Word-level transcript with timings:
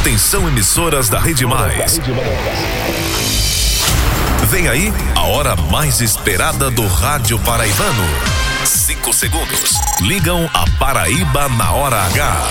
Atenção 0.00 0.48
emissoras 0.48 1.10
da 1.10 1.20
Rede 1.20 1.44
Mais. 1.44 2.00
Vem 4.48 4.66
aí 4.66 4.90
a 5.14 5.24
hora 5.24 5.54
mais 5.54 6.00
esperada 6.00 6.70
do 6.70 6.86
rádio 6.86 7.38
paraibano. 7.40 8.02
Cinco 8.64 9.12
segundos. 9.12 9.74
Ligam 10.00 10.48
a 10.54 10.64
Paraíba 10.78 11.50
na 11.50 11.72
hora 11.72 12.02
H. 12.06 12.46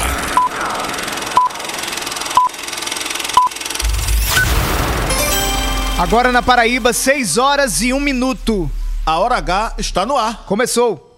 Agora 5.98 6.32
na 6.32 6.44
Paraíba, 6.44 6.94
6 6.94 7.40
horas 7.40 7.82
e 7.82 7.92
1 7.92 8.00
minuto. 8.00 8.70
A 9.04 9.18
hora 9.18 9.38
H 9.38 9.74
está 9.80 10.06
no 10.06 10.16
ar. 10.16 10.44
Começou. 10.46 11.09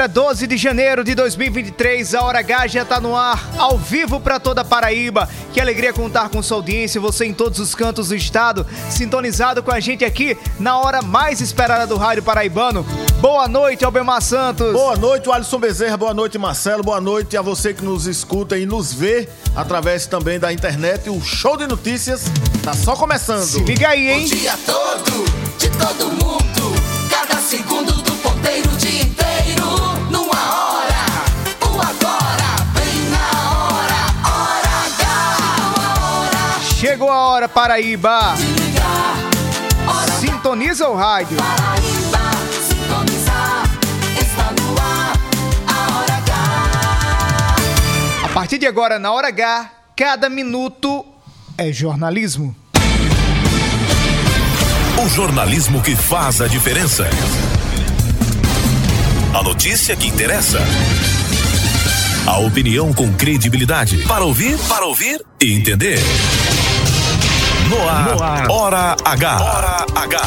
Quinta-feira, 0.00 0.08
12 0.08 0.46
de 0.46 0.56
janeiro 0.56 1.04
de 1.04 1.14
2023, 1.14 2.14
a 2.14 2.22
Hora 2.22 2.38
H 2.38 2.68
já 2.68 2.84
tá 2.86 2.98
no 3.00 3.14
ar, 3.14 3.50
ao 3.58 3.76
vivo 3.76 4.18
para 4.18 4.40
toda 4.40 4.62
a 4.62 4.64
Paraíba. 4.64 5.28
Que 5.52 5.60
alegria 5.60 5.92
contar 5.92 6.30
com 6.30 6.42
sua 6.42 6.56
audiência, 6.56 7.00
você 7.00 7.26
em 7.26 7.34
todos 7.34 7.58
os 7.58 7.74
cantos 7.74 8.08
do 8.08 8.14
estado, 8.14 8.66
sintonizado 8.88 9.62
com 9.62 9.70
a 9.70 9.78
gente 9.78 10.04
aqui 10.04 10.38
na 10.58 10.78
hora 10.78 11.02
mais 11.02 11.42
esperada 11.42 11.86
do 11.86 11.96
rádio 11.96 12.22
paraibano. 12.22 12.82
Boa 13.20 13.46
noite, 13.46 13.84
Albemar 13.84 14.22
Santos. 14.22 14.72
Boa 14.72 14.96
noite, 14.96 15.30
Alisson 15.30 15.58
Bezerra. 15.58 15.96
Boa 15.98 16.14
noite, 16.14 16.38
Marcelo. 16.38 16.82
Boa 16.82 17.00
noite 17.00 17.36
a 17.36 17.42
você 17.42 17.74
que 17.74 17.84
nos 17.84 18.06
escuta 18.06 18.56
e 18.56 18.64
nos 18.64 18.94
vê 18.94 19.28
através 19.54 20.06
também 20.06 20.38
da 20.38 20.50
internet. 20.50 21.10
O 21.10 21.20
show 21.20 21.58
de 21.58 21.66
notícias 21.66 22.24
tá 22.62 22.72
só 22.72 22.96
começando. 22.96 23.44
Se 23.44 23.60
liga 23.60 23.88
aí, 23.88 24.06
O 24.06 24.10
hein? 24.12 24.24
dia 24.24 24.54
todo, 24.64 25.24
de 25.58 25.68
todo 25.70 26.08
mundo. 26.12 26.40
Cada 27.10 27.38
segundo 27.40 27.92
do 27.92 28.12
ponteiro, 28.12 28.70
o 28.70 28.76
Chegou 36.80 37.10
a 37.10 37.28
hora, 37.28 37.46
Paraíba. 37.46 38.34
Sintoniza 40.18 40.88
o 40.88 40.96
rádio. 40.96 41.36
Paraíba 41.36 42.30
sintonizar. 42.66 43.64
Está 44.18 44.50
no 44.58 44.78
ar, 44.80 45.12
a 45.68 45.98
Hora 45.98 46.14
H. 46.14 46.32
A 48.24 48.28
partir 48.30 48.56
de 48.56 48.66
agora, 48.66 48.98
na 48.98 49.12
Hora 49.12 49.28
H, 49.28 49.70
cada 49.94 50.30
minuto 50.30 51.04
é 51.58 51.70
jornalismo. 51.70 52.56
O 55.04 55.08
jornalismo 55.10 55.82
que 55.82 55.94
faz 55.94 56.40
a 56.40 56.48
diferença. 56.48 57.06
A 59.38 59.42
notícia 59.42 59.94
que 59.94 60.06
interessa. 60.06 60.60
A 62.26 62.38
opinião 62.38 62.94
com 62.94 63.12
credibilidade. 63.12 63.98
Para 64.04 64.24
ouvir, 64.24 64.56
para 64.66 64.86
ouvir 64.86 65.22
e 65.38 65.52
entender. 65.52 65.98
No 67.70 67.88
ar, 67.88 68.50
Hora 68.50 68.96
H. 69.04 69.40
Hora 69.40 69.86
H. 69.94 70.22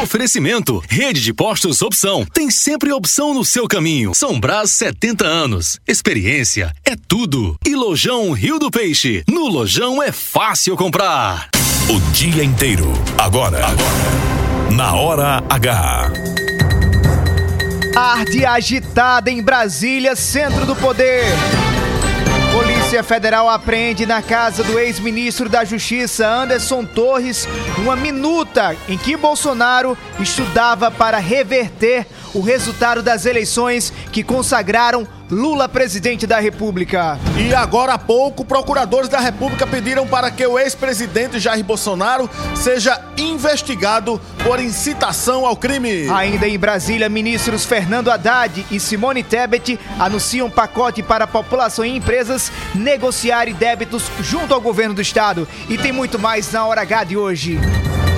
Oferecimento, 0.00 0.80
Rede 0.88 1.20
de 1.20 1.34
Postos 1.34 1.82
Opção. 1.82 2.24
Tem 2.32 2.48
sempre 2.52 2.92
opção 2.92 3.34
no 3.34 3.44
seu 3.44 3.66
caminho. 3.66 4.14
São 4.14 4.38
Brás 4.38 4.70
70 4.70 5.26
anos. 5.26 5.80
Experiência 5.88 6.72
é 6.84 6.94
tudo. 7.08 7.56
E 7.66 7.74
Lojão 7.74 8.30
Rio 8.30 8.60
do 8.60 8.70
Peixe. 8.70 9.24
No 9.28 9.48
Lojão 9.48 10.00
é 10.00 10.12
fácil 10.12 10.76
comprar. 10.76 11.48
O 11.88 11.98
dia 12.12 12.44
inteiro. 12.44 12.92
Agora. 13.18 13.66
Agora. 13.66 14.70
Na 14.70 14.94
Hora 14.94 15.42
H. 15.50 16.12
Arde 17.96 18.46
agitada 18.46 19.32
em 19.32 19.42
Brasília, 19.42 20.14
centro 20.14 20.64
do 20.64 20.76
poder. 20.76 21.24
Polícia 22.90 23.04
Federal 23.04 23.48
apreende 23.48 24.04
na 24.04 24.20
casa 24.20 24.64
do 24.64 24.76
ex-ministro 24.76 25.48
da 25.48 25.64
Justiça, 25.64 26.26
Anderson 26.26 26.84
Torres, 26.84 27.46
uma 27.78 27.94
minuta 27.94 28.76
em 28.88 28.98
que 28.98 29.16
Bolsonaro 29.16 29.96
estudava 30.18 30.90
para 30.90 31.18
reverter 31.18 32.04
o 32.34 32.40
resultado 32.40 33.00
das 33.00 33.26
eleições 33.26 33.92
que 34.10 34.24
consagraram 34.24 35.06
Lula 35.30 35.68
presidente 35.68 36.26
da 36.26 36.40
República. 36.40 37.18
E 37.38 37.54
agora 37.54 37.94
há 37.94 37.98
pouco, 37.98 38.44
procuradores 38.44 39.08
da 39.08 39.20
República 39.20 39.66
pediram 39.66 40.06
para 40.06 40.30
que 40.30 40.44
o 40.44 40.58
ex-presidente 40.58 41.38
Jair 41.38 41.64
Bolsonaro 41.64 42.28
seja 42.56 43.00
investigado 43.16 44.20
por 44.42 44.60
incitação 44.60 45.46
ao 45.46 45.56
crime. 45.56 46.08
Ainda 46.10 46.48
em 46.48 46.58
Brasília, 46.58 47.08
ministros 47.08 47.64
Fernando 47.64 48.10
Haddad 48.10 48.66
e 48.70 48.80
Simone 48.80 49.22
Tebet 49.22 49.78
anunciam 49.98 50.50
pacote 50.50 51.02
para 51.02 51.24
a 51.24 51.28
população 51.28 51.84
e 51.84 51.96
empresas 51.96 52.50
negociarem 52.74 53.54
débitos 53.54 54.10
junto 54.20 54.52
ao 54.52 54.60
governo 54.60 54.94
do 54.94 55.00
estado. 55.00 55.46
E 55.68 55.78
tem 55.78 55.92
muito 55.92 56.18
mais 56.18 56.50
na 56.50 56.66
hora 56.66 56.82
H 56.82 57.04
de 57.04 57.16
hoje. 57.16 57.58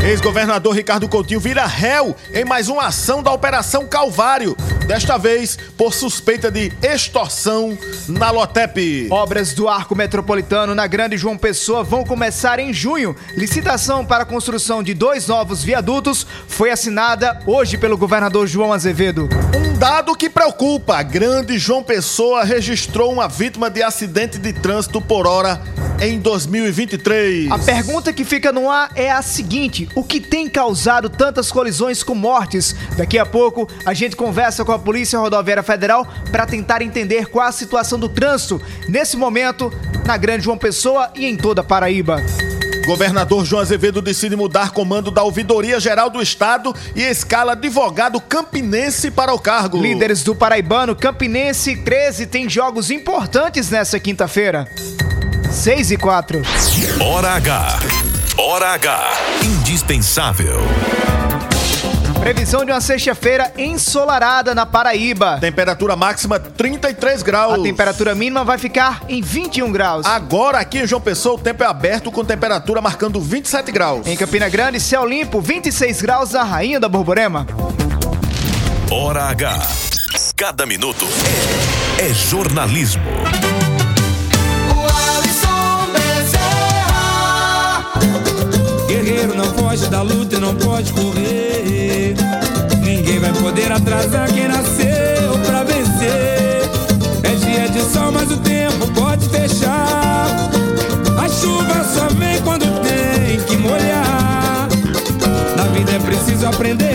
Ex-governador 0.03 0.75
Ricardo 0.75 1.09
Coutinho 1.09 1.39
vira 1.39 1.65
réu 1.65 2.17
em 2.35 2.45
mais 2.45 2.69
uma 2.69 2.87
ação 2.87 3.23
da 3.23 3.33
Operação 3.33 3.87
Calvário, 3.87 4.57
desta 4.85 5.17
vez 5.17 5.57
por 5.77 5.95
suspeita 5.95 6.51
de 6.51 6.73
extorsão 6.83 7.79
na 8.09 8.33
Lotep. 8.33 9.07
Obras 9.13 9.55
do 9.55 9.69
Arco 9.69 9.95
Metropolitano 9.95 10.75
na 10.75 10.89
Grande 10.89 11.17
João 11.17 11.39
Pessoa 11.39 11.85
vão 11.85 12.03
começar 12.03 12.59
em 12.59 12.73
junho. 12.73 13.15
Licitação 13.37 14.05
para 14.05 14.25
a 14.25 14.27
construção 14.27 14.83
de 14.83 14.93
dois 14.93 15.29
novos 15.29 15.63
viadutos 15.63 16.27
foi 16.49 16.73
assinada 16.73 17.39
hoje 17.47 17.79
pelo 17.79 17.97
governador 17.97 18.49
João 18.49 18.73
Azevedo. 18.73 19.29
Um 19.57 19.79
dado 19.79 20.17
que 20.17 20.29
preocupa: 20.29 20.97
a 20.97 21.03
Grande 21.05 21.61
João 21.61 21.83
Pessoa 21.85 22.43
registrou 22.43 23.13
uma 23.13 23.29
vítima 23.29 23.71
de 23.71 23.85
acidente 23.85 24.37
de 24.37 24.53
trânsito 24.53 25.01
por 25.01 25.29
hora 25.29 25.63
em 26.01 26.19
2023. 26.19 27.53
A 27.53 27.59
pergunta 27.59 28.13
que 28.13 28.25
fica 28.25 28.51
no 28.51 28.69
ar 28.69 28.91
é 28.97 29.11
a 29.11 29.23
seguinte: 29.23 29.89
o 29.95 30.03
que 30.03 30.21
tem 30.21 30.49
causado 30.49 31.09
tantas 31.09 31.51
colisões 31.51 32.03
com 32.03 32.15
mortes? 32.15 32.75
Daqui 32.97 33.19
a 33.19 33.27
pouco 33.27 33.69
a 33.85 33.95
gente 33.95 34.17
conversa 34.17 34.65
com 34.65 34.73
a 34.73 34.79
Polícia 34.79 35.19
Rodoviária 35.19 35.63
Federal 35.63 36.07
para 36.31 36.47
tentar 36.47 36.83
entender 36.83 37.27
qual 37.27 37.47
a 37.47 37.53
situação 37.53 37.99
do 37.99 38.09
trânsito 38.09 38.61
nesse 38.89 39.17
momento 39.17 39.73
na 40.05 40.17
Grande 40.17 40.45
João 40.45 40.59
Pessoa 40.59 41.11
e 41.15 41.27
em 41.27 41.37
toda 41.37 41.61
a 41.61 41.65
Paraíba. 41.65 42.23
Governador 42.85 43.45
João 43.45 43.63
Azevedo 43.63 44.03
decide 44.03 44.35
mudar 44.35 44.73
comando 44.73 45.11
da 45.11 45.23
Ouvidoria 45.23 45.79
Geral 45.79 46.11
do 46.11 46.21
Estado 46.21 46.75
e 46.97 47.03
escala 47.03 47.53
advogado 47.53 48.21
campinense 48.21 49.11
para 49.11 49.33
o 49.33 49.39
cargo. 49.39 49.81
Líderes 49.81 50.23
do 50.23 50.35
Paraibano, 50.35 50.97
Campinense 50.97 51.77
13 51.77 52.27
tem 52.27 52.49
jogos 52.49 52.91
importantes 52.91 53.71
nessa 53.71 54.01
quinta-feira. 54.01 54.69
6 55.51 55.93
e 55.93 55.97
4. 55.97 56.43
Hora 57.01 57.35
H. 57.35 58.02
Hora 58.39 58.69
H. 58.71 59.13
Indispensável. 59.45 60.59
Previsão 62.19 62.65
de 62.65 62.73
uma 62.73 62.81
sexta-feira 62.81 63.53
ensolarada 63.59 64.55
na 64.55 64.65
Paraíba. 64.65 65.37
Temperatura 65.39 65.97
máxima 65.97 66.39
33 66.41 67.23
graus. 67.23 67.61
A 67.61 67.63
temperatura 67.63 68.15
mínima 68.15 68.43
vai 68.43 68.57
ficar 68.57 69.03
em 69.07 69.21
21 69.21 69.71
graus. 69.71 70.07
Agora 70.07 70.59
aqui 70.59 70.79
em 70.79 70.87
João 70.87 71.01
Pessoa 71.01 71.35
o 71.35 71.39
tempo 71.39 71.63
é 71.63 71.67
aberto 71.67 72.11
com 72.11 72.25
temperatura 72.25 72.81
marcando 72.81 73.21
27 73.21 73.71
graus. 73.71 74.07
Em 74.07 74.17
Campina 74.17 74.49
Grande, 74.49 74.81
céu 74.81 75.05
limpo, 75.05 75.39
26 75.41 76.01
graus 76.01 76.31
na 76.31 76.43
Rainha 76.43 76.81
da 76.81 76.89
Borborema. 76.89 77.47
Hora 78.91 79.25
H. 79.25 79.59
Cada 80.35 80.65
minuto 80.65 81.05
é, 81.99 82.07
é 82.07 82.15
jornalismo. 82.15 83.03
Foge 89.73 89.89
da 89.89 90.03
luta 90.03 90.37
e 90.37 90.39
não 90.39 90.55
pode 90.55 90.93
correr. 90.93 92.15
Ninguém 92.83 93.19
vai 93.19 93.33
poder 93.33 93.73
atrasar 93.73 94.31
quem 94.31 94.47
nasceu 94.47 95.39
pra 95.47 95.65
vencer. 95.65 96.63
É 97.23 97.35
dia 97.37 97.69
de 97.71 97.81
sol, 97.91 98.13
mas 98.13 98.31
o 98.31 98.37
tempo 98.39 98.87
pode 98.89 99.27
fechar. 99.31 100.27
A 101.19 101.29
chuva 101.29 101.85
só 101.85 102.07
vem 102.19 102.41
quando 102.43 102.67
tem 102.83 103.41
que 103.47 103.57
molhar. 103.57 104.69
Na 105.57 105.65
vida 105.75 105.93
é 105.93 105.99
preciso 106.01 106.47
aprender. 106.47 106.92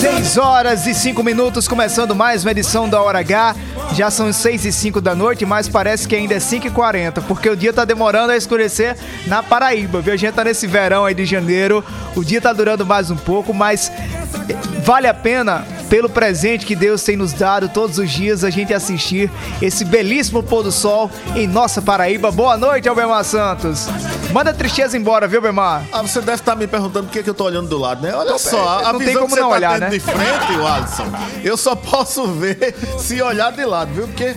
6 0.00 0.38
horas 0.38 0.86
e 0.86 0.94
5 0.94 1.22
minutos, 1.22 1.68
começando 1.68 2.14
mais 2.14 2.42
uma 2.42 2.52
edição 2.52 2.88
da 2.88 3.02
Hora 3.02 3.18
H. 3.18 3.54
Já 3.92 4.10
são 4.10 4.32
6 4.32 4.64
e 4.64 4.72
5 4.72 4.98
da 4.98 5.14
noite, 5.14 5.44
mas 5.44 5.68
parece 5.68 6.08
que 6.08 6.16
ainda 6.16 6.32
é 6.32 6.40
5 6.40 6.68
e 6.68 6.70
40, 6.70 7.20
porque 7.20 7.50
o 7.50 7.54
dia 7.54 7.70
tá 7.70 7.84
demorando 7.84 8.32
a 8.32 8.36
escurecer 8.36 8.96
na 9.26 9.42
Paraíba, 9.42 10.00
viu? 10.00 10.14
A 10.14 10.16
gente 10.16 10.32
tá 10.32 10.42
nesse 10.42 10.66
verão 10.66 11.04
aí 11.04 11.12
de 11.12 11.26
janeiro, 11.26 11.84
o 12.16 12.24
dia 12.24 12.40
tá 12.40 12.50
durando 12.50 12.86
mais 12.86 13.10
um 13.10 13.16
pouco, 13.16 13.52
mas 13.52 13.92
vale 14.82 15.06
a 15.06 15.12
pena 15.12 15.66
pelo 15.90 16.08
presente 16.08 16.64
que 16.64 16.76
Deus 16.76 17.02
tem 17.02 17.16
nos 17.16 17.32
dado 17.32 17.68
todos 17.68 17.98
os 17.98 18.08
dias 18.08 18.44
a 18.44 18.48
gente 18.48 18.72
assistir 18.72 19.28
esse 19.60 19.84
belíssimo 19.84 20.40
pôr 20.40 20.62
do 20.62 20.70
sol 20.70 21.10
em 21.34 21.48
nossa 21.48 21.82
Paraíba. 21.82 22.30
Boa 22.30 22.56
noite, 22.56 22.88
Albemar 22.88 23.24
Santos. 23.24 23.88
Manda 24.32 24.50
a 24.50 24.54
tristeza 24.54 24.96
embora, 24.96 25.26
viu, 25.26 25.40
Albemar? 25.40 25.82
Ah, 25.92 26.00
você 26.02 26.20
deve 26.20 26.36
estar 26.40 26.54
me 26.54 26.68
perguntando 26.68 27.06
por 27.08 27.12
que, 27.12 27.24
que 27.24 27.28
eu 27.28 27.34
tô 27.34 27.42
olhando 27.42 27.68
do 27.68 27.76
lado, 27.76 28.02
né? 28.02 28.14
Olha 28.14 28.38
só, 28.38 28.78
a 28.84 28.92
não 28.92 29.00
tem 29.00 29.14
como 29.14 29.34
não 29.34 29.48
tá 29.48 29.56
olhar, 29.56 29.80
né? 29.80 29.88
de 29.88 29.98
frente, 29.98 30.52
Alisson, 30.64 31.06
eu 31.42 31.56
só 31.56 31.74
posso 31.74 32.24
ver 32.28 32.76
se 32.96 33.20
olhar 33.20 33.50
de 33.50 33.64
lado, 33.64 33.92
viu? 33.92 34.06
Porque 34.06 34.36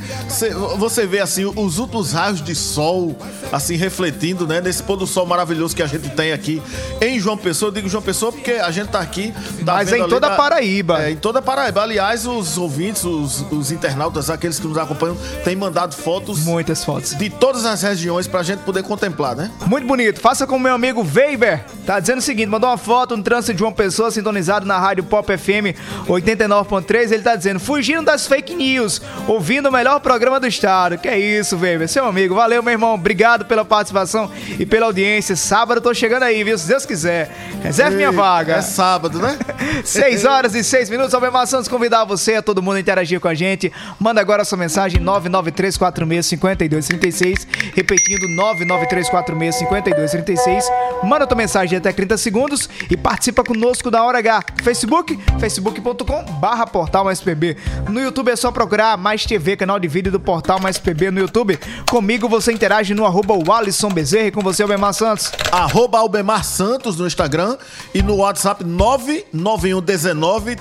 você, 0.80 1.06
vê, 1.06 1.20
assim, 1.20 1.46
os 1.46 1.78
últimos 1.78 2.14
raios 2.14 2.42
de 2.42 2.56
sol, 2.56 3.16
assim, 3.52 3.76
refletindo, 3.76 4.48
né? 4.48 4.60
Nesse 4.60 4.82
pôr 4.82 4.98
do 4.98 5.06
sol 5.06 5.28
maravilhoso 5.28 5.76
que 5.76 5.84
a 5.84 5.88
gente 5.88 6.10
tem 6.10 6.34
aqui 6.34 6.60
em 7.00 7.20
João 7.20 7.38
Pessoa. 7.38 7.70
Eu 7.70 7.74
digo 7.74 7.88
João 7.88 8.02
Pessoa 8.02 8.32
porque 8.32 8.54
a 8.54 8.72
gente 8.72 8.88
tá 8.88 9.00
aqui... 9.00 9.32
tá 9.64 9.74
Mas 9.74 9.94
é 9.94 10.00
em 10.00 10.08
toda 10.08 10.22
da- 10.22 10.34
a 10.34 10.38
Paraíba. 10.38 11.04
É, 11.04 11.12
em 11.12 11.18
toda 11.18 11.43
Paraíba. 11.44 11.82
Aliás, 11.84 12.26
os 12.26 12.58
ouvintes, 12.58 13.04
os, 13.04 13.42
os 13.52 13.72
internautas, 13.72 14.30
aqueles 14.30 14.60
que 14.60 14.68
nos 14.68 14.78
acompanham, 14.78 15.18
têm 15.44 15.56
mandado 15.56 15.96
fotos 15.96 16.40
Muitas 16.46 16.84
fotos. 16.84 17.16
de 17.18 17.30
todas 17.30 17.66
as 17.66 17.82
regiões 17.82 18.28
pra 18.28 18.42
gente 18.44 18.60
poder 18.60 18.84
contemplar, 18.84 19.36
né? 19.36 19.52
Muito 19.68 19.86
bonito. 19.88 20.20
Faça 20.20 20.48
como 20.48 20.64
meu 20.64 20.74
amigo 20.74 21.06
Weber. 21.16 21.64
Tá 21.86 22.00
dizendo 22.00 22.20
o 22.20 22.22
seguinte: 22.22 22.48
mandou 22.48 22.70
uma 22.70 22.78
foto 22.78 23.16
no 23.18 23.24
trânsito 23.24 23.54
de 23.54 23.64
uma 23.64 23.72
pessoa 23.72 24.10
sintonizado 24.12 24.66
na 24.66 24.80
rádio 24.80 25.04
Pop 25.04 25.28
FM 25.38 25.76
89.3. 26.08 27.12
Ele 27.12 27.24
tá 27.24 27.36
dizendo, 27.36 27.60
fugindo 27.60 28.04
das 28.06 28.26
fake 28.28 28.56
news, 28.56 29.02
ouvindo 29.28 29.70
o 29.70 29.72
melhor 29.72 30.00
programa 30.00 30.40
do 30.40 30.48
estado. 30.48 30.98
Que 30.98 31.08
é 31.08 31.20
isso, 31.20 31.58
Weber. 31.58 31.88
Seu 31.88 32.06
amigo. 32.06 32.36
Valeu, 32.36 32.64
meu 32.64 32.72
irmão. 32.72 32.94
Obrigado 32.94 33.46
pela 33.46 33.66
participação 33.66 34.32
e 34.58 34.66
pela 34.66 34.86
audiência. 34.86 35.36
Sábado 35.36 35.78
eu 35.78 35.82
tô 35.82 35.94
chegando 35.94 36.24
aí, 36.24 36.44
viu? 36.44 36.58
Se 36.58 36.68
Deus 36.68 36.86
quiser. 36.86 37.30
Reserve 37.62 37.96
minha 37.96 38.12
vaga. 38.12 38.56
É 38.56 38.62
sábado, 38.62 39.20
né? 39.20 39.38
6 39.84 40.26
horas 40.26 40.56
e 40.56 40.64
6 40.64 40.90
minutos. 40.90 41.14
Albemar 41.34 41.48
Santos 41.48 41.68
convidar 41.68 42.06
você, 42.06 42.36
a 42.36 42.44
todo 42.44 42.62
mundo 42.62 42.76
a 42.76 42.80
interagir 42.80 43.20
com 43.20 43.28
a 43.28 43.34
gente. 43.34 43.74
Manda 44.00 44.22
agora 44.22 44.46
sua 44.46 44.56
mensagem 44.56 45.02
993465236. 45.02 47.48
Repetindo 47.74 48.28
993465236. 48.28 50.62
Manda 51.04 51.26
tua 51.26 51.36
mensagem 51.36 51.80
até 51.80 51.92
30 51.92 52.18
segundos 52.18 52.70
e 52.88 52.96
participa 52.96 53.44
conosco 53.44 53.90
da 53.90 54.04
Hora 54.04 54.20
H. 54.20 54.44
Facebook, 54.62 55.20
facebook.com 55.40 56.24
Portal 56.72 57.06
Mais 57.06 57.20
PB. 57.20 57.58
No 57.90 58.00
YouTube 58.00 58.30
é 58.30 58.36
só 58.36 58.52
procurar 58.52 58.96
Mais 58.96 59.26
TV, 59.26 59.58
canal 59.58 59.80
de 59.80 59.88
vídeo 59.88 60.12
do 60.12 60.20
Portal 60.20 60.60
Mais 60.60 60.78
PB 60.78 61.10
no 61.10 61.20
YouTube. 61.20 61.60
Comigo 61.90 62.30
você 62.30 62.54
interage 62.54 62.94
no 62.94 63.08
arroba 63.08 63.34
Walisson 63.34 63.90
Bezerra 63.90 64.28
e 64.28 64.32
com 64.32 64.42
você, 64.42 64.62
Albemar 64.62 64.94
Santos. 64.94 65.32
Arroba 65.52 65.98
Albemar 65.98 66.46
Santos 66.46 66.98
no 66.98 67.08
Instagram 67.08 67.58
e 67.92 68.04
no 68.04 68.18
WhatsApp 68.18 68.64
99119 68.64 70.58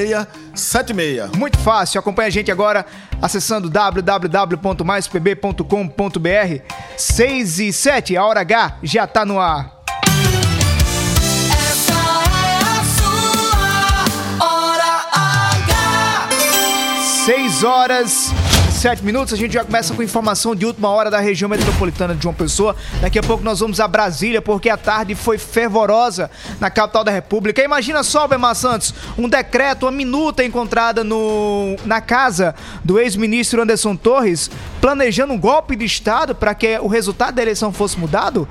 3676. 0.00 1.36
Muito 1.36 1.58
fácil, 1.58 1.98
acompanha 1.98 2.28
a 2.28 2.30
gente 2.30 2.50
agora 2.50 2.86
acessando 3.20 3.68
www.maispb.com.br 3.68 6.62
6 6.96 7.58
e 7.58 7.70
7, 7.72 8.16
a 8.16 8.24
hora 8.24 8.40
H 8.40 8.78
já 8.82 9.06
tá 9.06 9.22
no 9.24 9.38
ar. 9.38 9.78
Essa 11.52 11.92
é 11.92 12.62
a 12.62 12.84
sua 12.96 14.46
hora 14.46 15.04
H. 15.12 16.28
6 17.26 17.64
horas 17.64 18.32
7 18.80 19.04
minutos, 19.04 19.34
a 19.34 19.36
gente 19.36 19.52
já 19.52 19.62
começa 19.62 19.92
com 19.92 20.02
informação 20.02 20.56
de 20.56 20.64
última 20.64 20.88
hora 20.88 21.10
da 21.10 21.20
região 21.20 21.50
metropolitana 21.50 22.14
de 22.14 22.22
João 22.22 22.34
Pessoa. 22.34 22.74
Daqui 23.02 23.18
a 23.18 23.22
pouco 23.22 23.44
nós 23.44 23.60
vamos 23.60 23.78
a 23.78 23.86
Brasília, 23.86 24.40
porque 24.40 24.70
a 24.70 24.76
tarde 24.78 25.14
foi 25.14 25.36
fervorosa 25.36 26.30
na 26.58 26.70
capital 26.70 27.04
da 27.04 27.12
República. 27.12 27.62
Imagina 27.62 28.02
só, 28.02 28.26
Bemar 28.26 28.54
Santos, 28.54 28.94
um 29.18 29.28
decreto, 29.28 29.84
uma 29.84 29.92
minuta 29.92 30.42
encontrada 30.42 31.04
no, 31.04 31.76
na 31.84 32.00
casa 32.00 32.54
do 32.82 32.98
ex-ministro 32.98 33.60
Anderson 33.60 33.94
Torres, 33.94 34.50
planejando 34.80 35.34
um 35.34 35.38
golpe 35.38 35.76
de 35.76 35.84
Estado 35.84 36.34
para 36.34 36.54
que 36.54 36.78
o 36.78 36.86
resultado 36.86 37.34
da 37.34 37.42
eleição 37.42 37.70
fosse 37.74 37.98
mudado. 37.98 38.48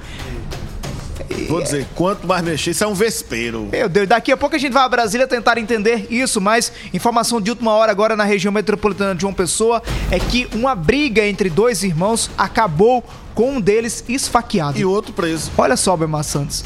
Vou 1.47 1.61
dizer, 1.61 1.87
quanto 1.95 2.27
mais 2.27 2.43
mexer, 2.43 2.71
isso 2.71 2.83
é 2.83 2.87
um 2.87 2.93
vespeiro. 2.93 3.67
Meu 3.71 3.87
Deus, 3.87 4.07
daqui 4.07 4.31
a 4.31 4.37
pouco 4.37 4.55
a 4.55 4.59
gente 4.59 4.71
vai 4.73 4.83
a 4.83 4.89
Brasília 4.89 5.27
tentar 5.27 5.57
entender 5.57 6.07
isso, 6.09 6.39
mas 6.39 6.71
informação 6.93 7.39
de 7.39 7.49
última 7.49 7.73
hora 7.73 7.91
agora 7.91 8.15
na 8.15 8.23
região 8.23 8.51
metropolitana 8.51 9.15
de 9.15 9.21
João 9.21 9.33
Pessoa 9.33 9.81
é 10.11 10.19
que 10.19 10.47
uma 10.53 10.75
briga 10.75 11.25
entre 11.25 11.49
dois 11.49 11.83
irmãos 11.83 12.29
acabou 12.37 13.03
com 13.33 13.53
um 13.55 13.61
deles 13.61 14.03
esfaqueado. 14.07 14.77
E 14.77 14.85
outro 14.85 15.13
preso. 15.13 15.51
Olha 15.57 15.77
só, 15.77 15.95
Bemar 15.95 16.23
Santos. 16.23 16.63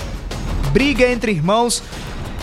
Briga 0.72 1.08
entre 1.08 1.32
irmãos, 1.32 1.84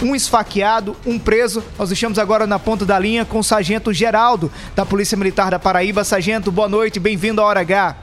um 0.03 0.15
esfaqueado, 0.15 0.97
um 1.05 1.19
preso. 1.19 1.63
Nós 1.79 1.89
deixamos 1.89 2.19
agora 2.19 2.47
na 2.47 2.59
ponta 2.59 2.87
da 2.87 2.99
linha 2.99 3.25
com 3.25 3.39
o 3.39 3.45
Sargento 3.45 3.93
Geraldo, 3.93 4.51
da 4.75 4.87
Polícia 4.87 5.17
Militar 5.17 5.51
da 5.51 5.59
Paraíba. 5.59 6.05
Sargento, 6.05 6.51
boa 6.51 6.69
noite, 6.69 7.01
bem-vindo 7.01 7.41
à 7.41 7.45
Hora 7.45 7.61
H. 7.61 7.97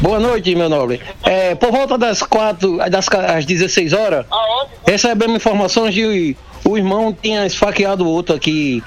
Boa 0.00 0.18
noite, 0.18 0.54
meu 0.54 0.70
nobre. 0.70 0.98
É, 1.22 1.54
por 1.54 1.70
volta 1.70 1.98
das 1.98 2.22
quatro, 2.22 2.78
das 2.90 3.06
às 3.08 3.44
16 3.44 3.92
horas, 3.92 4.24
recebemos 4.86 5.36
informações 5.36 5.94
de 5.94 6.34
o 6.64 6.78
irmão 6.78 7.12
tinha 7.12 7.44
esfaqueado 7.44 8.06
o 8.06 8.08
outro 8.08 8.34
aqui 8.34 8.82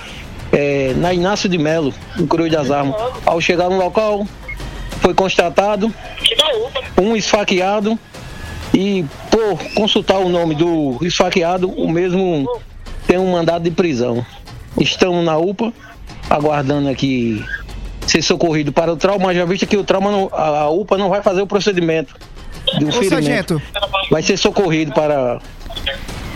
é, 0.51 0.93
na 0.97 1.13
Inácio 1.13 1.47
de 1.47 1.59
Melo, 1.59 1.93
no 2.17 2.25
Cruz 2.25 2.51
das 2.51 2.71
Armas. 2.71 2.95
Ao 3.27 3.39
chegar 3.39 3.69
no 3.69 3.77
local, 3.77 4.25
foi 5.01 5.13
constatado 5.13 5.93
um 6.99 7.15
esfaqueado 7.15 7.97
e 8.73 9.05
por 9.29 9.57
consultar 9.75 10.17
o 10.17 10.29
nome 10.29 10.55
do 10.55 10.97
esfaqueado, 11.01 11.69
o 11.69 11.87
mesmo 11.87 12.47
tem 13.05 13.19
um 13.19 13.31
mandado 13.31 13.63
de 13.63 13.71
prisão. 13.71 14.25
Estamos 14.79 15.23
na 15.23 15.37
UPA, 15.37 15.71
aguardando 16.27 16.89
aqui 16.89 17.45
ser 18.07 18.21
socorrido 18.21 18.71
para 18.71 18.91
o 18.91 18.97
trauma, 18.97 19.33
já 19.33 19.45
visto 19.45 19.65
que 19.65 19.77
o 19.77 19.83
trauma, 19.83 20.11
não- 20.11 20.29
a 20.33 20.69
UPA 20.69 20.97
não 20.97 21.09
vai 21.09 21.21
fazer 21.21 21.41
o 21.41 21.47
procedimento 21.47 22.15
do 22.79 22.87
Ô, 22.89 22.91
ferimento. 22.91 23.09
sargento. 23.59 23.61
Vai 24.11 24.21
ser 24.21 24.37
socorrido 24.37 24.91
para 24.93 25.39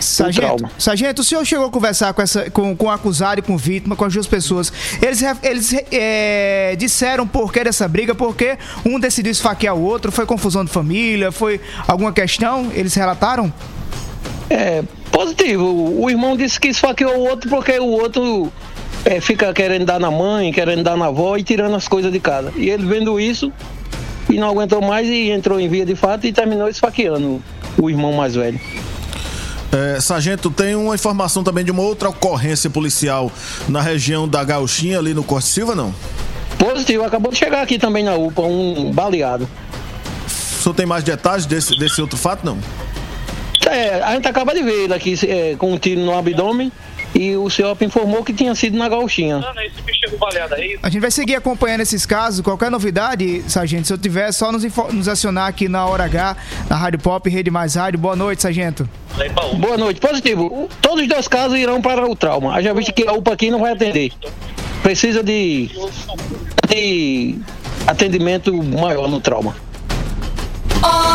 Sargento, 0.00 0.46
trauma. 0.46 0.70
sargento, 0.78 1.22
o 1.22 1.24
senhor 1.24 1.44
chegou 1.44 1.66
a 1.66 1.70
conversar 1.70 2.12
com, 2.14 2.22
essa, 2.22 2.48
com, 2.50 2.74
com 2.76 2.86
o 2.86 2.90
acusado 2.90 3.40
e 3.40 3.42
com 3.42 3.56
vítima, 3.56 3.96
com 3.96 4.04
as 4.04 4.12
duas 4.14 4.26
pessoas. 4.28 4.72
Eles, 5.02 5.20
eles 5.42 5.74
é, 5.90 6.76
disseram 6.78 7.26
por 7.26 7.52
que 7.52 7.64
dessa 7.64 7.88
briga, 7.88 8.14
porque 8.14 8.56
um 8.84 8.98
decidiu 9.00 9.32
esfaquear 9.32 9.74
o 9.74 9.82
outro, 9.82 10.12
foi 10.12 10.24
confusão 10.24 10.64
de 10.64 10.70
família, 10.70 11.32
foi 11.32 11.60
alguma 11.86 12.12
questão? 12.12 12.70
Eles 12.72 12.94
relataram? 12.94 13.52
É, 14.48 14.82
positivo. 15.10 15.64
O 16.00 16.08
irmão 16.08 16.36
disse 16.36 16.60
que 16.60 16.68
esfaqueou 16.68 17.16
o 17.16 17.28
outro 17.28 17.50
porque 17.50 17.76
o 17.78 17.86
outro 17.88 18.52
é, 19.04 19.20
fica 19.20 19.52
querendo 19.52 19.84
dar 19.84 19.98
na 19.98 20.10
mãe, 20.10 20.52
querendo 20.52 20.82
dar 20.82 20.96
na 20.96 21.06
avó 21.06 21.36
e 21.36 21.42
tirando 21.42 21.74
as 21.74 21.88
coisas 21.88 22.12
de 22.12 22.20
casa. 22.20 22.52
E 22.56 22.70
ele 22.70 22.84
vendo 22.84 23.18
isso 23.18 23.52
e 24.28 24.38
não 24.38 24.48
aguentou 24.48 24.80
mais 24.80 25.08
e 25.08 25.30
entrou 25.30 25.58
em 25.58 25.68
via 25.68 25.86
de 25.86 25.94
fato 25.94 26.26
e 26.26 26.32
terminou 26.32 26.68
esfaqueando 26.68 27.42
o 27.80 27.88
irmão 27.88 28.12
mais 28.12 28.34
velho. 28.34 28.60
É, 29.70 30.00
sargento, 30.00 30.50
tem 30.50 30.74
uma 30.74 30.94
informação 30.94 31.44
também 31.44 31.64
de 31.64 31.70
uma 31.70 31.82
outra 31.82 32.08
ocorrência 32.08 32.70
policial 32.70 33.30
na 33.68 33.82
região 33.82 34.26
da 34.26 34.42
Gauchinha, 34.42 34.98
ali 34.98 35.12
no 35.12 35.22
Corte 35.22 35.48
Silva, 35.48 35.74
não? 35.74 35.94
Positivo, 36.58 37.04
acabou 37.04 37.30
de 37.30 37.38
chegar 37.38 37.62
aqui 37.62 37.78
também 37.78 38.02
na 38.02 38.14
UPA, 38.14 38.42
um 38.42 38.90
baleado. 38.92 39.48
O 40.26 40.62
senhor 40.62 40.74
tem 40.74 40.86
mais 40.86 41.04
detalhes 41.04 41.46
desse, 41.46 41.78
desse 41.78 42.00
outro 42.00 42.16
fato, 42.16 42.44
não? 42.44 42.58
É, 43.66 44.02
a 44.02 44.14
gente 44.14 44.26
acaba 44.26 44.54
de 44.54 44.62
ver 44.62 44.84
ele 44.84 44.94
aqui 44.94 45.14
é, 45.26 45.54
com 45.56 45.72
um 45.72 45.78
tiro 45.78 46.00
no 46.00 46.16
abdômen 46.16 46.72
e 47.14 47.36
o 47.36 47.48
CEOP 47.48 47.84
informou 47.84 48.22
que 48.24 48.32
tinha 48.32 48.54
sido 48.54 48.76
na 48.76 48.88
gauchinha. 48.88 49.40
A 50.82 50.90
gente 50.90 51.00
vai 51.00 51.10
seguir 51.10 51.36
acompanhando 51.36 51.80
esses 51.80 52.06
casos. 52.06 52.40
Qualquer 52.40 52.70
novidade, 52.70 53.42
sargento, 53.48 53.86
se 53.86 53.92
eu 53.92 53.98
tiver, 53.98 54.28
é 54.28 54.32
só 54.32 54.52
nos, 54.52 54.64
nos 54.92 55.08
acionar 55.08 55.48
aqui 55.48 55.68
na 55.68 55.86
Hora 55.86 56.04
H, 56.04 56.36
na 56.68 56.76
Rádio 56.76 56.98
Pop, 57.00 57.28
Rede 57.28 57.50
Mais 57.50 57.74
Rádio. 57.74 57.98
Boa 57.98 58.16
noite, 58.16 58.42
sargento. 58.42 58.88
Boa 59.58 59.76
noite. 59.76 60.00
Positivo. 60.00 60.68
Todos 60.80 61.02
os 61.02 61.08
dois 61.08 61.26
casos 61.26 61.58
irão 61.58 61.80
para 61.82 62.08
o 62.08 62.14
trauma. 62.14 62.54
A 62.54 62.62
já 62.62 62.72
visto 62.72 62.92
que 62.92 63.06
a 63.06 63.12
UPA 63.12 63.32
aqui 63.32 63.50
não 63.50 63.60
vai 63.60 63.72
atender. 63.72 64.12
Precisa 64.82 65.22
de, 65.22 65.70
de 66.68 67.38
atendimento 67.86 68.52
maior 68.62 69.08
no 69.08 69.20
trauma. 69.20 69.56
Hora 70.82 70.96
H. 71.02 71.07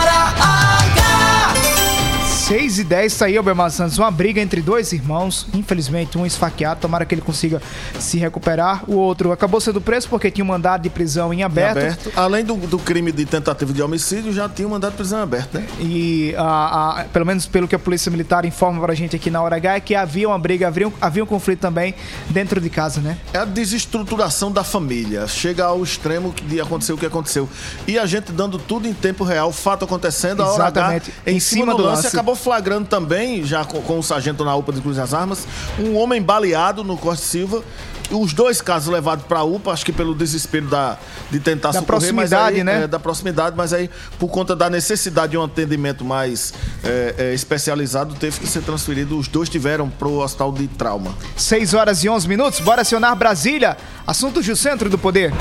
6 2.48 2.80
e 2.80 2.84
10 2.84 3.14
saiu, 3.14 3.42
Belmar 3.42 3.72
Santos. 3.72 3.98
Uma 3.98 4.12
briga 4.12 4.42
entre 4.42 4.62
dois 4.62 4.92
irmãos. 4.92 5.48
Infelizmente, 5.54 6.18
um 6.18 6.26
esfaqueado. 6.26 6.82
Tomara 6.82 7.06
que 7.06 7.16
ele 7.16 7.22
consiga 7.22 7.62
se 7.98 8.18
recuperar. 8.18 8.84
O 8.86 8.96
outro 8.96 9.32
acabou 9.32 9.62
sendo 9.62 9.80
preso 9.80 10.10
porque 10.10 10.30
tinha 10.30 10.44
um 10.44 10.48
mandado 10.50 10.82
de 10.82 10.90
prisão 10.90 11.34
em 11.34 11.40
Em 11.40 11.44
aberto. 11.44 11.78
aberto. 11.78 12.12
Além 12.18 12.44
do, 12.44 12.56
do 12.56 12.78
crime 12.78 13.14
de 13.14 13.26
tentativa 13.26 13.72
de 13.72 13.82
homicídio, 13.82 14.34
já 14.34 14.50
tinha 14.50 14.68
um 14.68 14.72
mandado 14.72 14.92
de 14.92 14.98
prisão 14.98 15.22
aberto, 15.22 15.54
né? 15.58 15.66
E, 15.80 16.36
a- 16.38 17.00
a- 17.00 17.04
pelo 17.06 17.26
menos 17.26 17.46
pelo 17.46 17.66
que 17.66 17.76
a 17.76 17.80
Polícia 17.80 18.12
Militar 18.12 18.44
informa 18.44 18.82
pra 18.82 18.94
gente 18.94 19.16
aqui 19.16 19.30
na 19.32 19.42
Hora 19.42 19.56
H, 19.56 19.76
é 19.76 19.80
que 19.80 19.96
havia 19.96 20.28
uma 20.28 20.38
briga, 20.38 20.68
havia 20.68 20.90
um, 20.90 20.94
havia 21.00 21.24
um 21.24 21.28
conflito 21.28 21.60
também 21.62 21.96
dentro 22.30 22.60
de 22.60 22.70
casa, 22.70 23.00
né? 23.00 23.18
É 23.32 23.38
a 23.38 23.46
desestruturação 23.46 24.52
da 24.52 24.66
família. 24.66 25.28
Chega 25.28 25.64
ao 25.64 25.82
extremo 25.82 26.36
de 26.46 26.60
acontecer 26.60 26.92
o 26.92 26.98
que 26.98 27.06
aconteceu. 27.06 27.48
E 27.88 27.98
a 27.98 28.06
gente 28.06 28.34
dando 28.34 28.60
tudo 28.60 28.86
em 28.86 28.94
tempo 28.94 29.24
real, 29.24 29.48
o 29.48 29.54
fato 29.54 29.86
acontecendo, 29.86 30.44
a 30.44 30.48
hora 30.52 30.64
H, 30.66 30.80
Exatamente. 30.80 31.14
em, 31.26 31.40
cima, 31.40 31.74
do 31.74 31.84
lance, 31.84 32.06
acabou 32.08 32.33
acabou 32.34 32.36
flagrando 32.36 32.88
também, 32.88 33.44
já 33.44 33.64
com, 33.64 33.82
com 33.82 34.00
o 34.00 34.04
sargento 34.04 34.44
na 34.44 34.56
UPA 34.56 34.74
de 34.74 34.82
Cruz 34.82 34.98
das 34.98 35.14
Armas, 35.14 35.48
um 35.80 35.96
homem 35.96 36.22
baleado 36.22 36.84
no 36.84 36.98
Costa 36.98 37.26
Silva. 37.26 37.64
Os 38.12 38.34
dois 38.34 38.62
casos 38.62 38.92
levados 38.92 39.26
para 39.26 39.40
a 39.40 39.44
UPA, 39.44 39.72
acho 39.72 39.86
que 39.86 39.94
pelo 39.94 40.14
desespero 40.14 40.68
da, 40.68 40.98
de 41.32 41.40
tentar 41.40 41.70
Da 41.70 41.80
socorrer, 41.80 42.00
proximidade, 42.02 42.58
aí, 42.58 42.64
né? 42.64 42.84
é, 42.84 42.88
da 42.88 43.00
proximidade, 43.00 43.56
mas 43.56 43.74
aí, 43.74 43.90
por 44.20 44.28
conta 44.30 44.56
da 44.56 44.70
necessidade 44.70 45.32
de 45.32 45.38
um 45.38 45.44
atendimento 45.44 46.04
mais 46.04 46.54
é, 46.84 47.16
é, 47.18 47.34
especializado, 47.34 48.14
teve 48.16 48.40
que 48.40 48.48
ser 48.48 48.62
transferido. 48.62 49.18
Os 49.18 49.28
dois 49.28 49.48
tiveram 49.48 49.90
para 49.90 50.08
o 50.08 50.20
hospital 50.20 50.52
de 50.52 50.68
trauma. 50.68 51.16
6 51.38 51.74
horas 51.74 52.04
e 52.04 52.10
11 52.10 52.28
minutos, 52.28 52.60
bora 52.60 52.82
acionar 52.82 53.16
Brasília. 53.16 53.78
Assuntos 54.06 54.46
do 54.46 54.56
Centro 54.56 54.90
do 54.90 54.98
Poder. 54.98 55.34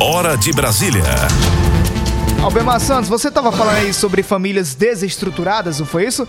Hora 0.00 0.36
de 0.36 0.52
Brasília. 0.52 1.04
Albemar 2.46 2.78
Santos, 2.78 3.08
você 3.08 3.26
estava 3.26 3.50
falando 3.50 3.78
aí 3.78 3.92
sobre 3.92 4.22
famílias 4.22 4.72
desestruturadas, 4.72 5.80
não 5.80 5.86
foi 5.86 6.06
isso? 6.06 6.28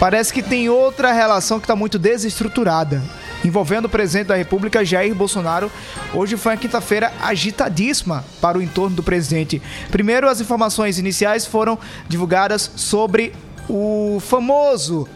Parece 0.00 0.32
que 0.32 0.42
tem 0.42 0.68
outra 0.68 1.12
relação 1.12 1.60
que 1.60 1.64
está 1.66 1.76
muito 1.76 2.00
desestruturada. 2.00 3.00
Envolvendo 3.44 3.84
o 3.84 3.88
presidente 3.88 4.26
da 4.26 4.34
República, 4.34 4.84
Jair 4.84 5.14
Bolsonaro. 5.14 5.70
Hoje 6.12 6.36
foi 6.36 6.50
uma 6.50 6.58
quinta-feira 6.58 7.12
agitadíssima 7.22 8.24
para 8.40 8.58
o 8.58 8.62
entorno 8.62 8.96
do 8.96 9.04
presidente. 9.04 9.62
Primeiro, 9.88 10.28
as 10.28 10.40
informações 10.40 10.98
iniciais 10.98 11.46
foram 11.46 11.78
divulgadas 12.08 12.68
sobre 12.74 13.32
o 13.68 14.18
famoso, 14.18 15.08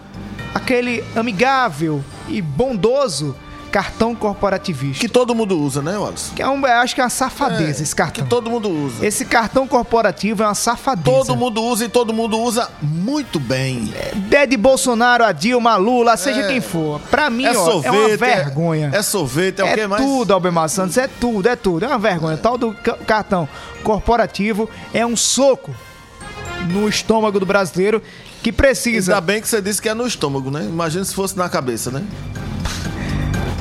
aquele 0.54 1.02
amigável 1.16 2.04
e 2.28 2.40
bondoso 2.40 3.34
cartão 3.66 4.14
corporativista. 4.14 5.00
Que 5.00 5.08
todo 5.08 5.34
mundo 5.34 5.58
usa, 5.58 5.82
né, 5.82 5.96
Wallace? 5.98 6.30
Que 6.32 6.42
é 6.42 6.48
um, 6.48 6.64
acho 6.64 6.94
que 6.94 7.00
é 7.00 7.04
uma 7.04 7.10
safadeza 7.10 7.82
esse 7.82 7.94
Que 7.94 8.02
cartão. 8.02 8.26
todo 8.26 8.50
mundo 8.50 8.68
usa. 8.70 9.04
Esse 9.06 9.24
cartão 9.24 9.66
corporativo 9.68 10.42
é 10.42 10.46
uma 10.46 10.54
safadeza. 10.54 11.04
Todo 11.18 11.36
mundo 11.36 11.62
usa 11.62 11.84
e 11.84 11.88
todo 11.88 12.12
mundo 12.12 12.38
usa 12.38 12.68
muito 12.80 13.38
bem. 13.40 13.92
É 14.30 14.46
de 14.46 14.56
Bolsonaro 14.56 15.24
a 15.24 15.32
Dilma, 15.32 15.76
Lula, 15.76 16.16
seja 16.16 16.40
É. 16.42 16.46
quem 16.48 16.60
for. 16.60 17.00
Pra 17.10 17.28
mim, 17.28 17.44
É 17.44 17.50
ó, 17.56 17.64
sorvete. 17.64 17.86
é 17.86 17.90
uma 17.98 18.16
vergonha. 18.16 18.90
É, 18.94 19.02
sorvete, 19.02 19.60
é, 19.60 19.64
o 19.64 19.66
É 19.66 19.74
que 19.74 19.86
mais? 19.86 20.02
tudo, 20.02 20.32
Albemar 20.32 20.68
Santos, 20.68 20.96
é 20.96 21.08
tudo, 21.08 21.48
é 21.48 21.56
tudo. 21.56 21.84
É 21.84 21.88
uma 21.88 21.98
vergonha. 21.98 22.36
Tal 22.36 22.56
do 22.56 22.72
ca- 22.72 22.96
cartão 23.06 23.48
corporativo 23.82 24.68
é 24.94 25.04
um 25.04 25.16
soco 25.16 25.74
no 26.70 26.88
estômago 26.88 27.38
do 27.38 27.46
brasileiro 27.46 28.02
que 28.42 28.50
precisa. 28.52 29.12
Ainda 29.12 29.20
bem 29.20 29.40
que 29.40 29.48
você 29.48 29.60
disse 29.60 29.80
que 29.80 29.88
é 29.88 29.94
no 29.94 30.06
estômago, 30.06 30.50
né? 30.50 30.62
Imagina 30.62 31.04
se 31.04 31.14
fosse 31.14 31.36
na 31.36 31.48
cabeça, 31.48 31.90
né? 31.90 32.02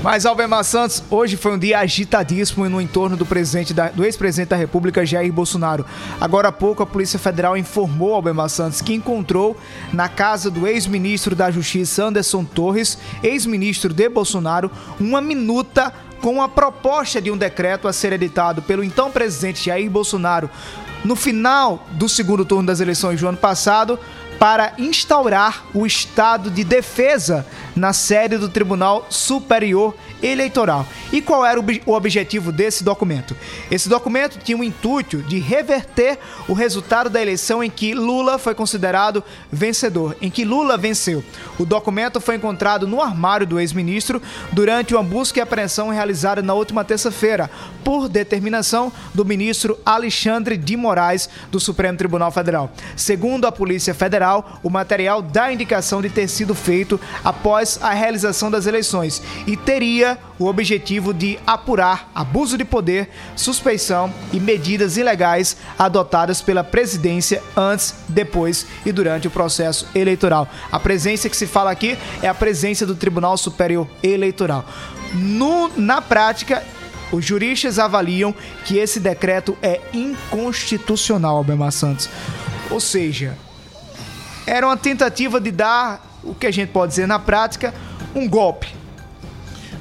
Mas 0.05 0.23
Albemar 0.23 0.63
Santos, 0.63 1.01
hoje 1.09 1.35
foi 1.35 1.53
um 1.53 1.57
dia 1.57 1.79
agitadíssimo 1.79 2.69
no 2.69 2.79
entorno 2.79 3.17
do 3.17 3.25
presidente 3.25 3.73
da- 3.73 3.89
do 3.89 4.05
ex-presidente 4.05 4.49
da 4.49 4.55
República, 4.55 5.03
Jair 5.03 5.33
Bolsonaro. 5.33 5.83
Agora 6.21 6.49
há 6.49 6.51
pouco, 6.51 6.83
a 6.83 6.85
Polícia 6.85 7.17
Federal 7.17 7.57
informou 7.57 8.13
Albemar 8.13 8.47
Santos 8.49 8.83
que 8.83 8.93
encontrou 8.93 9.57
na 9.91 10.07
casa 10.07 10.51
do 10.51 10.67
ex-ministro 10.67 11.35
da 11.35 11.49
Justiça, 11.49 12.03
Anderson 12.03 12.45
Torres, 12.45 12.99
ex-ministro 13.23 13.91
de 13.95 14.07
Bolsonaro, 14.07 14.69
uma 14.99 15.19
minuta 15.21 15.91
com 16.21 16.39
a 16.39 16.47
proposta 16.47 17.19
de 17.19 17.31
um 17.31 17.37
decreto 17.37 17.87
a 17.87 17.93
ser 17.93 18.13
editado 18.13 18.61
pelo 18.61 18.83
então 18.83 19.09
presidente 19.09 19.65
Jair 19.65 19.89
Bolsonaro 19.89 20.51
no 21.03 21.15
final 21.15 21.85
do 21.91 22.07
segundo 22.09 22.43
turno 22.45 22.67
das 22.67 22.79
eleições 22.79 23.21
do 23.21 23.27
ano 23.27 23.37
passado 23.37 23.99
para 24.39 24.73
instaurar 24.77 25.65
o 25.73 25.85
estado 25.85 26.49
de 26.49 26.63
defesa 26.63 27.45
na 27.75 27.93
sede 27.93 28.37
do 28.37 28.49
Tribunal 28.49 29.05
Superior 29.09 29.95
Eleitoral. 30.23 30.85
E 31.11 31.21
qual 31.21 31.45
era 31.45 31.59
o 31.59 31.63
ob- 31.63 31.81
o 31.85 31.91
objetivo 31.93 32.51
desse 32.51 32.83
documento? 32.83 33.35
Esse 33.69 33.89
documento 33.89 34.39
tinha 34.43 34.57
o 34.57 34.63
intuito 34.63 35.21
de 35.23 35.39
reverter 35.39 36.17
o 36.47 36.53
resultado 36.53 37.09
da 37.09 37.21
eleição 37.21 37.63
em 37.63 37.69
que 37.69 37.93
Lula 37.93 38.37
foi 38.37 38.55
considerado 38.55 39.23
vencedor, 39.51 40.15
em 40.21 40.29
que 40.29 40.45
Lula 40.45 40.77
venceu. 40.77 41.23
O 41.59 41.65
documento 41.65 42.21
foi 42.21 42.35
encontrado 42.35 42.87
no 42.87 43.01
armário 43.01 43.45
do 43.45 43.59
ex-ministro 43.59 44.21
durante 44.51 44.95
uma 44.95 45.03
busca 45.03 45.39
e 45.39 45.41
apreensão 45.41 45.89
realizada 45.89 46.41
na 46.41 46.53
última 46.53 46.83
terça-feira, 46.83 47.49
por 47.83 48.09
determinação 48.09 48.91
do 49.13 49.23
ministro 49.23 49.77
Alexandre 49.85 50.57
de 50.57 50.75
Moraes 50.75 51.29
do 51.51 51.59
Supremo 51.59 51.97
Tribunal 51.97 52.31
Federal. 52.31 52.71
Segundo 52.95 53.45
a 53.45 53.51
Polícia 53.51 53.93
Federal, 53.93 54.24
o 54.63 54.69
material 54.69 55.21
dá 55.21 55.51
indicação 55.51 56.01
de 56.01 56.09
ter 56.09 56.27
sido 56.27 56.55
feito 56.55 56.99
após 57.23 57.79
a 57.81 57.91
realização 57.91 58.49
das 58.49 58.65
eleições 58.65 59.21
e 59.45 59.55
teria 59.55 60.17
o 60.37 60.45
objetivo 60.45 61.13
de 61.13 61.39
apurar 61.45 62.09
abuso 62.13 62.57
de 62.57 62.65
poder, 62.65 63.09
suspeição 63.35 64.13
e 64.33 64.39
medidas 64.39 64.97
ilegais 64.97 65.57
adotadas 65.77 66.41
pela 66.41 66.63
presidência 66.63 67.41
antes, 67.55 67.93
depois 68.07 68.65
e 68.85 68.91
durante 68.91 69.27
o 69.27 69.31
processo 69.31 69.87
eleitoral. 69.95 70.47
A 70.71 70.79
presença 70.79 71.29
que 71.29 71.37
se 71.37 71.47
fala 71.47 71.71
aqui 71.71 71.97
é 72.21 72.27
a 72.27 72.33
presença 72.33 72.85
do 72.85 72.95
Tribunal 72.95 73.37
Superior 73.37 73.87
Eleitoral. 74.03 74.65
No, 75.13 75.69
na 75.77 76.01
prática, 76.01 76.63
os 77.11 77.23
juristas 77.23 77.79
avaliam 77.79 78.33
que 78.65 78.77
esse 78.77 78.99
decreto 78.99 79.57
é 79.61 79.79
inconstitucional, 79.93 81.37
Albemar 81.37 81.71
Santos. 81.71 82.09
Ou 82.69 82.79
seja, 82.79 83.37
era 84.45 84.65
uma 84.65 84.77
tentativa 84.77 85.39
de 85.39 85.51
dar, 85.51 86.01
o 86.23 86.33
que 86.35 86.47
a 86.47 86.51
gente 86.51 86.69
pode 86.69 86.91
dizer 86.91 87.07
na 87.07 87.19
prática, 87.19 87.73
um 88.13 88.27
golpe. 88.27 88.67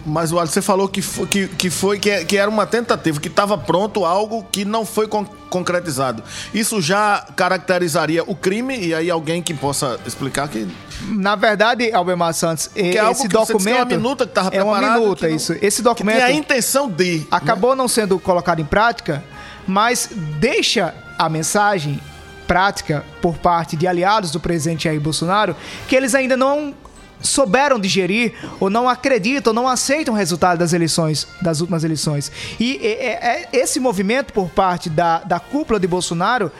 Mas 0.06 0.30
o 0.32 0.36
você 0.36 0.60
falou 0.60 0.86
que 0.86 1.00
foi, 1.00 1.26
que, 1.26 1.48
que, 1.48 1.70
foi 1.70 1.98
que, 1.98 2.10
é- 2.10 2.24
que 2.26 2.36
era 2.36 2.50
uma 2.50 2.66
tentativa, 2.66 3.18
que 3.18 3.28
estava 3.28 3.56
pronto 3.56 4.04
algo 4.04 4.44
que 4.52 4.62
não 4.62 4.84
foi 4.84 5.08
con- 5.08 5.24
concretizado. 5.48 6.22
Isso 6.52 6.78
já 6.82 7.24
caracterizaria 7.34 8.22
o 8.22 8.34
crime 8.34 8.78
e 8.78 8.92
aí 8.94 9.10
alguém 9.10 9.42
que 9.42 9.54
possa 9.54 9.98
explicar 10.06 10.46
que 10.48 10.68
Na 11.08 11.34
verdade, 11.36 11.90
Albemar 11.90 12.34
Santos, 12.34 12.68
é 12.76 12.98
algo 12.98 13.12
esse 13.12 13.28
que 13.28 13.28
disse 13.38 13.46
que 13.46 13.52
é 13.68 13.72
uma 13.72 13.78
documento 13.78 13.86
minuta 13.96 14.24
que 14.26 14.30
estava 14.32 14.50
é 14.54 14.62
uma 14.62 14.76
preparado, 14.76 15.00
minuta 15.00 15.20
que 15.24 15.28
não- 15.30 15.36
isso. 15.36 15.52
Esse 15.62 15.76
que 15.78 15.82
documento 15.84 16.16
tem 16.16 16.24
a 16.24 16.32
intenção 16.32 16.86
de 16.90 17.26
acabou 17.30 17.74
não 17.74 17.88
sendo 17.88 18.18
colocado 18.18 18.60
em 18.60 18.64
prática, 18.66 19.24
mas 19.66 20.10
deixa 20.38 20.94
a 21.18 21.30
mensagem 21.30 21.98
prática 22.46 23.04
por 23.20 23.36
parte 23.36 23.76
de 23.76 23.86
aliados 23.86 24.30
do 24.30 24.40
presidente 24.40 24.84
Jair 24.84 25.00
Bolsonaro 25.00 25.56
que 25.88 25.96
eles 25.96 26.14
ainda 26.14 26.36
não 26.36 26.74
souberam 27.20 27.78
digerir 27.78 28.34
ou 28.60 28.68
não 28.68 28.88
acreditam, 28.88 29.52
não 29.52 29.66
aceitam 29.66 30.14
o 30.14 30.16
resultado 30.16 30.58
das 30.58 30.72
eleições, 30.72 31.26
das 31.40 31.60
últimas 31.60 31.82
eleições. 31.82 32.30
E 32.60 32.76
é- 32.76 33.48
esse 33.52 33.80
movimento 33.80 34.32
por 34.32 34.50
parte 34.50 34.90
da, 34.90 35.20
da 35.20 35.40
cúpula 35.40 35.80
de 35.80 35.86
Bolsonaro 35.86 36.52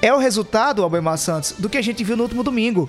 é 0.00 0.12
o 0.12 0.18
resultado, 0.18 0.82
Albemar 0.82 1.18
Santos, 1.18 1.54
do 1.58 1.68
que 1.68 1.76
a 1.76 1.82
gente 1.82 2.02
viu 2.02 2.16
no 2.16 2.22
último 2.22 2.42
domingo 2.42 2.88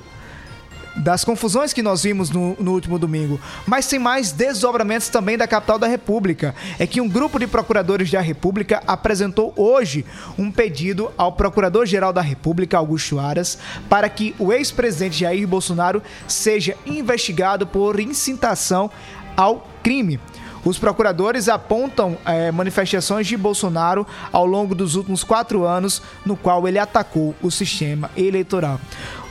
das 0.99 1.23
confusões 1.23 1.73
que 1.73 1.81
nós 1.81 2.03
vimos 2.03 2.29
no, 2.29 2.55
no 2.59 2.73
último 2.73 2.99
domingo, 2.99 3.39
mas 3.65 3.87
tem 3.87 3.97
mais 3.97 4.31
desdobramentos 4.31 5.09
também 5.09 5.37
da 5.37 5.47
capital 5.47 5.79
da 5.79 5.87
República. 5.87 6.53
É 6.77 6.85
que 6.85 7.01
um 7.01 7.07
grupo 7.07 7.39
de 7.39 7.47
procuradores 7.47 8.11
da 8.11 8.21
República 8.21 8.83
apresentou 8.85 9.53
hoje 9.55 10.05
um 10.37 10.51
pedido 10.51 11.11
ao 11.17 11.31
Procurador-Geral 11.31 12.11
da 12.11 12.21
República, 12.21 12.77
Augusto 12.77 13.19
Aras, 13.19 13.57
para 13.89 14.09
que 14.09 14.35
o 14.37 14.51
ex-presidente 14.51 15.19
Jair 15.19 15.47
Bolsonaro 15.47 16.03
seja 16.27 16.75
investigado 16.85 17.65
por 17.65 17.99
incitação 17.99 18.91
ao 19.37 19.67
crime. 19.81 20.19
Os 20.69 20.77
procuradores 20.77 21.49
apontam 21.49 22.15
eh, 22.23 22.51
manifestações 22.51 23.25
de 23.25 23.35
Bolsonaro 23.35 24.05
ao 24.31 24.45
longo 24.45 24.75
dos 24.75 24.93
últimos 24.93 25.23
quatro 25.23 25.65
anos, 25.65 25.99
no 26.23 26.37
qual 26.37 26.67
ele 26.67 26.77
atacou 26.77 27.33
o 27.41 27.49
sistema 27.49 28.11
eleitoral. 28.15 28.79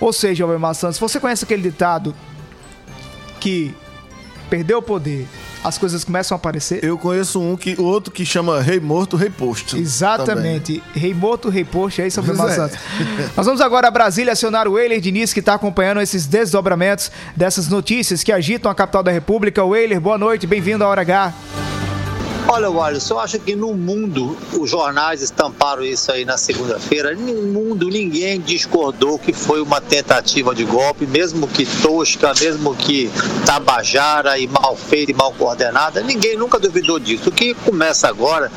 Ou 0.01 0.13
seja, 0.13 0.43
Albemar 0.43 0.75
Santos, 0.75 0.99
você 0.99 1.21
conhece 1.21 1.45
aquele 1.45 1.63
ditado 1.63 2.13
que 3.39 3.73
perdeu 4.51 4.79
o 4.79 4.83
poder, 4.83 5.29
as 5.63 5.79
coisas 5.79 6.05
começam 6.05 6.35
a 6.35 6.39
aparecer? 6.39 6.83
Eu 6.85 6.97
conheço 6.97 7.41
um 7.41 7.57
que 7.57 7.75
o 7.79 7.85
outro 7.85 8.13
que 8.13 8.25
chama 8.25 8.61
Rei 8.61 8.81
Morto, 8.81 9.17
Rei 9.17 9.31
Posto. 9.31 9.77
Exatamente. 9.77 10.83
Rei 10.95 11.15
morto, 11.15 11.49
rei 11.49 11.65
posto, 11.65 12.01
é 12.01 12.07
isso, 12.07 12.23
Pois 12.23 12.39
é. 12.39 12.55
Santos. 12.55 12.79
Nós 13.37 13.47
vamos 13.47 13.61
agora 13.61 13.89
a 13.89 13.91
Brasília 13.91 14.33
acionar 14.33 14.69
o 14.69 14.79
Euler 14.79 15.01
Diniz, 15.01 15.33
que 15.33 15.41
está 15.41 15.55
acompanhando 15.55 16.01
esses 16.01 16.27
desdobramentos 16.27 17.11
dessas 17.37 17.69
notícias 17.69 18.23
que 18.23 18.33
agitam 18.33 18.71
a 18.71 18.75
capital 18.75 19.03
da 19.03 19.11
República. 19.11 19.65
O 19.65 19.75
boa 20.01 20.19
noite, 20.19 20.47
bem-vindo 20.47 20.85
à 20.85 20.89
Hora 20.89 21.03
H. 21.03 21.78
Olha, 22.51 22.71
Wallace, 22.71 23.11
eu 23.11 23.21
acho 23.21 23.39
que 23.39 23.55
no 23.55 23.75
mundo, 23.75 24.35
os 24.59 24.71
jornais 24.71 25.21
estamparam 25.21 25.85
isso 25.85 26.11
aí 26.11 26.25
na 26.25 26.39
segunda-feira, 26.39 27.15
no 27.15 27.43
mundo 27.43 27.89
ninguém 27.89 28.41
discordou 28.41 29.19
que 29.19 29.35
foi 29.35 29.61
uma 29.61 29.83
tentativa 29.83 30.55
de 30.55 30.65
golpe, 30.65 31.07
mesmo 31.07 31.47
que 31.47 31.67
tosca, 31.83 32.33
mesmo 32.41 32.75
que 32.75 33.11
tabajara 33.45 34.39
e 34.39 34.47
mal 34.47 34.75
feita 34.75 35.13
e 35.13 35.15
mal 35.15 35.31
coordenada, 35.35 36.01
ninguém 36.01 36.39
nunca 36.39 36.59
duvidou 36.59 36.99
disso. 36.99 37.29
O 37.29 37.33
que 37.33 37.53
começa 37.53 38.09
agora, 38.09 38.51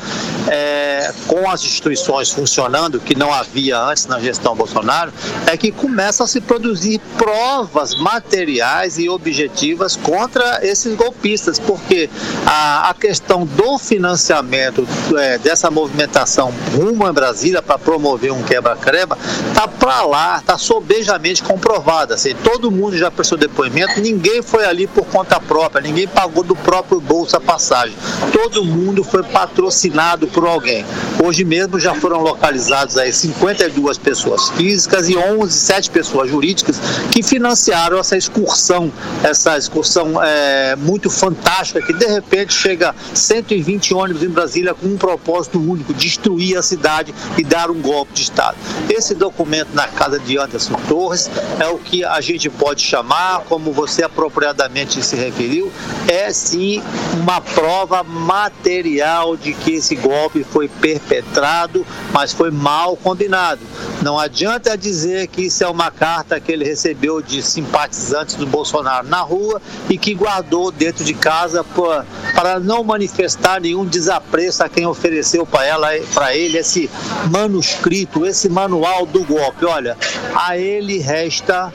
é, 0.48 1.12
com 1.26 1.50
as 1.50 1.62
instituições 1.62 2.30
funcionando, 2.30 2.98
que 2.98 3.14
não 3.14 3.30
havia 3.30 3.78
antes 3.78 4.06
na 4.06 4.18
gestão 4.18 4.56
Bolsonaro, 4.56 5.12
é 5.46 5.54
que 5.54 5.70
começam 5.70 6.24
a 6.24 6.28
se 6.28 6.40
produzir 6.40 6.98
provas 7.18 7.94
materiais 7.94 8.98
e 8.98 9.10
objetivas 9.10 9.96
contra 9.96 10.66
esses 10.66 10.96
golpistas, 10.96 11.58
porque 11.58 12.08
a, 12.46 12.88
a 12.88 12.94
questão 12.94 13.44
do 13.44 13.81
financiamento 13.82 14.86
é, 15.16 15.38
dessa 15.38 15.70
movimentação 15.70 16.52
rumo 16.74 17.04
a 17.04 17.12
Brasília 17.12 17.60
para 17.60 17.78
promover 17.78 18.32
um 18.32 18.42
quebra-creba 18.42 19.18
tá 19.54 19.66
para 19.66 20.02
lá, 20.02 20.40
tá 20.40 20.56
sobejamente 20.56 21.42
comprovada. 21.42 22.14
Assim, 22.14 22.34
todo 22.34 22.70
mundo 22.70 22.96
já 22.96 23.10
prestou 23.10 23.36
depoimento, 23.36 24.00
ninguém 24.00 24.40
foi 24.40 24.64
ali 24.64 24.86
por 24.86 25.04
conta 25.06 25.40
própria, 25.40 25.82
ninguém 25.82 26.06
pagou 26.06 26.44
do 26.44 26.54
próprio 26.54 27.00
bolso 27.00 27.36
a 27.36 27.40
passagem. 27.40 27.96
Todo 28.32 28.64
mundo 28.64 29.02
foi 29.02 29.22
patrocinado 29.22 30.26
por 30.28 30.46
alguém. 30.46 30.84
Hoje 31.22 31.44
mesmo 31.44 31.78
já 31.78 31.94
foram 31.94 32.20
localizados 32.20 32.96
aí 32.96 33.12
52 33.12 33.98
pessoas 33.98 34.48
físicas 34.50 35.08
e 35.08 35.16
11, 35.16 35.52
7 35.52 35.90
pessoas 35.90 36.30
jurídicas 36.30 36.80
que 37.10 37.22
financiaram 37.22 37.98
essa 37.98 38.16
excursão, 38.16 38.92
essa 39.22 39.58
excursão 39.58 40.22
é, 40.22 40.76
muito 40.76 41.10
fantástica 41.10 41.82
que 41.82 41.92
de 41.92 42.06
repente 42.06 42.52
chega 42.54 42.94
120 43.14 43.71
ônibus 43.94 44.22
em 44.22 44.28
Brasília 44.28 44.74
com 44.74 44.86
um 44.86 44.96
propósito 44.96 45.60
único, 45.60 45.94
destruir 45.94 46.56
a 46.56 46.62
cidade 46.62 47.14
e 47.36 47.44
dar 47.44 47.70
um 47.70 47.80
golpe 47.80 48.12
de 48.12 48.22
Estado. 48.22 48.56
Esse 48.88 49.14
documento 49.14 49.74
na 49.74 49.86
casa 49.88 50.18
de 50.18 50.38
Anderson 50.38 50.74
Torres 50.88 51.30
é 51.58 51.66
o 51.66 51.78
que 51.78 52.04
a 52.04 52.20
gente 52.20 52.48
pode 52.50 52.82
chamar, 52.82 53.40
como 53.48 53.72
você 53.72 54.02
apropriadamente 54.02 55.02
se 55.02 55.16
referiu, 55.16 55.72
é 56.08 56.32
sim 56.32 56.82
uma 57.20 57.40
prova 57.40 58.02
material 58.02 59.36
de 59.36 59.52
que 59.52 59.72
esse 59.72 59.94
golpe 59.94 60.44
foi 60.44 60.68
perpetrado, 60.68 61.86
mas 62.12 62.32
foi 62.32 62.50
mal 62.50 62.96
combinado. 62.96 63.60
Não 64.02 64.18
adianta 64.18 64.76
dizer 64.76 65.28
que 65.28 65.42
isso 65.42 65.62
é 65.62 65.68
uma 65.68 65.90
carta 65.90 66.40
que 66.40 66.50
ele 66.50 66.64
recebeu 66.64 67.22
de 67.22 67.42
simpatizantes 67.42 68.34
do 68.34 68.46
Bolsonaro 68.46 69.06
na 69.06 69.20
rua 69.20 69.60
e 69.88 69.96
que 69.96 70.14
guardou 70.14 70.72
dentro 70.72 71.04
de 71.04 71.14
casa 71.14 71.64
para 71.64 72.58
não 72.58 72.82
manifestar 72.82 73.61
nenhum 73.62 73.84
desapreço 73.84 74.62
a 74.62 74.68
quem 74.68 74.86
ofereceu 74.86 75.46
para 75.46 75.64
ela, 75.64 75.88
para 76.12 76.36
ele 76.36 76.58
esse 76.58 76.90
manuscrito, 77.30 78.26
esse 78.26 78.48
manual 78.48 79.06
do 79.06 79.24
golpe. 79.24 79.64
Olha, 79.64 79.96
a 80.34 80.58
ele 80.58 80.98
resta 80.98 81.72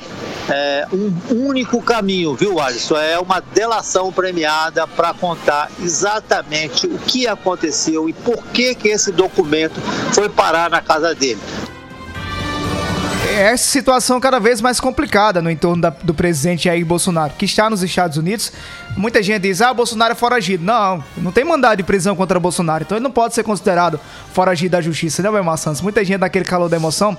é, 0.49 0.87
um 0.93 1.47
único 1.47 1.81
caminho, 1.81 2.35
viu, 2.35 2.59
Alisson? 2.59 2.97
É 2.97 3.19
uma 3.19 3.39
delação 3.39 4.11
premiada 4.11 4.85
para 4.85 5.13
contar 5.13 5.69
exatamente 5.81 6.87
o 6.87 6.97
que 6.97 7.27
aconteceu 7.27 8.07
e 8.07 8.13
por 8.13 8.43
que, 8.47 8.75
que 8.75 8.89
esse 8.89 9.11
documento 9.11 9.79
foi 10.13 10.29
parar 10.29 10.69
na 10.69 10.81
casa 10.81 11.15
dele 11.15 11.39
essa 13.37 13.67
situação 13.69 14.19
cada 14.19 14.39
vez 14.39 14.61
mais 14.61 14.79
complicada 14.79 15.41
no 15.41 15.51
entorno 15.51 15.81
da, 15.81 15.89
do 15.89 16.13
presidente 16.13 16.63
Jair 16.63 16.85
Bolsonaro, 16.85 17.33
que 17.37 17.45
está 17.45 17.69
nos 17.69 17.83
Estados 17.83 18.17
Unidos. 18.17 18.51
Muita 18.95 19.21
gente 19.21 19.43
diz, 19.43 19.61
ah, 19.61 19.73
Bolsonaro 19.73 20.13
é 20.13 20.15
foragido. 20.15 20.63
Não, 20.63 21.03
não 21.17 21.31
tem 21.31 21.43
mandado 21.43 21.77
de 21.77 21.83
prisão 21.83 22.15
contra 22.15 22.39
Bolsonaro, 22.39 22.83
então 22.83 22.97
ele 22.97 23.03
não 23.03 23.11
pode 23.11 23.35
ser 23.35 23.43
considerado 23.43 23.99
foragido 24.33 24.71
da 24.71 24.81
justiça, 24.81 25.21
né, 25.21 25.29
Belmar 25.29 25.57
Santos? 25.57 25.81
Muita 25.81 26.03
gente 26.03 26.19
naquele 26.19 26.45
calor 26.45 26.67
da 26.67 26.77
emoção 26.77 27.15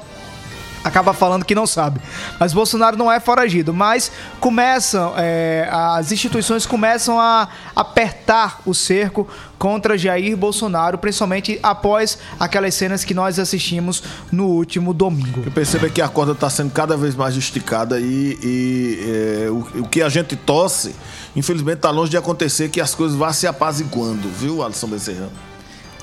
acaba 0.82 1.12
falando 1.12 1.44
que 1.44 1.54
não 1.54 1.66
sabe. 1.66 2.00
Mas 2.38 2.52
Bolsonaro 2.52 2.96
não 2.96 3.10
é 3.10 3.20
foragido, 3.20 3.72
mas 3.72 4.10
começam, 4.40 5.14
é, 5.16 5.68
as 5.70 6.12
instituições 6.12 6.66
começam 6.66 7.18
a 7.20 7.48
apertar 7.74 8.60
o 8.64 8.74
cerco 8.74 9.28
contra 9.58 9.98
Jair 9.98 10.36
Bolsonaro, 10.36 10.98
principalmente 10.98 11.58
após 11.62 12.18
aquelas 12.38 12.74
cenas 12.74 13.04
que 13.04 13.12
nós 13.12 13.38
assistimos 13.38 14.02
no 14.30 14.46
último 14.46 14.94
domingo. 14.94 15.42
Eu 15.44 15.50
percebo 15.50 15.86
é 15.86 15.90
que 15.90 16.00
a 16.00 16.08
corda 16.08 16.32
está 16.32 16.48
sendo 16.48 16.70
cada 16.70 16.96
vez 16.96 17.14
mais 17.14 17.36
esticada 17.36 17.98
e, 17.98 18.38
e 18.42 19.44
é, 19.46 19.50
o, 19.50 19.82
o, 19.82 19.88
que 19.88 20.00
a 20.00 20.08
gente 20.08 20.36
tosse, 20.36 20.94
infelizmente 21.34 21.78
está 21.78 21.90
longe 21.90 22.10
de 22.10 22.16
acontecer 22.16 22.68
que 22.68 22.80
as 22.80 22.94
coisas 22.94 23.16
vá 23.16 23.32
se 23.32 23.46
apaziguando, 23.46 24.28
viu, 24.28 24.62
Alisson 24.62 24.86
Becerrão? 24.86 25.30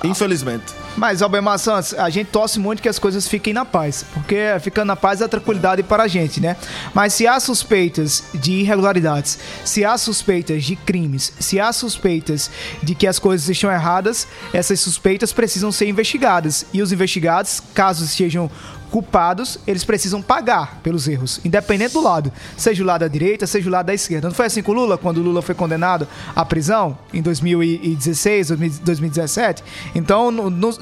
Infelizmente. 0.04 0.64
Mas, 0.98 1.22
Albemar 1.22 1.58
Santos, 1.60 1.94
a 1.94 2.10
gente 2.10 2.28
torce 2.28 2.60
muito 2.60 2.82
que 2.82 2.90
as 2.90 3.00
coisas 3.00 3.28
fiquem 3.28 3.54
na 3.54 3.66
paz. 3.66 4.06
Porque 4.14 4.38
ficando 4.62 4.88
na 4.88 4.96
paz 4.96 5.22
é 5.22 5.28
tranquilidade 5.28 5.84
para 5.84 6.04
a 6.04 6.08
gente, 6.08 6.40
né? 6.40 6.56
Mas 6.94 7.14
se 7.14 7.28
há 7.28 7.40
suspeitas 7.40 8.24
de 8.34 8.54
irregularidades, 8.54 9.40
se 9.64 9.84
há 9.84 9.98
suspeitas 9.98 10.64
de 10.64 10.76
crimes, 10.76 11.34
se 11.40 11.60
há 11.60 11.72
suspeitas 11.74 12.50
de 12.82 12.96
que 12.96 13.08
as 13.08 13.20
coisas 13.20 13.48
estão 13.50 13.72
erradas, 13.72 14.28
essas 14.54 14.80
suspeitas 14.80 15.34
precisam 15.34 15.72
ser 15.72 15.88
investigadas. 15.88 16.66
E 16.74 16.82
os 16.82 16.92
investigados, 16.92 17.62
caso 17.74 18.06
estejam 18.06 18.50
culpados, 18.92 19.60
eles 19.66 19.84
precisam 19.84 20.22
pagar 20.22 20.80
pelos 20.82 21.08
erros, 21.08 21.40
independente 21.44 21.94
do 21.94 22.02
lado, 22.02 22.32
seja 22.58 22.84
o 22.84 22.86
lado 22.86 23.02
da 23.02 23.08
direita, 23.08 23.46
seja 23.48 23.68
o 23.68 23.72
lado 23.72 23.88
da 23.88 23.94
esquerda. 23.94 24.28
Não 24.28 24.36
foi 24.36 24.46
assim 24.46 24.62
com 24.62 24.72
o 24.72 24.76
Lula, 24.76 24.98
quando 24.98 25.18
o 25.18 25.22
Lula 25.22 25.42
foi 25.42 25.56
condenado 25.56 26.08
à 26.36 26.46
prisão 26.46 26.98
em 27.14 27.22
2016, 27.22 28.50
2017? 28.82 29.64
Então, 29.94 30.32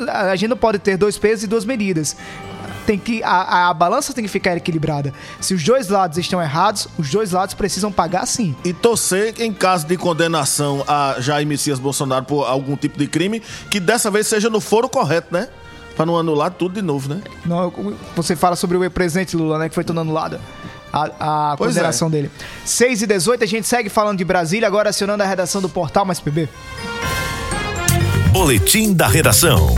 a 0.07 0.35
gente 0.35 0.49
não 0.49 0.57
pode 0.57 0.79
ter 0.79 0.97
dois 0.97 1.17
pesos 1.17 1.43
e 1.43 1.47
duas 1.47 1.65
medidas 1.65 2.15
tem 2.85 2.97
que 2.97 3.23
a, 3.23 3.29
a, 3.29 3.69
a, 3.69 3.73
balança 3.73 4.13
tem 4.13 4.23
que 4.23 4.29
ficar 4.29 4.55
equilibrada. 4.55 5.13
Se 5.39 5.53
os 5.53 5.63
dois 5.63 5.87
lados 5.89 6.17
estão 6.17 6.41
errados, 6.41 6.87
os 6.97 7.09
dois 7.09 7.31
lados 7.31 7.53
precisam 7.53 7.91
pagar 7.91 8.25
sim. 8.25 8.55
E 8.63 8.73
torcer 8.73 9.35
em 9.39 9.53
caso 9.53 9.87
de 9.87 9.97
condenação 9.97 10.83
a 10.87 11.15
Jair 11.19 11.47
Messias 11.47 11.79
Bolsonaro 11.79 12.25
por 12.25 12.45
algum 12.45 12.75
tipo 12.75 12.97
de 12.97 13.07
crime, 13.07 13.41
que 13.69 13.79
dessa 13.79 14.11
vez 14.11 14.27
seja 14.27 14.49
no 14.49 14.59
foro 14.59 14.89
correto, 14.89 15.33
né? 15.33 15.47
Pra 15.95 16.05
não 16.05 16.17
anular 16.17 16.51
tudo 16.51 16.75
de 16.75 16.81
novo, 16.81 17.07
né? 17.09 17.21
Não, 17.45 17.71
você 18.15 18.35
fala 18.35 18.55
sobre 18.55 18.77
o 18.77 18.91
presidente 18.91 19.35
Lula, 19.35 19.59
né? 19.59 19.69
Que 19.69 19.75
foi 19.75 19.83
tudo 19.83 19.99
anulado. 19.99 20.39
A, 20.91 21.51
a 21.51 21.57
consideração 21.57 22.07
é. 22.07 22.11
dele. 22.11 22.31
6 22.65 23.01
e 23.03 23.07
18 23.07 23.43
a 23.43 23.47
gente 23.47 23.67
segue 23.67 23.89
falando 23.89 24.17
de 24.17 24.23
Brasília, 24.23 24.67
agora 24.67 24.89
acionando 24.89 25.23
a 25.23 25.25
redação 25.25 25.61
do 25.61 25.69
Portal 25.69 26.05
Mais 26.05 26.19
PB. 26.19 26.49
Boletim 28.31 28.93
da 28.93 29.07
Redação. 29.07 29.75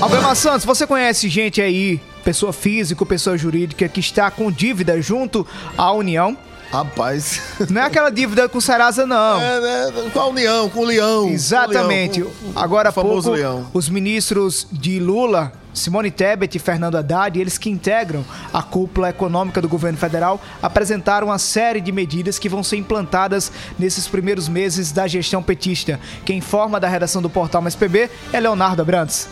Albema 0.00 0.34
Santos, 0.34 0.64
você 0.64 0.86
conhece 0.86 1.28
gente 1.28 1.62
aí, 1.62 2.00
pessoa 2.24 2.52
física, 2.52 3.06
pessoa 3.06 3.38
jurídica, 3.38 3.88
que 3.88 4.00
está 4.00 4.30
com 4.30 4.50
dívida 4.50 5.00
junto 5.00 5.46
à 5.78 5.92
União? 5.92 6.36
Rapaz. 6.72 7.42
Não 7.68 7.82
é 7.82 7.84
aquela 7.84 8.08
dívida 8.08 8.48
com 8.48 8.58
Serasa, 8.58 9.04
não. 9.06 9.38
É, 9.38 9.60
né? 9.60 9.92
Com 10.10 10.20
a 10.20 10.26
União, 10.28 10.70
com 10.70 10.80
o 10.80 10.84
Leão. 10.84 11.28
Exatamente. 11.28 12.22
O 12.22 12.24
leão, 12.24 12.52
Agora 12.56 12.88
há 12.88 12.92
pouco, 12.92 13.30
leão. 13.30 13.66
os 13.74 13.90
ministros 13.90 14.66
de 14.72 14.98
Lula, 14.98 15.52
Simone 15.74 16.10
Tebet 16.10 16.56
e 16.56 16.58
Fernando 16.58 16.96
Haddad, 16.96 17.38
eles 17.38 17.58
que 17.58 17.68
integram 17.68 18.24
a 18.54 18.62
cúpula 18.62 19.10
econômica 19.10 19.60
do 19.60 19.68
governo 19.68 19.98
federal, 19.98 20.40
apresentaram 20.62 21.26
uma 21.26 21.38
série 21.38 21.80
de 21.80 21.92
medidas 21.92 22.38
que 22.38 22.48
vão 22.48 22.62
ser 22.62 22.76
implantadas 22.76 23.52
nesses 23.78 24.08
primeiros 24.08 24.48
meses 24.48 24.92
da 24.92 25.06
gestão 25.06 25.42
petista. 25.42 26.00
Quem 26.24 26.38
informa 26.38 26.80
da 26.80 26.88
redação 26.88 27.20
do 27.20 27.28
portal 27.28 27.60
Mais 27.60 27.74
PB 27.74 28.08
é 28.32 28.40
Leonardo 28.40 28.80
Abrantes. 28.80 29.28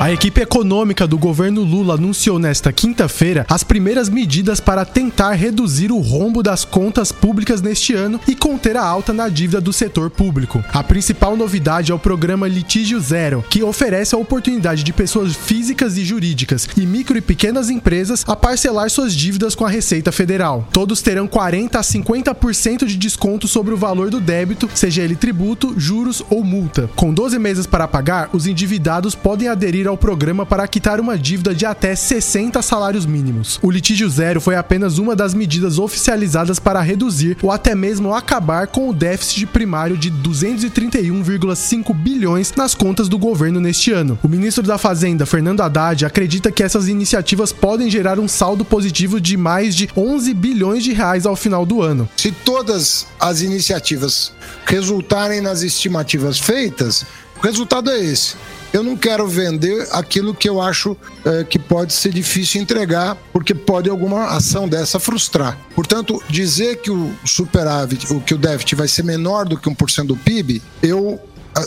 A 0.00 0.10
equipe 0.10 0.40
econômica 0.40 1.06
do 1.06 1.18
governo 1.18 1.62
Lula 1.62 1.92
anunciou 1.92 2.38
nesta 2.38 2.72
quinta-feira 2.72 3.44
as 3.50 3.62
primeiras 3.62 4.08
medidas 4.08 4.58
para 4.58 4.82
tentar 4.82 5.32
reduzir 5.32 5.92
o 5.92 5.98
rombo 5.98 6.42
das 6.42 6.64
contas 6.64 7.12
públicas 7.12 7.60
neste 7.60 7.92
ano 7.92 8.18
e 8.26 8.34
conter 8.34 8.78
a 8.78 8.82
alta 8.82 9.12
na 9.12 9.28
dívida 9.28 9.60
do 9.60 9.74
setor 9.74 10.08
público. 10.08 10.64
A 10.72 10.82
principal 10.82 11.36
novidade 11.36 11.92
é 11.92 11.94
o 11.94 11.98
programa 11.98 12.48
Litígio 12.48 12.98
Zero, 12.98 13.44
que 13.50 13.62
oferece 13.62 14.14
a 14.14 14.18
oportunidade 14.18 14.82
de 14.82 14.90
pessoas 14.90 15.36
físicas 15.36 15.98
e 15.98 16.02
jurídicas 16.02 16.66
e 16.78 16.86
micro 16.86 17.18
e 17.18 17.20
pequenas 17.20 17.68
empresas 17.68 18.24
a 18.26 18.34
parcelar 18.34 18.88
suas 18.88 19.14
dívidas 19.14 19.54
com 19.54 19.66
a 19.66 19.70
Receita 19.70 20.10
Federal. 20.10 20.66
Todos 20.72 21.02
terão 21.02 21.28
40 21.28 21.78
a 21.78 21.82
50% 21.82 22.86
de 22.86 22.96
desconto 22.96 23.46
sobre 23.46 23.74
o 23.74 23.76
valor 23.76 24.08
do 24.08 24.18
débito, 24.18 24.66
seja 24.74 25.02
ele 25.02 25.14
tributo, 25.14 25.74
juros 25.76 26.24
ou 26.30 26.42
multa. 26.42 26.88
Com 26.96 27.12
12 27.12 27.38
meses 27.38 27.66
para 27.66 27.86
pagar, 27.86 28.30
os 28.32 28.46
endividados 28.46 29.14
podem 29.14 29.46
aderir 29.46 29.89
ao 29.90 29.98
programa 29.98 30.46
para 30.46 30.66
quitar 30.66 31.00
uma 31.00 31.18
dívida 31.18 31.54
de 31.54 31.66
até 31.66 31.94
60 31.94 32.62
salários 32.62 33.04
mínimos. 33.04 33.58
O 33.62 33.70
litígio 33.70 34.08
zero 34.08 34.40
foi 34.40 34.56
apenas 34.56 34.98
uma 34.98 35.14
das 35.14 35.34
medidas 35.34 35.78
oficializadas 35.78 36.58
para 36.58 36.80
reduzir 36.80 37.36
ou 37.42 37.50
até 37.50 37.74
mesmo 37.74 38.14
acabar 38.14 38.68
com 38.68 38.88
o 38.88 38.94
déficit 38.94 39.46
primário 39.46 39.96
de 39.96 40.10
231,5 40.10 41.94
bilhões 41.94 42.52
nas 42.56 42.74
contas 42.74 43.08
do 43.08 43.18
governo 43.18 43.60
neste 43.60 43.92
ano. 43.92 44.18
O 44.22 44.28
ministro 44.28 44.62
da 44.62 44.78
Fazenda, 44.78 45.26
Fernando 45.26 45.60
Haddad, 45.60 46.06
acredita 46.06 46.50
que 46.50 46.62
essas 46.62 46.88
iniciativas 46.88 47.52
podem 47.52 47.90
gerar 47.90 48.18
um 48.18 48.28
saldo 48.28 48.64
positivo 48.64 49.20
de 49.20 49.36
mais 49.36 49.74
de 49.74 49.88
11 49.96 50.32
bilhões 50.34 50.84
de 50.84 50.92
reais 50.92 51.26
ao 51.26 51.36
final 51.36 51.66
do 51.66 51.82
ano. 51.82 52.08
Se 52.16 52.30
todas 52.30 53.06
as 53.18 53.42
iniciativas 53.42 54.32
resultarem 54.64 55.40
nas 55.40 55.62
estimativas 55.62 56.38
feitas, 56.38 57.04
o 57.36 57.40
resultado 57.40 57.90
é 57.90 57.98
esse 57.98 58.36
eu 58.72 58.82
não 58.82 58.96
quero 58.96 59.26
vender 59.26 59.88
aquilo 59.90 60.34
que 60.34 60.48
eu 60.48 60.60
acho 60.60 60.96
é, 61.24 61.44
que 61.44 61.58
pode 61.58 61.92
ser 61.92 62.12
difícil 62.12 62.60
entregar, 62.60 63.16
porque 63.32 63.54
pode 63.54 63.90
alguma 63.90 64.26
ação 64.26 64.68
dessa 64.68 65.00
frustrar. 65.00 65.58
Portanto, 65.74 66.22
dizer 66.28 66.76
que 66.76 66.90
o 66.90 67.12
superávit, 67.24 68.12
o 68.12 68.20
que 68.20 68.34
o 68.34 68.38
déficit 68.38 68.74
vai 68.74 68.88
ser 68.88 69.02
menor 69.02 69.46
do 69.46 69.56
que 69.58 69.68
1% 69.68 70.06
do 70.06 70.16
PIB, 70.16 70.62
eu, 70.82 71.20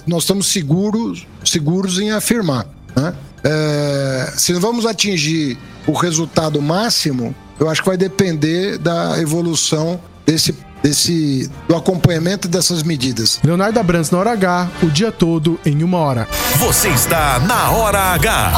nós 0.08 0.24
estamos 0.24 0.48
seguros, 0.48 1.28
seguros 1.44 2.00
em 2.00 2.12
afirmar. 2.12 2.66
Né? 2.96 3.14
É, 3.44 4.34
se 4.38 4.54
vamos 4.54 4.86
atingir 4.86 5.58
o 5.86 5.92
resultado 5.92 6.62
máximo, 6.62 7.36
eu 7.60 7.70
acho 7.70 7.82
que 7.82 7.88
vai 7.88 7.98
depender 7.98 8.78
da 8.78 9.20
evolução 9.20 10.00
desse 10.26 10.56
desse, 10.84 11.50
do 11.68 11.76
acompanhamento 11.76 12.48
dessas 12.48 12.84
medidas. 12.84 13.40
Leonardo 13.44 13.80
Abrantes 13.80 14.12
na 14.12 14.20
hora 14.20 14.34
H, 14.34 14.70
o 14.84 14.88
dia 14.88 15.12
todo 15.12 15.58
em 15.66 15.82
uma 15.82 15.98
hora. 15.98 16.28
Você 16.58 16.90
está 16.90 17.40
na 17.40 17.72
Hora 17.72 18.00
H. 18.14 18.52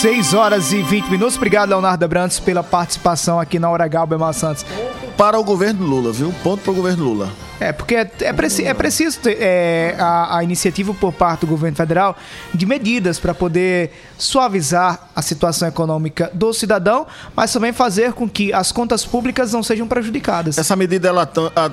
6 0.00 0.32
horas 0.32 0.72
e 0.72 0.82
20 0.82 1.10
minutos. 1.10 1.36
Obrigado, 1.36 1.68
Leonardo 1.68 2.02
Abrantes, 2.02 2.40
pela 2.40 2.62
participação 2.62 3.38
aqui 3.38 3.58
na 3.58 3.68
Hora 3.68 3.84
H, 3.84 4.00
Albemar 4.00 4.32
Santos. 4.32 4.64
Para 5.20 5.38
o 5.38 5.44
governo 5.44 5.84
Lula, 5.86 6.12
viu? 6.12 6.34
Ponto 6.42 6.62
para 6.62 6.72
o 6.72 6.74
governo 6.74 7.04
Lula. 7.04 7.30
É, 7.60 7.72
porque 7.72 7.94
é, 7.94 8.10
é, 8.20 8.32
preci 8.32 8.64
é 8.64 8.72
preciso 8.72 9.18
ter 9.20 9.36
é, 9.38 9.94
a, 9.98 10.38
a 10.38 10.42
iniciativa 10.42 10.94
por 10.94 11.12
parte 11.12 11.42
do 11.42 11.46
governo 11.46 11.76
federal 11.76 12.16
de 12.54 12.64
medidas 12.64 13.18
para 13.18 13.34
poder 13.34 13.90
suavizar 14.16 15.10
a 15.14 15.20
situação 15.20 15.68
econômica 15.68 16.30
do 16.32 16.54
cidadão, 16.54 17.06
mas 17.36 17.52
também 17.52 17.70
fazer 17.70 18.14
com 18.14 18.26
que 18.26 18.50
as 18.50 18.72
contas 18.72 19.04
públicas 19.04 19.52
não 19.52 19.62
sejam 19.62 19.86
prejudicadas. 19.86 20.56
Essa 20.56 20.74
medida 20.74 21.08
ela, 21.08 21.30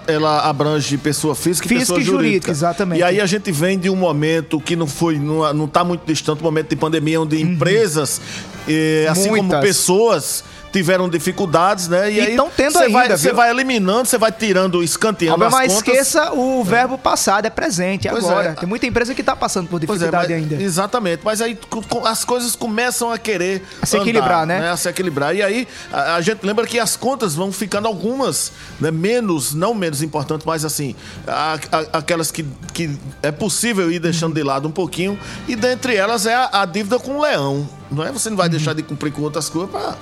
ela 0.08 0.42
abrange 0.42 0.98
pessoa 0.98 1.34
física 1.34 1.68
e 1.68 1.70
Física 1.70 1.94
pessoa 1.94 2.02
e 2.02 2.04
jurídica, 2.04 2.24
jurídica. 2.26 2.52
exatamente. 2.52 3.00
E 3.00 3.04
aí 3.04 3.22
a 3.22 3.26
gente 3.26 3.50
vem 3.50 3.80
de 3.80 3.90
um 3.90 3.96
momento 3.96 4.60
que 4.60 4.76
não 4.76 4.88
foi, 4.88 5.18
não, 5.18 5.54
não 5.54 5.68
tá 5.70 5.86
muito 5.86 6.06
distante, 6.06 6.42
um 6.42 6.44
momento 6.44 6.68
de 6.68 6.76
pandemia, 6.76 7.22
onde 7.22 7.42
empresas, 7.42 8.20
eh, 8.68 9.08
assim 9.10 9.30
como 9.30 9.38
Uhum. 9.38 9.44
Muitas. 9.44 9.62
pessoas 9.62 10.44
tiveram 10.78 11.10
dificuldades, 11.10 11.88
né? 11.88 12.12
E 12.12 12.20
aí 12.20 12.36
tão 12.36 12.50
tendo 12.50 12.74
você 12.74 12.88
vai, 12.90 13.04
ainda, 13.04 13.18
você 13.18 13.28
viu? 13.30 13.36
vai 13.36 13.50
eliminando, 13.50 14.06
você 14.08 14.18
vai 14.18 14.32
tirando, 14.32 14.84
escanteando 14.84 15.44
Albemar, 15.44 15.66
as 15.66 15.74
contas. 15.74 15.88
esqueça 15.88 16.34
o 16.34 16.64
verbo 16.64 16.98
passado, 16.98 17.46
é 17.46 17.50
presente, 17.50 18.08
Pois 18.08 18.24
agora. 18.24 18.50
é. 18.50 18.54
Tem 18.54 18.70
muita 18.70 18.86
empresa 18.86 19.16
que 19.16 19.22
está 19.22 19.36
passando 19.36 19.68
por 19.68 19.78
é, 19.78 19.80
dificuldade 19.86 20.34
mas- 20.34 20.44
ainda. 20.44 20.62
Exatamente, 20.62 21.22
mas 21.24 21.42
aí 21.42 21.58
as 22.06 22.24
coisas 22.24 22.56
começam 22.56 23.12
a 23.12 23.18
querer 23.18 23.64
A 23.82 23.86
se 23.86 23.98
equilibrar, 23.98 24.46
né? 24.46 24.70
A 24.70 24.78
se 24.78 24.88
equilibrar. 24.88 25.36
E 25.36 25.42
aí 25.42 25.68
a, 25.92 26.16
a 26.16 26.22
gente 26.22 26.46
lembra 26.46 26.66
que 26.68 26.80
as 26.80 26.96
contas 26.96 27.34
vão 27.34 27.52
ficando 27.52 27.88
algumas, 27.88 28.52
né, 28.80 28.92
menos, 28.92 29.54
não 29.56 29.74
menos 29.74 30.02
importantes, 30.04 30.46
mas 30.46 30.64
assim, 30.64 30.96
a- 31.26 31.58
a- 31.72 31.98
aquelas 31.98 32.30
que, 32.32 32.46
que 32.74 32.96
é 33.24 33.32
possível 33.32 33.92
ir 33.92 34.00
deixando 34.00 34.36
de 34.36 34.44
lado 34.44 34.68
um 34.68 34.72
pouquinho. 34.72 35.18
E 35.48 35.56
dentre 35.56 35.96
elas 35.96 36.26
é 36.28 36.36
a, 36.36 36.66
dívida 36.66 37.00
com 37.00 37.18
o 37.18 37.22
leão. 37.22 37.68
Não 37.90 38.04
é? 38.04 38.12
Você 38.12 38.30
não 38.30 38.38
vai 38.38 38.50
deixar 38.50 38.74
de 38.74 38.84
cumprir 38.84 39.12
com 39.14 39.22
outras 39.22 39.50
coisas 39.50 39.72
pra. 39.72 39.96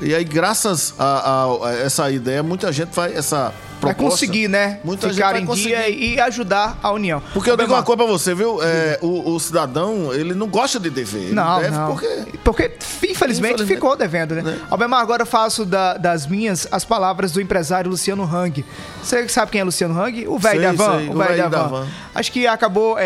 E 0.00 0.14
aí, 0.14 0.24
graças 0.24 0.94
a, 0.98 1.04
a- 1.04 1.68
a 1.68 1.72
essa 1.78 2.10
ideia, 2.10 2.42
muita 2.42 2.70
gente 2.72 2.90
vai. 2.94 3.12
Essa 3.14 3.52
Vai 3.80 3.94
proposta, 3.94 4.26
conseguir, 4.26 4.48
né? 4.48 4.80
Muita 4.82 5.08
Ficar 5.08 5.34
gente 5.34 5.42
em 5.42 5.46
vai 5.46 5.56
dia 5.56 5.76
conseguir. 5.82 6.14
e 6.14 6.20
ajudar 6.20 6.78
a 6.82 6.90
União. 6.90 7.22
Porque 7.32 7.48
eu 7.48 7.56
digo 7.56 7.72
uma 7.72 7.82
coisa 7.84 7.96
pra 8.02 8.06
você, 8.12 8.34
viu? 8.34 8.60
É, 8.60 8.98
o, 9.00 9.34
o 9.34 9.38
cidadão, 9.38 10.12
ele 10.12 10.34
não 10.34 10.48
gosta 10.48 10.80
de 10.80 10.90
dever. 10.90 11.32
Não, 11.32 11.60
deve 11.60 11.76
não. 11.76 11.86
porque. 11.92 12.06
Porque, 12.42 12.62
infelizmente, 12.64 13.10
Infelizmente. 13.10 13.64
ficou 13.66 13.94
devendo, 13.96 14.34
né? 14.34 14.58
Albemar, 14.68 15.00
agora 15.00 15.22
eu 15.22 15.26
faço 15.26 15.64
da- 15.64 15.96
das 15.96 16.26
minhas 16.26 16.66
as 16.72 16.84
palavras 16.84 17.30
do 17.30 17.40
empresário 17.40 17.88
Luciano 17.88 18.24
Hang. 18.24 18.64
Você 19.00 19.28
sabe 19.28 19.52
quem 19.52 19.60
é 19.60 19.64
Luciano 19.64 19.96
Hang? 20.00 20.26
O 20.26 20.38
velho 20.40 20.60
da 20.60 20.72
van. 20.72 20.98
sei, 20.98 21.08
O 21.10 21.12
velho 21.14 21.18
da 21.18 21.24
velho 21.26 21.50
da 21.50 21.62
van. 21.64 21.86
Acho 22.16 22.32
que 22.32 22.46
acabou 22.48 22.96
é, 22.98 23.04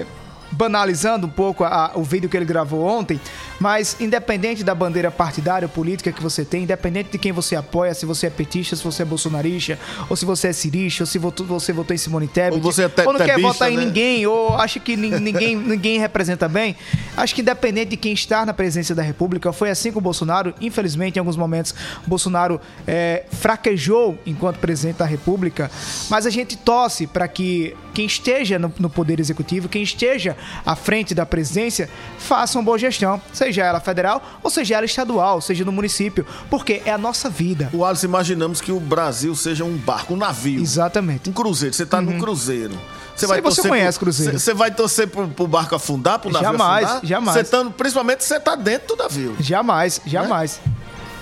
é, 0.00 0.06
banalizando 0.54 1.26
um 1.26 1.30
pouco 1.30 1.64
a- 1.64 1.90
o 1.94 2.02
vídeo 2.02 2.28
que 2.28 2.36
ele 2.36 2.44
gravou 2.44 2.86
ontem, 2.86 3.20
mas 3.60 3.96
independente 4.00 4.62
da 4.62 4.74
bandeira 4.74 5.10
partidária 5.10 5.66
ou 5.66 5.70
política 5.70 6.12
que 6.12 6.22
você 6.22 6.44
tem, 6.44 6.62
independente 6.62 7.10
de 7.12 7.18
quem 7.18 7.32
você 7.32 7.56
apoia, 7.56 7.92
se 7.94 8.06
você 8.06 8.28
é 8.28 8.30
petista, 8.30 8.76
se 8.76 8.82
você 8.84 9.02
é 9.02 9.04
bolsonarista, 9.04 9.78
ou 10.08 10.16
se 10.16 10.24
você 10.24 10.48
é 10.48 10.52
cirista, 10.52 11.02
ou 11.02 11.06
se 11.06 11.18
votou- 11.18 11.46
você 11.46 11.72
votou 11.72 11.94
em 11.94 11.98
Simone 11.98 12.28
Tebet, 12.28 12.54
Ou 12.56 12.60
você 12.62 12.84
é 12.84 12.88
te- 12.88 13.02
ou 13.06 13.12
não 13.12 13.20
quer 13.20 13.40
votar 13.40 13.70
em 13.70 13.76
né? 13.76 13.84
ninguém, 13.84 14.26
ou 14.26 14.54
acha 14.56 14.78
que 14.80 14.96
nin- 14.96 15.18
ninguém, 15.20 15.56
ninguém 15.56 15.98
representa 15.98 16.48
bem, 16.48 16.76
acho 17.16 17.34
que 17.34 17.40
independente 17.40 17.90
de 17.90 17.96
quem 17.96 18.12
está 18.12 18.46
na 18.46 18.54
presidência 18.54 18.94
da 18.94 19.02
República, 19.02 19.52
foi 19.52 19.70
assim 19.70 19.90
com 19.92 19.98
o 19.98 20.02
Bolsonaro. 20.02 20.54
Infelizmente, 20.60 21.16
em 21.16 21.18
alguns 21.18 21.36
momentos, 21.36 21.74
Bolsonaro 22.06 22.60
é, 22.86 23.24
fraquejou 23.30 24.16
enquanto 24.24 24.58
presidente 24.58 24.96
da 24.98 25.04
República, 25.04 25.70
mas 26.08 26.26
a 26.26 26.30
gente 26.30 26.56
torce 26.56 27.06
para 27.06 27.26
que 27.28 27.74
quem 27.94 28.04
esteja 28.06 28.58
no, 28.58 28.72
no 28.78 28.90
Poder 28.90 29.20
Executivo, 29.20 29.68
quem 29.68 29.82
esteja 29.82 30.36
à 30.66 30.74
frente 30.74 31.14
da 31.14 31.24
presidência, 31.24 31.88
faça 32.18 32.58
uma 32.58 32.64
boa 32.64 32.78
gestão, 32.78 33.22
seja 33.32 33.62
ela 33.62 33.80
federal 33.80 34.40
ou 34.42 34.50
seja 34.50 34.74
ela 34.74 34.84
estadual, 34.84 35.40
seja 35.40 35.64
no 35.64 35.72
município, 35.72 36.26
porque 36.50 36.82
é 36.84 36.90
a 36.90 36.98
nossa 36.98 37.30
vida. 37.30 37.70
O 37.72 37.84
Alisson, 37.84 38.06
imaginamos 38.06 38.60
que 38.60 38.72
o 38.72 38.80
Brasil 38.80 39.34
seja 39.36 39.64
um 39.64 39.76
barco, 39.76 40.14
um 40.14 40.16
navio. 40.16 40.60
Exatamente. 40.60 41.30
Um 41.30 41.32
cruzeiro. 41.32 41.74
Você 41.74 41.86
tá 41.86 42.00
num 42.00 42.18
cruzeiro. 42.18 42.78
Você 43.14 43.28
Sei, 43.28 43.40
você 43.40 43.68
conhece 43.68 43.96
pro- 43.96 44.06
cruzeiro. 44.06 44.40
Você 44.40 44.52
vai 44.52 44.72
torcer 44.72 45.06
pro, 45.06 45.28
pro 45.28 45.46
barco 45.46 45.74
afundar, 45.76 46.18
pro 46.18 46.32
navio 46.32 46.50
Jamais, 46.50 46.84
afundar? 46.84 47.06
jamais. 47.06 47.34
Você 47.36 47.44
tá, 47.44 47.70
principalmente 47.70 48.24
você 48.24 48.40
tá 48.40 48.56
dentro 48.56 48.96
do 48.96 49.02
navio. 49.02 49.36
Jamais, 49.38 50.00
jamais. 50.04 50.60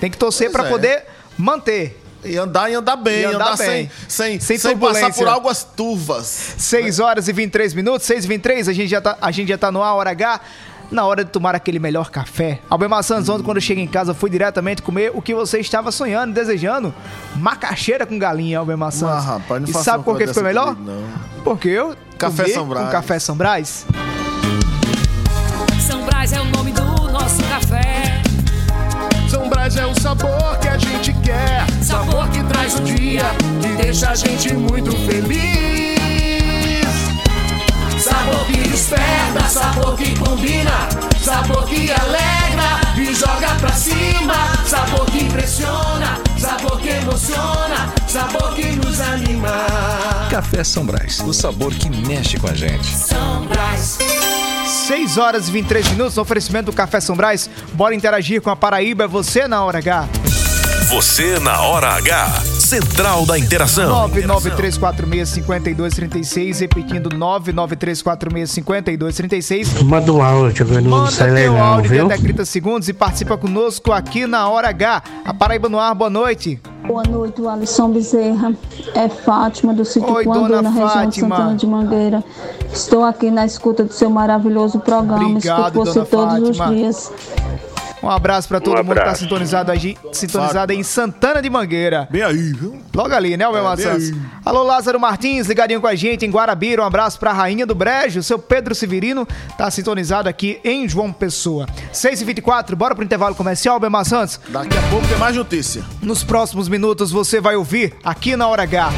Tem 0.00 0.10
que 0.10 0.16
torcer 0.16 0.50
para 0.50 0.66
é. 0.66 0.70
poder 0.70 1.04
manter. 1.36 2.01
E 2.24 2.36
andar 2.36 2.70
e 2.70 2.74
andar 2.74 2.96
bem, 2.96 3.20
E 3.20 3.24
andar 3.24 3.36
andar, 3.52 3.56
bem. 3.56 3.66
sem, 3.66 3.90
sem, 4.08 4.40
Sem 4.40 4.58
sem, 4.58 4.78
passar 4.78 5.12
por 5.12 5.26
águas 5.28 5.64
turvas. 5.76 6.54
6 6.58 7.00
horas 7.00 7.26
e 7.28 7.32
23 7.32 7.74
minutos, 7.74 8.06
6 8.06 8.24
e 8.24 8.28
23, 8.28 8.68
a 8.68 8.72
gente 8.72 8.88
já 8.88 9.00
tá, 9.00 9.16
a 9.20 9.30
gente 9.32 9.48
já 9.48 9.58
tá 9.58 9.72
no 9.72 9.82
A 9.82 9.92
hora 9.94 10.10
H. 10.10 10.40
Na 10.90 11.06
hora 11.06 11.24
de 11.24 11.30
tomar 11.30 11.54
aquele 11.54 11.78
melhor 11.78 12.10
café. 12.10 12.58
Albemar 12.68 13.02
Santos, 13.02 13.26
ontem, 13.30 13.42
quando 13.42 13.56
eu 13.56 13.62
cheguei 13.62 13.82
em 13.82 13.86
casa, 13.88 14.12
fui 14.12 14.28
diretamente 14.28 14.82
comer 14.82 15.10
o 15.14 15.22
que 15.22 15.34
você 15.34 15.58
estava 15.58 15.90
sonhando, 15.90 16.34
desejando. 16.34 16.94
Macaxeira 17.36 18.04
com 18.04 18.18
galinha, 18.18 18.58
Albemar 18.58 18.92
Santos. 18.92 19.16
Ah, 19.16 19.20
rapaz, 19.38 19.62
não 19.62 19.68
e 19.70 19.72
sabe 19.82 20.04
por 20.04 20.18
que 20.18 20.26
ficou 20.26 20.42
melhor? 20.42 20.74
comigo, 20.76 20.90
não. 20.92 21.42
Porque 21.42 21.68
eu 21.70 21.96
Café 22.18 22.42
comi 22.42 22.54
São 22.54 22.68
Brás. 22.68 22.84
com 22.86 22.92
café 22.92 23.18
São 23.18 23.36
Brás. 23.36 23.86
São 25.86 26.02
Brás 26.04 26.30
é 26.34 26.40
o 26.42 26.44
nome 26.44 26.72
do 26.72 26.84
nosso 27.10 27.42
café. 27.44 28.20
São 29.30 29.48
Brás 29.48 29.74
é 29.76 29.86
o 29.86 29.98
sabor 29.98 30.58
que 30.60 30.68
a 30.68 30.76
gente 30.76 31.14
quer. 31.24 31.61
Sabor 32.72 32.80
que 32.80 32.80
traz 32.80 32.80
o 32.80 32.82
dia 32.82 33.22
e 33.64 33.82
deixa 33.82 34.10
a 34.10 34.14
gente 34.14 34.54
muito 34.54 34.92
feliz. 35.06 36.86
Sabor 38.02 38.46
que 38.46 38.56
desperta, 38.68 39.48
sabor 39.48 39.96
que 39.96 40.18
combina. 40.18 40.88
Sabor 41.22 41.64
que 41.66 41.90
alegra 41.90 42.80
e 42.96 43.14
joga 43.14 43.54
pra 43.60 43.72
cima. 43.72 44.34
Sabor 44.66 45.06
que 45.06 45.24
impressiona, 45.24 46.18
sabor 46.38 46.80
que 46.80 46.88
emociona. 46.88 47.92
Sabor 48.08 48.54
que 48.54 48.66
nos 48.72 49.00
anima. 49.00 49.66
Café 50.30 50.64
São 50.64 50.84
Brás, 50.84 51.20
o 51.20 51.32
sabor 51.32 51.72
que 51.74 51.88
mexe 52.06 52.38
com 52.38 52.48
a 52.48 52.54
gente. 52.54 52.86
São 52.86 53.46
Brás. 53.46 53.98
6 54.86 55.18
horas 55.18 55.48
e 55.48 55.52
23 55.52 55.88
minutos, 55.90 56.18
oferecimento 56.18 56.66
do 56.66 56.72
Café 56.72 57.00
São 57.00 57.16
Brás. 57.16 57.48
Bora 57.74 57.94
interagir 57.94 58.40
com 58.40 58.50
a 58.50 58.56
Paraíba, 58.56 59.04
é 59.04 59.08
você 59.08 59.46
na 59.46 59.64
hora 59.64 59.78
H. 59.78 60.08
Você 60.92 61.38
na 61.38 61.62
Hora 61.62 61.94
H. 61.94 62.61
Central 62.72 63.26
da 63.26 63.38
Interação. 63.38 64.08
993465236, 64.08 66.60
repetindo 66.60 67.10
993465236. 67.10 69.84
Manda 69.84 70.10
um 70.10 70.22
áudio, 70.22 70.66
eu 70.66 70.80
não 70.80 71.04
áudio 71.60 71.82
de 71.82 71.88
viu? 71.96 72.06
até 72.06 72.16
30 72.16 72.46
segundos 72.46 72.88
e 72.88 72.94
participa 72.94 73.36
conosco 73.36 73.92
aqui 73.92 74.26
na 74.26 74.48
Hora 74.48 74.70
H. 74.70 75.02
A 75.22 75.34
Paraíba 75.34 75.68
no 75.68 75.78
ar, 75.78 75.94
boa 75.94 76.08
noite. 76.08 76.58
Boa 76.86 77.02
noite, 77.02 77.46
Alisson 77.46 77.90
Bezerra. 77.90 78.54
É 78.94 79.06
Fátima 79.06 79.74
do 79.74 79.84
sítio 79.84 80.10
Oi, 80.10 80.24
Quandu, 80.24 80.62
na 80.62 80.70
região 80.70 80.86
de 80.86 80.92
Fátima. 81.20 81.36
Santana 81.36 81.56
de 81.56 81.66
Mangueira. 81.66 82.24
Estou 82.72 83.04
aqui 83.04 83.30
na 83.30 83.44
escuta 83.44 83.84
do 83.84 83.92
seu 83.92 84.08
maravilhoso 84.08 84.80
programa. 84.80 85.28
Obrigado, 85.28 85.66
Escuto 85.66 85.92
você 85.92 86.06
todos 86.06 86.56
Fátima. 86.56 86.70
os 86.70 86.74
dias. 86.74 87.12
Um 88.02 88.10
abraço 88.10 88.48
pra 88.48 88.58
todo 88.60 88.80
Um 88.80 88.84
mundo 88.84 88.96
que 88.96 89.04
tá 89.04 89.14
sintonizado, 89.14 89.70
aí, 89.70 89.96
sintonizado 90.12 90.72
em 90.72 90.82
Santana 90.82 91.40
de 91.40 91.48
Mangueira. 91.48 92.08
Bem 92.10 92.22
aí, 92.22 92.52
viu? 92.52 92.80
Logo 92.94 93.14
ali, 93.14 93.36
né, 93.36 93.44
Albemar 93.44 93.76
bem 93.76 93.86
Santos? 93.86 94.12
Alô, 94.44 94.64
Lázaro 94.64 94.98
Martins, 94.98 95.46
ligadinho 95.46 95.80
com 95.80 95.86
a 95.86 95.94
gente 95.94 96.26
em 96.26 96.30
Guarabira. 96.30 96.82
Um 96.82 96.86
abraço 96.86 97.18
pra 97.18 97.32
Rainha 97.32 97.64
do 97.64 97.74
Brejo. 97.74 98.22
Seu 98.22 98.38
Pedro 98.38 98.74
Severino 98.74 99.26
tá 99.56 99.70
sintonizado 99.70 100.28
aqui 100.28 100.58
em 100.64 100.88
João 100.88 101.12
Pessoa. 101.12 101.66
6h24, 101.92 102.74
bora 102.74 102.94
pro 102.94 103.04
intervalo 103.04 103.34
comercial, 103.34 103.74
Albemar 103.74 104.04
Santos? 104.04 104.40
Daqui 104.48 104.76
a 104.76 104.82
pouco 104.90 105.06
tem 105.06 105.16
mais 105.18 105.36
notícia. 105.36 105.84
Nos 106.02 106.24
próximos 106.24 106.68
minutos 106.68 107.12
você 107.12 107.40
vai 107.40 107.54
ouvir 107.54 107.94
aqui 108.02 108.36
na 108.36 108.48
Hora 108.48 108.64
H 108.64 108.92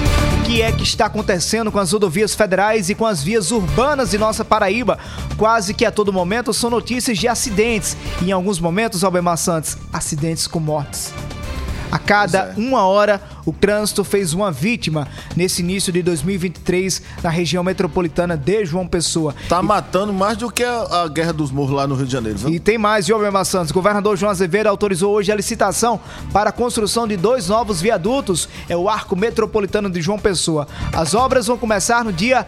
que 0.45 0.61
é 0.61 0.71
que 0.71 0.83
está 0.83 1.07
acontecendo 1.07 1.73
com 1.73 1.79
as 1.79 1.91
rodovias 1.91 2.35
federais 2.35 2.91
e 2.91 2.95
com 2.95 3.07
as 3.07 3.23
vias 3.23 3.51
urbanas 3.51 4.11
de 4.11 4.19
nossa 4.19 4.45
Paraíba. 4.45 4.99
Quase 5.39 5.73
que 5.73 5.87
a 5.87 5.91
todo 5.91 6.13
momento 6.13 6.53
são 6.53 6.69
notícias 6.69 7.19
de 7.19 7.27
acidentes 7.27 7.97
e 8.21 8.29
em 8.29 8.33
alguns 8.33 8.61
momentos, 8.61 9.03
Albemar 9.03 9.39
Santos, 9.39 9.79
acidentes 9.93 10.47
com 10.47 10.61
mortes. 10.61 11.13
A 11.95 11.99
cada 12.01 12.53
uma 12.57 12.85
hora, 12.89 13.23
o 13.47 13.53
trânsito 13.53 14.03
fez 14.03 14.33
uma 14.33 14.51
vítima 14.51 15.07
nesse 15.37 15.63
início 15.63 15.93
de 15.93 16.03
2023 16.03 17.01
na 17.23 17.31
região 17.31 17.63
metropolitana 17.63 18.37
de 18.37 18.65
João 18.65 18.85
Pessoa. 18.85 19.33
Tá 19.49 19.63
matando 19.63 20.13
mais 20.13 20.37
do 20.37 20.51
que 20.51 20.65
a, 20.65 21.05
a 21.05 21.09
Guerra 21.09 21.33
dos 21.33 21.53
Morros 21.53 21.77
lá 21.77 21.87
no 21.87 21.95
Rio 21.95 22.07
de 22.07 22.11
Janeiro, 22.11 22.37
viu? 22.37 22.49
E 22.49 22.59
tem 22.59 22.77
mais, 22.77 23.07
viu, 23.07 23.15
Albemar 23.15 23.45
Santos? 23.45 23.71
O 23.71 23.75
governador 23.75 24.17
João 24.17 24.33
Azevedo 24.33 24.67
autorizou 24.67 25.15
hoje 25.15 25.31
a 25.31 25.37
licitação 25.37 26.01
para 26.33 26.51
a 26.51 26.53
construção 26.53 27.07
de 27.07 27.17
dois 27.17 27.49
novos 27.49 27.81
viadutos. 27.81 28.49
É 28.69 28.77
o 28.77 28.89
Arco 28.89 29.15
Metropolitano 29.15 29.89
de 29.89 30.03
João 30.03 30.19
Pessoa. 30.19 30.67
As 30.93 31.15
obras 31.15 31.47
vão 31.47 31.57
começar 31.57 32.05
no 32.05 32.13
dia 32.13 32.45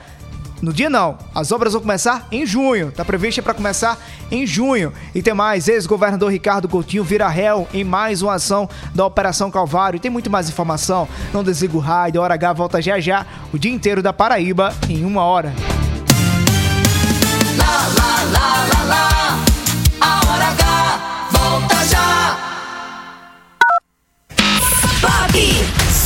No 0.62 0.72
dia 0.72 0.88
não, 0.88 1.18
as 1.34 1.52
obras 1.52 1.74
vão 1.74 1.82
começar 1.82 2.26
em 2.32 2.46
junho, 2.46 2.90
tá 2.90 3.04
prevista 3.04 3.42
para 3.42 3.52
começar 3.52 3.98
em 4.30 4.46
junho. 4.46 4.92
E 5.14 5.22
tem 5.22 5.34
mais, 5.34 5.68
ex-governador 5.68 6.30
Ricardo 6.30 6.68
Coutinho 6.68 7.04
vira 7.04 7.28
réu 7.28 7.68
em 7.74 7.84
mais 7.84 8.22
uma 8.22 8.34
ação 8.34 8.68
da 8.94 9.04
Operação 9.04 9.50
Calvário. 9.50 10.00
Tem 10.00 10.10
muito 10.10 10.30
mais 10.30 10.48
informação, 10.48 11.06
não 11.32 11.44
desliga 11.44 11.76
o 11.76 11.80
rádio, 11.80 12.22
Hora 12.22 12.34
H 12.34 12.52
volta 12.54 12.80
já 12.80 12.98
já, 12.98 13.26
o 13.52 13.58
dia 13.58 13.72
inteiro 13.72 14.02
da 14.02 14.12
Paraíba 14.12 14.74
em 14.88 15.04
uma 15.04 15.22
hora. 15.22 15.52
Lá, 17.58 17.88
lá, 17.98 18.22
lá, 18.32 18.66
lá, 18.72 18.84
lá. 18.84 19.44
A 20.00 20.32
hora 20.32 20.46
H 20.46 21.28
volta 21.32 21.84
já. 21.84 22.06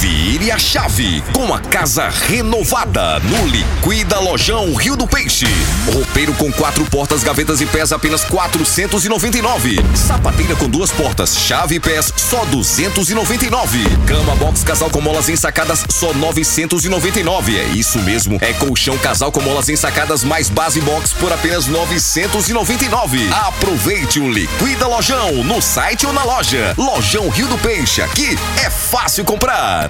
Vire 0.00 0.50
a 0.50 0.58
chave 0.58 1.22
com 1.30 1.52
a 1.52 1.60
casa 1.60 2.08
renovada 2.08 3.20
no 3.20 3.46
Liquida 3.46 4.18
Lojão 4.18 4.74
Rio 4.74 4.96
do 4.96 5.06
Peixe. 5.06 5.44
Roupeiro 5.92 6.32
com 6.32 6.50
quatro 6.50 6.86
portas, 6.86 7.22
gavetas 7.22 7.60
e 7.60 7.66
pés 7.66 7.92
apenas 7.92 8.24
499. 8.24 9.76
Sapateira 9.94 10.56
com 10.56 10.70
duas 10.70 10.90
portas, 10.90 11.36
chave 11.36 11.74
e 11.74 11.80
pés 11.80 12.10
só 12.16 12.46
299. 12.46 13.84
Cama 14.06 14.34
box 14.36 14.64
casal 14.64 14.88
com 14.88 15.02
molas 15.02 15.28
ensacadas 15.28 15.84
só 15.90 16.14
999. 16.14 17.58
É 17.58 17.64
isso 17.64 17.98
mesmo, 17.98 18.38
é 18.40 18.54
colchão 18.54 18.96
casal 18.96 19.30
com 19.30 19.42
molas 19.42 19.68
ensacadas 19.68 20.24
mais 20.24 20.48
base 20.48 20.80
box 20.80 21.12
por 21.12 21.30
apenas 21.30 21.66
999. 21.66 23.28
Aproveite 23.34 24.18
o 24.18 24.30
Liquida 24.30 24.86
Lojão 24.86 25.44
no 25.44 25.60
site 25.60 26.06
ou 26.06 26.12
na 26.14 26.24
loja. 26.24 26.72
Lojão 26.78 27.28
Rio 27.28 27.48
do 27.48 27.58
Peixe, 27.58 28.00
aqui 28.00 28.38
é 28.64 28.70
fácil 28.70 29.26
comprar. 29.26 29.89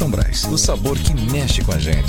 São 0.00 0.10
Brás, 0.10 0.44
o 0.44 0.56
sabor 0.56 0.98
que 0.98 1.12
mexe 1.30 1.62
com 1.62 1.72
a 1.72 1.78
gente. 1.78 2.08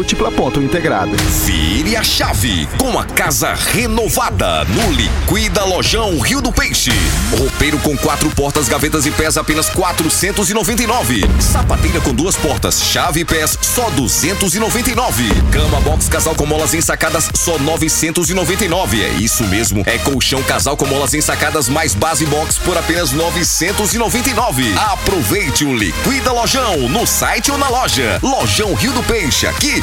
múltipla.integrada. 0.00 1.14
Vire 1.44 1.94
a 1.94 2.02
chave 2.02 2.66
com 2.78 2.98
a 2.98 3.04
casa 3.04 3.52
renovada 3.52 4.64
no 4.64 4.92
Liquida 4.92 5.62
Lojão 5.64 6.18
Rio 6.18 6.40
do 6.40 6.50
Peixe. 6.50 6.90
Roupeiro 7.36 7.78
com 7.80 7.94
quatro 7.98 8.30
portas, 8.30 8.66
gavetas 8.66 9.04
e 9.04 9.10
pés 9.10 9.36
apenas 9.36 9.68
499. 9.68 11.22
Sapateira 11.38 12.00
com 12.00 12.14
duas 12.14 12.34
portas, 12.34 12.82
chave 12.82 13.20
e 13.20 13.24
pés 13.26 13.58
só 13.60 13.90
299. 13.90 15.28
Cama 15.52 15.80
box 15.82 16.08
casal 16.08 16.34
com 16.34 16.46
molas 16.46 16.72
ensacadas 16.72 17.28
só 17.34 17.58
999. 17.58 19.04
É 19.04 19.10
isso 19.10 19.44
mesmo, 19.44 19.82
é 19.84 19.98
colchão 19.98 20.42
casal 20.44 20.78
com 20.78 20.86
molas 20.86 21.12
ensacadas 21.12 21.68
mais 21.68 21.94
base 21.94 22.24
box 22.24 22.58
por 22.58 22.78
apenas 22.78 23.12
999. 23.12 24.72
Aproveite 24.78 25.66
o 25.66 25.76
Liquida 25.76 26.32
Lojão 26.32 26.88
no 26.88 27.06
site 27.06 27.50
ou 27.50 27.58
na 27.58 27.68
loja. 27.68 28.18
Lojão 28.22 28.72
Rio 28.72 28.92
do 28.92 29.02
Peixe, 29.02 29.46
aqui 29.46 29.82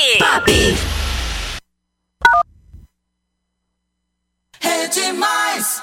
Pop! 0.00 0.50
Rede 4.58 5.12
Mais. 5.12 5.82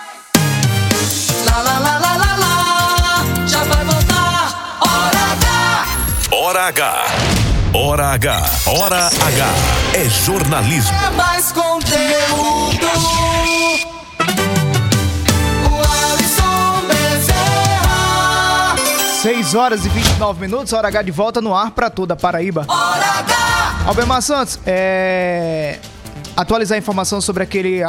Lá, 1.45 1.61
lá, 1.61 1.77
lá, 1.77 1.99
lá, 1.99 2.17
lá, 2.17 2.35
lá. 2.35 3.47
Já 3.47 3.63
vai 3.63 3.85
voltar. 3.85 4.79
Hora 4.81 5.19
H. 5.29 5.85
Hora 6.31 6.67
H. 6.67 7.05
Hora 7.75 8.07
H. 8.13 8.43
Hora 8.65 9.05
H. 9.05 9.45
É 9.93 10.09
jornalismo. 10.09 10.97
É 10.97 11.09
mais 11.11 11.51
conteúdo. 11.51 12.87
O 15.69 15.75
Alisson 16.11 16.87
Bezerra. 16.87 18.75
6 19.21 19.53
horas 19.53 19.85
e 19.85 19.89
29 19.89 20.41
minutos, 20.41 20.73
hora 20.73 20.87
H 20.87 21.03
de 21.03 21.11
volta 21.11 21.39
no 21.39 21.55
ar 21.55 21.69
para 21.69 21.91
toda 21.91 22.15
a 22.15 22.17
Paraíba. 22.17 22.65
Hora 22.67 23.19
H. 23.19 23.56
Albemar 23.87 24.21
Santos, 24.21 24.59
é... 24.65 25.79
atualizar 26.35 26.75
a 26.75 26.79
informação 26.79 27.21
sobre 27.21 27.41
aquele 27.43 27.81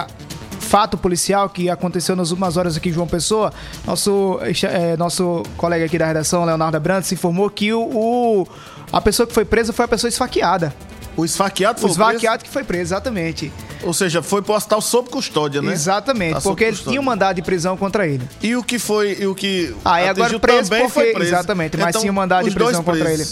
fato 0.61 0.97
policial 0.97 1.49
que 1.49 1.69
aconteceu 1.69 2.15
nas 2.15 2.31
últimas 2.31 2.57
horas 2.57 2.77
aqui 2.77 2.91
em 2.91 2.93
João 2.93 3.09
Pessoa. 3.09 3.53
Nosso, 3.85 4.39
é, 4.71 4.97
nosso 4.97 5.43
colega 5.57 5.87
aqui 5.87 5.99
da 5.99 6.07
redação, 6.07 6.45
Leonardo 6.45 6.77
Abrantes, 6.77 7.11
informou 7.11 7.51
que 7.51 7.73
o, 7.73 7.81
o- 7.81 8.47
a 8.93 9.01
pessoa 9.01 9.27
que 9.27 9.33
foi 9.35 9.45
presa 9.45 9.73
foi 9.73 9.87
a 9.87 9.89
pessoa 9.89 10.09
esfaqueada. 10.09 10.73
O 11.17 11.25
esfaqueado 11.25 11.79
O 11.79 11.81
foi 11.81 11.91
esfaqueado 11.91 12.45
que 12.45 12.51
foi 12.51 12.63
preso, 12.63 12.83
exatamente. 12.95 13.53
Ou 13.83 13.93
seja, 13.93 14.23
foi 14.23 14.41
pro 14.41 14.55
hospital 14.55 14.81
sob 14.81 15.09
custódia, 15.11 15.61
né? 15.61 15.73
Exatamente, 15.73 16.35
Tá 16.35 16.41
porque 16.43 16.63
ele 16.65 16.77
tinha 16.77 17.01
um 17.01 17.05
mandado 17.05 17.37
de 17.37 17.43
prisão 17.43 17.77
contra 17.77 18.07
ele. 18.07 18.23
E 18.41 18.55
o 18.55 18.63
que 18.63 18.79
foi, 18.79 19.17
e 19.21 19.27
o 19.27 19.35
que 19.35 19.75
Ah, 19.85 19.97
agora 19.97 20.39
preso 20.39 20.69
também 20.71 20.83
porque... 20.83 20.89
foi 21.01 21.13
preso. 21.13 21.31
Exatamente, 21.35 21.77
mas 21.77 21.89
Então, 21.89 22.01
tinha 22.03 22.13
um 22.13 22.15
mandado 22.15 22.49
de 22.49 22.55
prisão 22.55 22.85
contra 22.85 23.13
ele. 23.13 23.25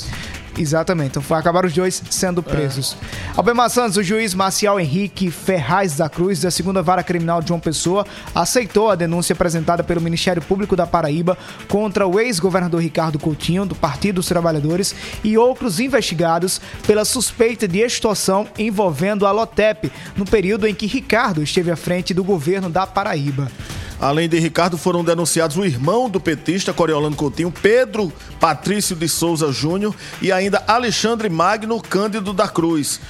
Exatamente, 0.59 1.11
então 1.11 1.23
foi- 1.23 1.37
acabaram 1.38 1.66
os 1.69 1.75
dois 1.75 2.03
sendo 2.11 2.42
presos. 2.42 2.97
Albemar 3.37 3.69
Santos, 3.69 3.97
o 3.97 4.03
juiz 4.03 4.33
Marcial 4.35 4.81
Henrique 4.81 5.31
Ferraz 5.31 5.97
da 5.97 6.09
Cruz, 6.09 6.40
da 6.40 6.51
segunda 6.51 6.83
vara 6.83 7.03
criminal 7.03 7.42
de 7.42 7.49
João 7.49 7.61
Pessoa, 7.61 8.07
aceitou 8.35 8.90
a 8.90 8.95
denúncia 8.95 9.35
apresentada 9.35 9.85
pelo 9.85 10.01
Ministério 10.01 10.40
Público 10.42 10.75
da 10.75 10.87
Paraíba 10.87 11.37
contra 11.69 12.07
o 12.07 12.19
ex-governador 12.19 12.81
Ricardo 12.81 13.19
Coutinho, 13.19 13.66
do 13.66 13.75
Partido 13.75 14.16
dos 14.16 14.27
Trabalhadores, 14.29 14.95
e 15.23 15.37
outros 15.37 15.79
investigados 15.79 16.61
pela 16.87 17.05
suspeita 17.05 17.69
de 17.69 17.81
extorsão 17.81 18.47
envolvendo 18.59 19.27
a 19.27 19.33
Lotep, 19.33 19.92
no 20.16 20.25
período 20.25 20.66
em 20.66 20.75
que 20.75 20.87
Ricardo 20.87 21.42
esteve 21.42 21.71
à 21.71 21.77
frente 21.77 22.14
do 22.14 22.25
governo 22.25 22.71
da 22.71 22.87
Paraíba. 22.87 23.51
Além 24.00 24.28
de 24.28 24.38
Ricardo, 24.38 24.76
foram 24.76 25.02
denunciados 25.02 25.56
o 25.56 25.64
irmão 25.64 26.09
do 26.09 26.20
petista 26.20 26.72
Coriolano 26.72 27.16
Coutinho, 27.16 27.50
Pedro 27.50 28.12
Patrício 28.38 28.94
de 28.94 29.09
Souza 29.09 29.50
Júnior 29.50 29.94
e 30.20 30.30
ainda 30.30 30.62
Alexandre 30.66 31.30
Magno 31.30 31.80
Cândido 31.80 32.32
da 32.32 32.46
Cruz. 32.46 33.00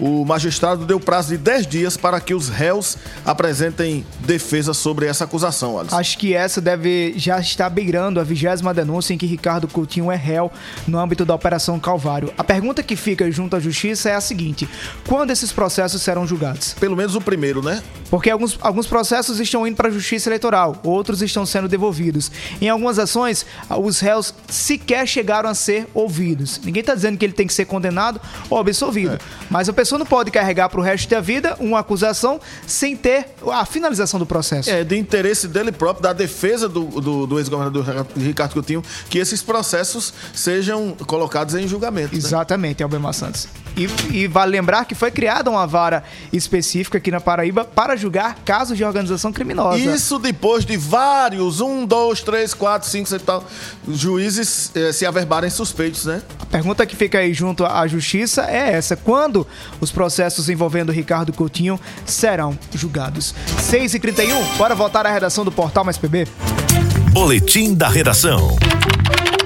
O 0.00 0.24
magistrado 0.24 0.84
deu 0.84 1.00
prazo 1.00 1.30
de 1.30 1.38
10 1.38 1.66
dias 1.66 1.96
para 1.96 2.20
que 2.20 2.34
os 2.34 2.48
réus 2.48 2.96
apresentem 3.24 4.04
defesa 4.20 4.74
sobre 4.74 5.06
essa 5.06 5.24
acusação, 5.24 5.78
Alisson. 5.78 5.96
Acho 5.96 6.18
que 6.18 6.34
essa 6.34 6.60
deve 6.60 7.14
já 7.16 7.38
estar 7.38 7.68
beirando 7.70 8.20
a 8.20 8.24
vigésima 8.24 8.72
denúncia 8.74 9.14
em 9.14 9.18
que 9.18 9.26
Ricardo 9.26 9.68
Coutinho 9.68 10.10
é 10.10 10.16
réu 10.16 10.50
no 10.86 10.98
âmbito 10.98 11.24
da 11.24 11.34
Operação 11.34 11.78
Calvário. 11.78 12.32
A 12.36 12.44
pergunta 12.44 12.82
que 12.82 12.96
fica 12.96 13.30
junto 13.30 13.56
à 13.56 13.60
Justiça 13.60 14.10
é 14.10 14.14
a 14.14 14.20
seguinte: 14.20 14.68
quando 15.06 15.30
esses 15.30 15.52
processos 15.52 16.02
serão 16.02 16.26
julgados? 16.26 16.74
Pelo 16.74 16.96
menos 16.96 17.14
o 17.14 17.20
primeiro, 17.20 17.62
né? 17.62 17.82
Porque 18.10 18.30
alguns, 18.30 18.58
alguns 18.60 18.86
processos 18.86 19.40
estão 19.40 19.66
indo 19.66 19.76
para 19.76 19.88
a 19.88 19.90
Justiça 19.90 20.28
Eleitoral, 20.28 20.76
outros 20.84 21.22
estão 21.22 21.44
sendo 21.44 21.68
devolvidos. 21.68 22.30
Em 22.60 22.68
algumas 22.68 22.98
ações, 22.98 23.44
os 23.68 24.00
réus 24.00 24.32
sequer 24.48 25.06
chegaram 25.06 25.48
a 25.48 25.54
ser 25.54 25.88
ouvidos. 25.92 26.60
Ninguém 26.64 26.80
está 26.80 26.94
dizendo 26.94 27.18
que 27.18 27.24
ele 27.24 27.32
tem 27.32 27.46
que 27.46 27.54
ser 27.54 27.64
condenado 27.64 28.20
ou 28.48 28.58
absolvido. 28.58 29.18
Mas 29.50 29.68
a 29.68 29.72
pessoa 29.86 29.98
não 30.00 30.06
pode 30.06 30.32
carregar 30.32 30.68
para 30.68 30.80
o 30.80 30.82
resto 30.82 31.08
da 31.08 31.20
vida 31.20 31.56
uma 31.60 31.78
acusação 31.78 32.40
sem 32.66 32.96
ter 32.96 33.28
a 33.52 33.64
finalização 33.64 34.18
do 34.18 34.26
processo. 34.26 34.68
É 34.68 34.82
de 34.82 34.98
interesse 34.98 35.46
dele 35.46 35.70
próprio, 35.70 36.02
da 36.02 36.12
defesa 36.12 36.68
do, 36.68 36.84
do, 37.00 37.26
do 37.26 37.38
ex-governador 37.38 38.06
Ricardo 38.16 38.52
Coutinho, 38.52 38.82
que 39.08 39.18
esses 39.18 39.42
processos 39.42 40.12
sejam 40.34 40.96
colocados 41.06 41.54
em 41.54 41.68
julgamento. 41.68 42.12
né? 42.12 42.18
Exatamente, 42.18 42.82
Albemar 42.82 43.14
Santos. 43.14 43.48
E, 43.76 43.88
e 44.10 44.26
vale 44.26 44.52
lembrar 44.52 44.86
que 44.86 44.94
foi 44.94 45.10
criada 45.10 45.50
uma 45.50 45.66
vara 45.66 46.02
específica 46.32 46.96
aqui 46.96 47.10
na 47.10 47.20
Paraíba 47.20 47.64
para 47.64 47.94
julgar 47.94 48.36
casos 48.44 48.76
de 48.76 48.84
organização 48.84 49.32
criminosa. 49.32 49.78
Isso 49.78 50.18
depois 50.18 50.64
de 50.64 50.76
vários, 50.76 51.60
um, 51.60 51.84
dois, 51.84 52.22
três, 52.22 52.54
quatro, 52.54 52.88
cinco, 52.88 53.08
seis, 53.08 53.20
tal, 53.20 53.44
juízes 53.86 54.70
eh, 54.74 54.92
se 54.92 55.04
averbarem 55.04 55.50
suspeitos, 55.50 56.06
né? 56.06 56.22
A 56.40 56.46
pergunta 56.46 56.86
que 56.86 56.96
fica 56.96 57.18
aí 57.18 57.34
junto 57.34 57.66
à 57.66 57.86
justiça 57.86 58.46
é 58.48 58.72
essa: 58.72 58.96
quando 58.96 59.46
os 59.78 59.92
processos 59.92 60.48
envolvendo 60.48 60.90
Ricardo 60.90 61.32
Coutinho 61.32 61.78
serão 62.06 62.58
julgados? 62.72 63.34
6h31, 63.58 64.56
bora 64.56 64.74
voltar 64.74 65.04
à 65.06 65.12
redação 65.12 65.44
do 65.44 65.52
Portal 65.52 65.84
Mais 65.84 65.98
PB? 65.98 66.26
Boletim 67.12 67.74
da 67.74 67.88
redação. 67.88 68.56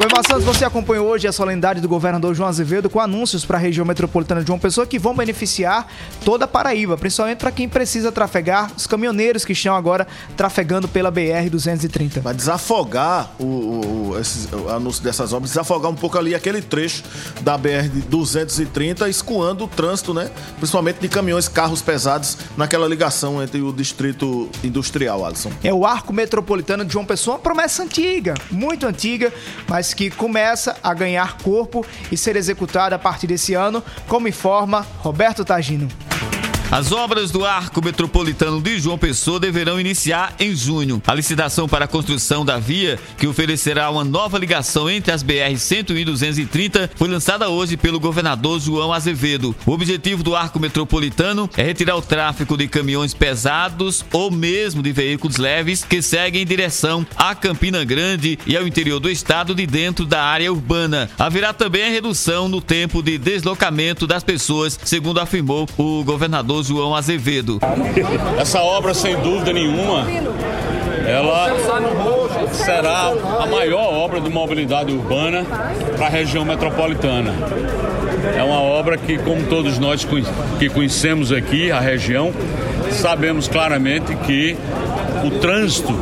Oi, 0.01 0.09
Santos, 0.27 0.45
você 0.45 0.65
acompanhou 0.65 1.09
hoje 1.09 1.29
a 1.29 1.33
solenidade 1.33 1.81
do 1.81 1.89
governador 1.89 2.35
João 2.35 2.49
Azevedo 2.49 2.89
com 2.89 3.01
anúncios 3.01 3.45
para 3.45 3.59
a 3.59 3.61
região 3.61 3.85
metropolitana 3.85 4.41
de 4.41 4.47
João 4.47 4.59
Pessoa 4.59 4.87
que 4.87 4.99
vão 4.99 5.15
beneficiar 5.15 5.87
toda 6.25 6.47
a 6.47 6.49
Paraíba, 6.49 6.97
principalmente 6.97 7.37
para 7.37 7.51
quem 7.51 7.69
precisa 7.69 8.11
trafegar, 8.11 8.71
os 8.75 8.87
caminhoneiros 8.87 9.45
que 9.45 9.53
estão 9.53 9.75
agora 9.75 10.07
trafegando 10.39 10.89
pela 10.89 11.13
BR-230. 11.13 12.21
Vai 12.21 12.33
desafogar 12.33 13.31
o, 13.39 13.45
o, 13.45 14.13
o 14.13 14.69
anúncio 14.71 15.03
dessas 15.03 15.35
obras, 15.35 15.51
desafogar 15.51 15.91
um 15.91 15.95
pouco 15.95 16.17
ali 16.17 16.35
aquele 16.35 16.63
trecho 16.63 17.03
da 17.43 17.59
BR-230, 17.59 19.07
escoando 19.07 19.65
o 19.65 19.69
trânsito, 19.69 20.15
né? 20.15 20.31
Principalmente 20.57 21.01
de 21.01 21.09
caminhões, 21.09 21.47
carros 21.47 21.83
pesados 21.83 22.39
naquela 22.57 22.89
ligação 22.89 23.43
entre 23.43 23.61
o 23.61 23.71
distrito 23.71 24.49
industrial, 24.65 25.27
Alisson. 25.27 25.53
É 25.63 25.75
o 25.75 25.85
arco 25.85 26.11
metropolitano 26.11 26.87
de 26.87 26.93
João 26.93 27.05
Pessoa, 27.05 27.37
uma 27.37 27.43
promessa 27.43 27.83
antiga, 27.83 28.33
muito 28.51 28.87
antiga, 28.87 29.31
mas 29.69 29.90
que 29.95 30.11
começa 30.11 30.77
a 30.83 30.93
ganhar 30.95 31.39
corpo 31.39 31.85
e 32.11 32.17
ser 32.17 32.37
executada 32.37 32.97
a 32.97 32.99
partir 32.99 33.27
desse 33.27 33.55
ano, 33.55 33.83
como 34.07 34.29
informa 34.29 34.87
Roberto 34.99 35.45
Tagino. 35.45 35.89
As 36.73 36.93
obras 36.93 37.33
do 37.33 37.45
Arco 37.45 37.85
Metropolitano 37.85 38.63
de 38.63 38.79
João 38.79 38.97
Pessoa 38.97 39.41
deverão 39.41 39.81
iniciar 39.81 40.37
em 40.39 40.55
junho. 40.55 41.03
A 41.05 41.13
licitação 41.13 41.69
para 41.69 41.87
a 41.87 41.89
construção 41.89 42.45
da 42.45 42.61
via, 42.61 42.97
que 43.19 43.27
oferecerá 43.27 43.91
uma 43.91 44.05
nova 44.05 44.39
ligação 44.39 44.89
entre 44.89 45.11
as 45.11 45.25
BR 45.25 45.57
101 45.59 45.97
e 45.99 46.05
230, 46.05 46.89
foi 46.95 47.09
lançada 47.09 47.49
hoje 47.49 47.77
pelo 47.77 47.99
governador 47.99 48.61
João 48.61 48.93
Azevedo. 48.93 49.53
O 49.67 49.73
objetivo 49.73 50.23
do 50.23 50.37
Arco 50.37 50.61
Metropolitano 50.61 51.51
é 51.57 51.65
retirar 51.65 51.97
o 51.97 52.03
tráfego 52.03 52.57
de 52.57 52.69
caminhões 52.69 53.15
pesados 53.15 54.05
ou 54.13 54.31
mesmo 54.31 54.81
de 54.81 54.93
veículos 54.93 55.39
leves 55.39 55.83
que 55.83 56.01
seguem 56.01 56.43
em 56.43 56.47
direção 56.47 57.05
a 57.17 57.35
Campina 57.35 57.83
Grande 57.83 58.39
e 58.47 58.57
ao 58.57 58.65
interior 58.65 59.01
do 59.01 59.11
estado 59.11 59.57
de 59.57 59.67
dentro 59.67 60.07
da 60.07 60.23
área 60.23 60.53
urbana. 60.53 61.11
Haverá 61.19 61.53
também 61.53 61.83
a 61.83 61.91
redução 61.91 62.49
no 62.49 62.61
tempo 62.61 63.03
de 63.03 63.19
deslocamento 63.19 64.07
das 64.07 64.23
pessoas, 64.23 64.79
segundo 64.85 65.19
afirmou 65.19 65.69
o 65.77 66.05
governador 66.05 66.60
João 66.63 66.95
Azevedo. 66.95 67.59
Essa 68.39 68.61
obra, 68.63 68.95
sem 68.95 69.17
dúvida 69.17 69.53
nenhuma, 69.53 70.07
ela 71.07 71.51
será 72.53 73.13
a 73.41 73.47
maior 73.47 73.93
obra 73.93 74.21
de 74.21 74.31
mobilidade 74.31 74.93
urbana 74.93 75.45
para 75.97 76.07
a 76.07 76.11
região 76.11 76.45
metropolitana. 76.45 77.35
É 78.37 78.43
uma 78.43 78.61
obra 78.61 78.97
que, 78.97 79.19
como 79.19 79.43
todos 79.45 79.79
nós 79.79 80.07
que 80.59 80.69
conhecemos 80.69 81.33
aqui 81.33 81.71
a 81.73 81.81
região, 81.81 82.33
sabemos 82.91 83.49
claramente 83.49 84.15
que 84.17 84.57
o 85.25 85.31
trânsito 85.39 85.95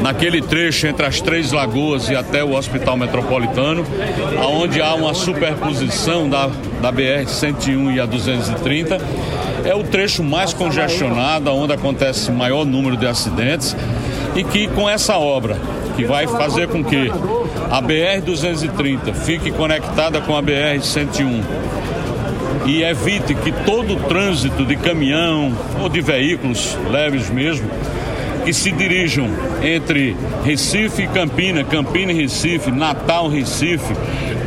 naquele 0.00 0.40
trecho 0.40 0.86
entre 0.86 1.04
as 1.04 1.20
Três 1.20 1.52
Lagoas 1.52 2.08
e 2.08 2.14
até 2.14 2.42
o 2.42 2.54
Hospital 2.54 2.96
Metropolitano, 2.96 3.84
onde 4.46 4.80
há 4.80 4.94
uma 4.94 5.14
superposição 5.14 6.28
da, 6.28 6.48
da 6.80 6.92
BR-101 6.92 7.94
e 7.94 8.00
a 8.00 8.06
230. 8.06 8.98
É 9.64 9.74
o 9.74 9.82
trecho 9.82 10.22
mais 10.22 10.52
congestionado, 10.52 11.50
onde 11.52 11.72
acontece 11.72 12.30
maior 12.30 12.64
número 12.64 12.96
de 12.96 13.06
acidentes 13.06 13.76
e 14.34 14.44
que 14.44 14.68
com 14.68 14.88
essa 14.88 15.18
obra, 15.18 15.56
que 15.96 16.04
vai 16.04 16.26
fazer 16.26 16.68
com 16.68 16.84
que 16.84 17.10
a 17.70 17.82
BR-230 17.82 19.12
fique 19.14 19.50
conectada 19.50 20.20
com 20.20 20.36
a 20.36 20.42
BR-101 20.42 21.42
e 22.66 22.82
evite 22.82 23.34
que 23.34 23.50
todo 23.50 23.94
o 23.94 24.00
trânsito 24.00 24.64
de 24.64 24.76
caminhão 24.76 25.52
ou 25.80 25.88
de 25.88 26.00
veículos 26.00 26.76
leves 26.90 27.30
mesmo 27.30 27.68
que 28.44 28.52
se 28.52 28.70
dirijam 28.72 29.28
entre 29.62 30.16
Recife 30.44 31.02
e 31.02 31.06
Campina, 31.08 31.64
Campina 31.64 32.12
e 32.12 32.22
Recife, 32.22 32.70
Natal, 32.70 33.28
Recife, 33.28 33.94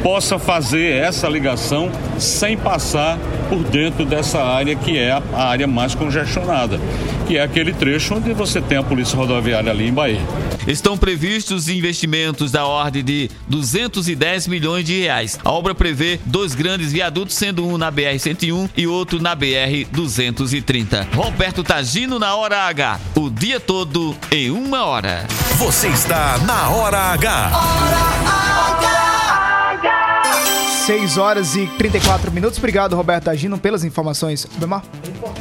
possa 0.01 0.39
fazer 0.39 0.93
essa 0.95 1.27
ligação 1.27 1.91
sem 2.17 2.57
passar 2.57 3.19
por 3.51 3.61
dentro 3.65 4.05
dessa 4.05 4.41
área 4.41 4.73
que 4.77 4.97
é 4.97 5.11
a 5.11 5.43
área 5.43 5.67
mais 5.67 5.93
congestionada, 5.93 6.79
que 7.27 7.37
é 7.37 7.43
aquele 7.43 7.73
trecho 7.73 8.15
onde 8.15 8.31
você 8.31 8.61
tem 8.61 8.77
a 8.77 8.83
polícia 8.83 9.17
rodoviária 9.17 9.69
ali 9.69 9.89
em 9.89 9.93
Bahia. 9.93 10.21
Estão 10.65 10.97
previstos 10.97 11.67
investimentos 11.67 12.49
da 12.49 12.65
ordem 12.65 13.03
de 13.03 13.29
210 13.49 14.47
milhões 14.47 14.85
de 14.85 15.01
reais. 15.01 15.37
A 15.43 15.51
obra 15.51 15.75
prevê 15.75 16.17
dois 16.25 16.55
grandes 16.55 16.93
viadutos, 16.93 17.35
sendo 17.35 17.67
um 17.67 17.77
na 17.77 17.91
BR-101 17.91 18.69
e 18.77 18.87
outro 18.87 19.21
na 19.21 19.35
BR-230. 19.35 21.07
Roberto 21.13 21.61
Tagino 21.61 22.17
na 22.17 22.33
Hora 22.33 22.67
H. 22.67 23.01
O 23.15 23.29
dia 23.29 23.59
todo 23.59 24.15
em 24.31 24.49
uma 24.49 24.85
hora. 24.85 25.25
Você 25.57 25.89
está 25.89 26.37
na 26.37 26.69
Hora 26.69 26.99
H. 26.99 29.00
6 30.91 31.17
horas 31.17 31.55
e 31.55 31.65
34 31.77 32.29
minutos. 32.33 32.57
Obrigado, 32.57 32.97
Roberto 32.97 33.29
Agino, 33.29 33.57
pelas 33.57 33.85
informações. 33.85 34.45
Bemar? 34.57 34.83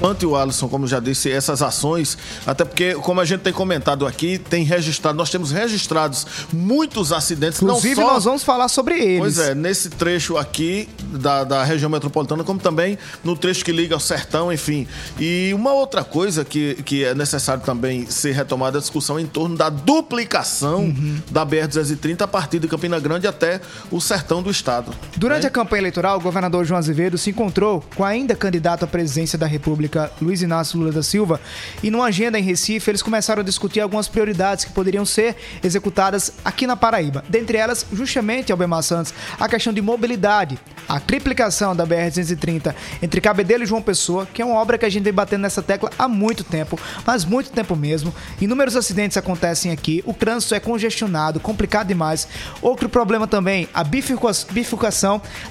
Ante 0.01 0.25
o 0.25 0.37
Alisson, 0.37 0.69
como 0.69 0.87
já 0.87 1.01
disse, 1.01 1.29
essas 1.29 1.61
ações, 1.61 2.17
até 2.47 2.65
porque, 2.65 2.95
como 2.95 3.21
a 3.21 3.25
gente 3.25 3.41
tem 3.41 3.53
comentado 3.53 4.07
aqui, 4.07 4.39
tem 4.39 4.63
registrado, 4.63 5.19
nós 5.19 5.29
temos 5.29 5.51
registrados 5.51 6.25
muitos 6.53 7.13
acidentes. 7.13 7.61
Inclusive, 7.61 7.97
não 7.97 8.07
só, 8.07 8.15
nós 8.15 8.25
vamos 8.25 8.45
falar 8.45 8.69
sobre 8.69 8.95
eles. 8.95 9.19
Pois 9.19 9.39
é, 9.41 9.53
nesse 9.53 9.91
trecho 9.91 10.37
aqui 10.37 10.89
da, 11.03 11.43
da 11.43 11.65
região 11.65 11.91
metropolitana, 11.91 12.45
como 12.45 12.61
também 12.61 12.97
no 13.25 13.37
trecho 13.37 13.65
que 13.65 13.73
liga 13.73 13.97
ao 13.97 14.01
sertão, 14.01 14.53
enfim. 14.53 14.87
E 15.19 15.51
uma 15.53 15.73
outra 15.73 16.05
coisa 16.05 16.45
que, 16.45 16.75
que 16.85 17.05
é 17.05 17.13
necessário 17.13 17.65
também 17.65 18.07
ser 18.07 18.31
retomada 18.33 18.79
a 18.79 18.81
discussão 18.81 19.19
em 19.19 19.27
torno 19.27 19.57
da 19.57 19.69
duplicação 19.69 20.85
Uhum. 20.85 21.21
da 21.31 21.45
BR-230 21.45 22.21
a 22.23 22.29
partir 22.29 22.61
de 22.61 22.69
Campina 22.69 23.01
Grande 23.01 23.27
até 23.27 23.61
o 23.91 24.01
sertão 24.01 24.43
do 24.43 24.51
estado. 24.51 24.93
Durante 25.17 25.40
a 25.47 25.51
campanha 25.51 25.81
eleitoral, 25.81 26.19
o 26.19 26.21
governador 26.21 26.65
João 26.65 26.79
Azevedo 26.79 27.17
se 27.19 27.31
encontrou 27.31 27.83
com 27.95 28.05
ainda 28.05 28.35
candidato 28.35 28.85
à 28.85 28.87
presidência 28.87 29.39
da 29.39 29.47
República, 29.47 30.11
Luiz 30.21 30.43
Inácio 30.43 30.79
Lula 30.79 30.93
da 30.93 31.03
Silva, 31.03 31.41
e 31.83 31.91
numa 31.91 32.07
agenda 32.07 32.39
em 32.39 32.43
Recife, 32.43 32.91
eles 32.91 33.03
começaram 33.03 33.41
a 33.41 33.45
discutir 33.45 33.81
algumas 33.81 34.09
prioridades 34.09 34.65
que 34.65 34.73
poderiam 34.73 35.05
ser 35.05 35.37
executadas 35.63 36.33
aqui 36.45 36.67
na 36.67 36.77
Paraíba. 36.77 37.25
Dentre 37.29 37.59
elas, 37.59 37.87
justamente, 37.93 38.51
Albemar 38.53 38.83
Santos, 38.83 39.13
a 39.39 39.49
questão 39.49 39.73
de 39.73 39.81
mobilidade, 39.81 40.59
a 40.89 40.99
triplicação 40.99 41.75
da 41.75 41.87
BR-230 41.87 42.75
entre 43.03 43.21
Cabedelo 43.21 43.63
e 43.63 43.67
João 43.67 43.83
Pessoa, 43.83 44.27
que 44.27 44.43
é 44.43 44.45
uma 44.45 44.57
obra 44.57 44.77
que 44.79 44.85
a 44.85 44.89
gente 44.89 45.05
vem 45.05 45.13
batendo 45.13 45.43
nessa 45.43 45.63
tecla 45.63 45.91
há 45.99 46.09
muito 46.09 46.43
tempo, 46.43 46.79
mas 47.07 47.25
muito 47.25 47.51
tempo 47.51 47.77
mesmo. 47.77 48.13
Inúmeros 48.41 48.77
acidentes 48.77 49.17
acontecem 49.17 49.71
aqui, 49.71 50.03
o 50.07 50.13
trânsito 50.13 50.55
é 50.55 50.61
congestionado, 50.61 51.39
complicado 51.41 51.89
demais. 51.89 52.27
Outro 52.61 52.89
problema 52.89 53.27
também, 53.27 53.69
a 53.73 53.85
bifurca- 53.85 54.31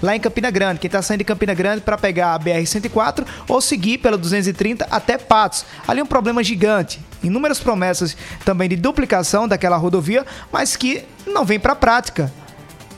lá 0.02 0.16
em 0.16 0.20
Campina 0.20 0.50
Grande. 0.50 0.80
Quem 0.80 0.88
está 0.88 1.02
saindo 1.02 1.20
de 1.20 1.26
Campina 1.26 1.54
Grande 1.54 1.82
para 1.82 1.98
pegar 1.98 2.36
a 2.36 2.40
BR-104 2.40 3.26
ou 3.48 3.62
seguir 3.62 3.98
pela 3.98 4.18
230 4.18 4.88
até 4.90 5.18
Patos. 5.18 5.66
Ali 5.88 6.00
é 6.00 6.04
um 6.04 6.08
problema 6.08 6.44
gigante. 6.44 7.00
Inúmeras 7.22 7.60
promessas 7.60 8.16
também 8.46 8.70
de 8.70 8.76
duplicação 8.76 9.48
daquela 9.48 9.78
rodovia, 9.78 10.26
mas 10.52 10.76
que 10.76 11.04
não 11.28 11.46
vem 11.46 11.60
para 11.60 11.74
a 11.74 11.76
prática. 11.76 12.32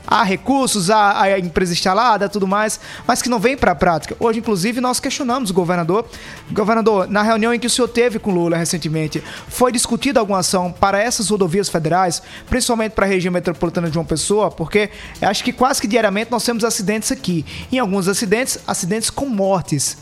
Há 0.06 0.22
recursos, 0.22 0.90
há 0.90 1.22
a 1.22 1.38
empresa 1.38 1.72
instalada, 1.72 2.28
tudo 2.28 2.46
mais, 2.46 2.80
mas 3.06 3.22
que 3.22 3.28
não 3.28 3.38
vem 3.38 3.56
para 3.56 3.72
a 3.72 3.74
prática. 3.74 4.16
Hoje, 4.18 4.38
inclusive, 4.38 4.80
nós 4.80 5.00
questionamos 5.00 5.50
o 5.50 5.54
governador. 5.54 6.06
Governador, 6.50 7.08
na 7.08 7.22
reunião 7.22 7.52
em 7.52 7.58
que 7.58 7.66
o 7.66 7.70
senhor 7.70 7.88
teve 7.88 8.18
com 8.18 8.30
Lula 8.30 8.56
recentemente, 8.56 9.22
foi 9.48 9.72
discutida 9.72 10.20
alguma 10.20 10.40
ação 10.40 10.72
para 10.72 11.00
essas 11.00 11.28
rodovias 11.28 11.68
federais, 11.68 12.22
principalmente 12.48 12.92
para 12.92 13.06
a 13.06 13.08
região 13.08 13.32
metropolitana 13.32 13.88
de 13.88 13.94
João 13.94 14.04
Pessoa, 14.04 14.50
porque 14.50 14.90
acho 15.20 15.44
que 15.44 15.52
quase 15.52 15.80
que 15.80 15.86
diariamente 15.86 16.30
nós 16.30 16.44
temos 16.44 16.64
acidentes 16.64 17.10
aqui. 17.12 17.44
Em 17.70 17.78
alguns 17.78 18.08
acidentes, 18.08 18.58
acidentes 18.66 19.10
com 19.10 19.26
mortes. 19.26 19.96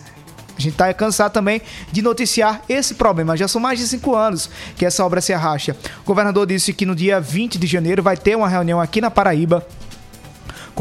A 0.60 0.62
gente 0.62 0.72
está 0.72 0.92
cansado 0.92 1.32
também 1.32 1.62
de 1.90 2.02
noticiar 2.02 2.60
esse 2.68 2.94
problema. 2.94 3.34
Já 3.34 3.48
são 3.48 3.58
mais 3.58 3.78
de 3.78 3.88
cinco 3.88 4.14
anos 4.14 4.50
que 4.76 4.84
essa 4.84 5.02
obra 5.02 5.22
se 5.22 5.32
arracha. 5.32 5.74
O 6.02 6.04
governador 6.04 6.46
disse 6.46 6.74
que 6.74 6.84
no 6.84 6.94
dia 6.94 7.18
20 7.18 7.58
de 7.58 7.66
janeiro 7.66 8.02
vai 8.02 8.14
ter 8.14 8.36
uma 8.36 8.46
reunião 8.46 8.78
aqui 8.78 9.00
na 9.00 9.10
Paraíba 9.10 9.66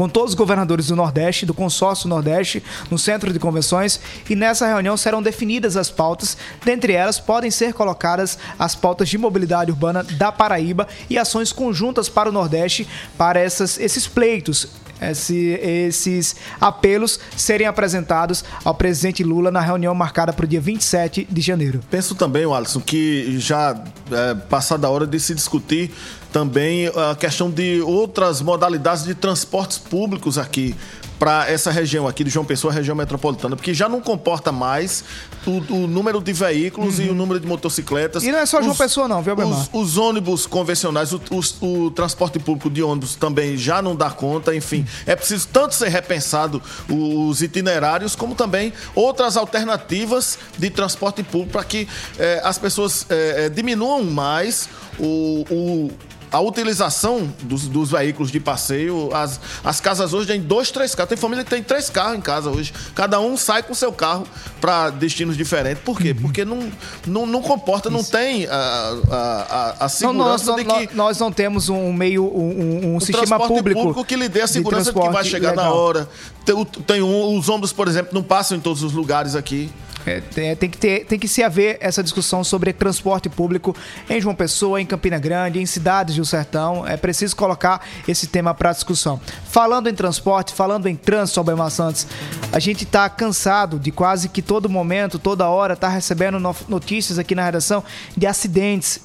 com 0.00 0.08
todos 0.08 0.30
os 0.30 0.34
governadores 0.34 0.86
do 0.86 0.96
Nordeste, 0.96 1.44
do 1.44 1.52
consórcio 1.52 2.08
Nordeste, 2.08 2.62
no 2.90 2.98
centro 2.98 3.34
de 3.34 3.38
convenções, 3.38 4.00
e 4.30 4.34
nessa 4.34 4.66
reunião 4.66 4.96
serão 4.96 5.22
definidas 5.22 5.76
as 5.76 5.90
pautas. 5.90 6.38
Dentre 6.64 6.94
elas, 6.94 7.20
podem 7.20 7.50
ser 7.50 7.74
colocadas 7.74 8.38
as 8.58 8.74
pautas 8.74 9.10
de 9.10 9.18
mobilidade 9.18 9.70
urbana 9.70 10.02
da 10.02 10.32
Paraíba 10.32 10.88
e 11.10 11.18
ações 11.18 11.52
conjuntas 11.52 12.08
para 12.08 12.30
o 12.30 12.32
Nordeste 12.32 12.88
para 13.18 13.40
essas, 13.40 13.78
esses 13.78 14.06
pleitos 14.08 14.68
esse, 15.00 15.58
esses 15.62 16.36
apelos 16.60 17.18
serem 17.36 17.66
apresentados 17.66 18.44
ao 18.64 18.74
presidente 18.74 19.22
Lula 19.22 19.50
na 19.50 19.60
reunião 19.60 19.94
marcada 19.94 20.32
para 20.32 20.44
o 20.44 20.48
dia 20.48 20.60
27 20.60 21.26
de 21.30 21.40
janeiro. 21.40 21.80
Penso 21.90 22.14
também, 22.14 22.44
Alisson, 22.44 22.80
que 22.80 23.38
já 23.38 23.82
é 24.10 24.34
passada 24.34 24.86
a 24.86 24.90
hora 24.90 25.06
de 25.06 25.18
se 25.18 25.34
discutir 25.34 25.90
também 26.32 26.86
a 26.88 27.14
questão 27.14 27.50
de 27.50 27.80
outras 27.80 28.40
modalidades 28.40 29.04
de 29.04 29.14
transportes 29.14 29.78
públicos 29.78 30.38
aqui 30.38 30.74
para 31.20 31.50
essa 31.50 31.70
região 31.70 32.08
aqui 32.08 32.24
de 32.24 32.30
João 32.30 32.46
Pessoa, 32.46 32.72
região 32.72 32.96
metropolitana, 32.96 33.54
porque 33.54 33.74
já 33.74 33.90
não 33.90 34.00
comporta 34.00 34.50
mais 34.50 35.04
o, 35.46 35.74
o 35.74 35.86
número 35.86 36.18
de 36.18 36.32
veículos 36.32 36.98
uhum. 36.98 37.04
e 37.04 37.10
o 37.10 37.14
número 37.14 37.38
de 37.38 37.46
motocicletas. 37.46 38.22
E 38.22 38.32
não 38.32 38.38
é 38.38 38.46
só 38.46 38.62
João 38.62 38.74
Pessoa 38.74 39.06
não, 39.06 39.22
viu, 39.22 39.34
os, 39.34 39.68
os, 39.70 39.98
ônibus 39.98 40.46
convencionais, 40.46 41.12
o, 41.12 41.20
o, 41.60 41.90
transporte 41.90 42.38
público 42.38 42.70
de 42.70 42.82
ônibus 42.82 43.16
também 43.16 43.54
já 43.58 43.82
não 43.82 43.94
dá 43.94 44.08
conta, 44.10 44.56
enfim. 44.56 44.86
É 45.04 45.14
preciso 45.14 45.46
tanto 45.48 45.74
ser 45.74 45.88
repensado 45.88 46.62
os 46.88 47.42
itinerários, 47.42 48.16
como 48.16 48.34
também 48.34 48.72
outras 48.94 49.36
alternativas 49.36 50.38
de 50.56 50.70
transporte 50.70 51.22
público 51.22 51.52
para 51.52 51.64
que 51.64 51.86
eh, 52.18 52.40
as 52.42 52.56
pessoas 52.56 53.04
eh, 53.10 53.50
diminuam 53.50 54.02
mais 54.04 54.70
o, 54.98 55.44
o 55.50 55.90
a 56.30 56.40
utilização 56.40 57.32
dos, 57.42 57.66
dos, 57.66 57.90
veículos 57.90 58.30
de 58.30 58.38
passeio, 58.38 59.10
as, 59.12 59.40
as 59.64 59.80
casas 59.80 60.12
hoje 60.12 60.28
têm 60.28 60.40
dois, 60.40 60.70
três 60.70 60.94
carros. 60.94 61.08
Tem 61.08 61.18
família 61.18 61.44
que 61.44 61.50
tem 61.50 61.62
três 61.62 61.90
carros 61.90 62.18
em 62.18 62.20
casa 62.20 62.50
hoje. 62.50 62.72
Cada 62.94 63.20
um 63.20 63.36
sai 63.36 63.62
com 63.62 63.74
seu 63.74 63.92
carro 63.92 64.26
para 64.60 64.90
destinos 64.90 65.36
diferentes. 65.36 65.82
Por 65.82 65.98
quê? 65.98 66.10
Uhum. 66.10 66.22
Porque 66.22 66.44
não, 66.44 66.70
não, 67.06 67.26
não 67.26 67.42
comporta, 67.42 67.88
Isso. 67.88 67.96
não 67.96 68.04
tem 68.04 68.46
a, 68.46 68.96
a, 69.10 69.84
a 69.84 69.88
segurança 69.88 70.46
não, 70.46 70.56
nós, 70.56 70.80
de 70.80 70.86
que. 70.86 70.96
Nós 70.96 71.18
não 71.18 71.32
temos 71.32 71.68
um 71.68 71.92
meio, 71.92 72.24
um, 72.24 72.60
um, 72.60 72.96
um 72.96 73.00
sistema 73.00 73.38
público, 73.38 73.80
público. 73.80 74.04
que 74.04 74.16
lhe 74.16 74.28
dê 74.28 74.42
a 74.42 74.46
segurança 74.46 74.92
de, 74.92 74.98
de 74.98 75.06
que 75.06 75.12
vai 75.12 75.24
chegar 75.24 75.50
legal. 75.50 75.64
na 75.64 75.72
hora. 75.72 76.08
Tem, 76.44 76.64
tem 76.64 77.02
um, 77.02 77.36
os 77.38 77.48
ônibus, 77.48 77.72
por 77.72 77.88
exemplo, 77.88 78.10
não 78.14 78.22
passam 78.22 78.56
em 78.56 78.60
todos 78.60 78.82
os 78.82 78.92
lugares 78.92 79.34
aqui. 79.34 79.70
É, 80.06 80.20
tem, 80.20 80.56
tem, 80.56 80.70
que 80.70 80.78
ter, 80.78 81.04
tem 81.04 81.18
que 81.18 81.28
se 81.28 81.42
haver 81.42 81.76
essa 81.80 82.02
discussão 82.02 82.42
sobre 82.42 82.72
transporte 82.72 83.28
público 83.28 83.76
em 84.08 84.20
João 84.20 84.34
Pessoa, 84.34 84.80
em 84.80 84.86
Campina 84.86 85.18
Grande, 85.18 85.60
em 85.60 85.66
cidades 85.66 86.16
do 86.16 86.24
sertão. 86.24 86.86
É 86.86 86.96
preciso 86.96 87.36
colocar 87.36 87.84
esse 88.08 88.26
tema 88.26 88.54
para 88.54 88.72
discussão. 88.72 89.20
Falando 89.46 89.88
em 89.88 89.94
transporte, 89.94 90.54
falando 90.54 90.86
em 90.86 90.96
trânsito, 90.96 91.40
Albemar 91.40 91.70
Santos, 91.70 92.06
a 92.52 92.58
gente 92.58 92.84
está 92.84 93.08
cansado 93.08 93.78
de 93.78 93.90
quase 93.90 94.28
que 94.28 94.42
todo 94.42 94.68
momento, 94.68 95.18
toda 95.18 95.48
hora, 95.48 95.76
tá 95.76 95.88
recebendo 95.88 96.38
notícias 96.68 97.18
aqui 97.18 97.34
na 97.34 97.44
redação 97.44 97.84
de 98.16 98.26
acidentes 98.26 99.00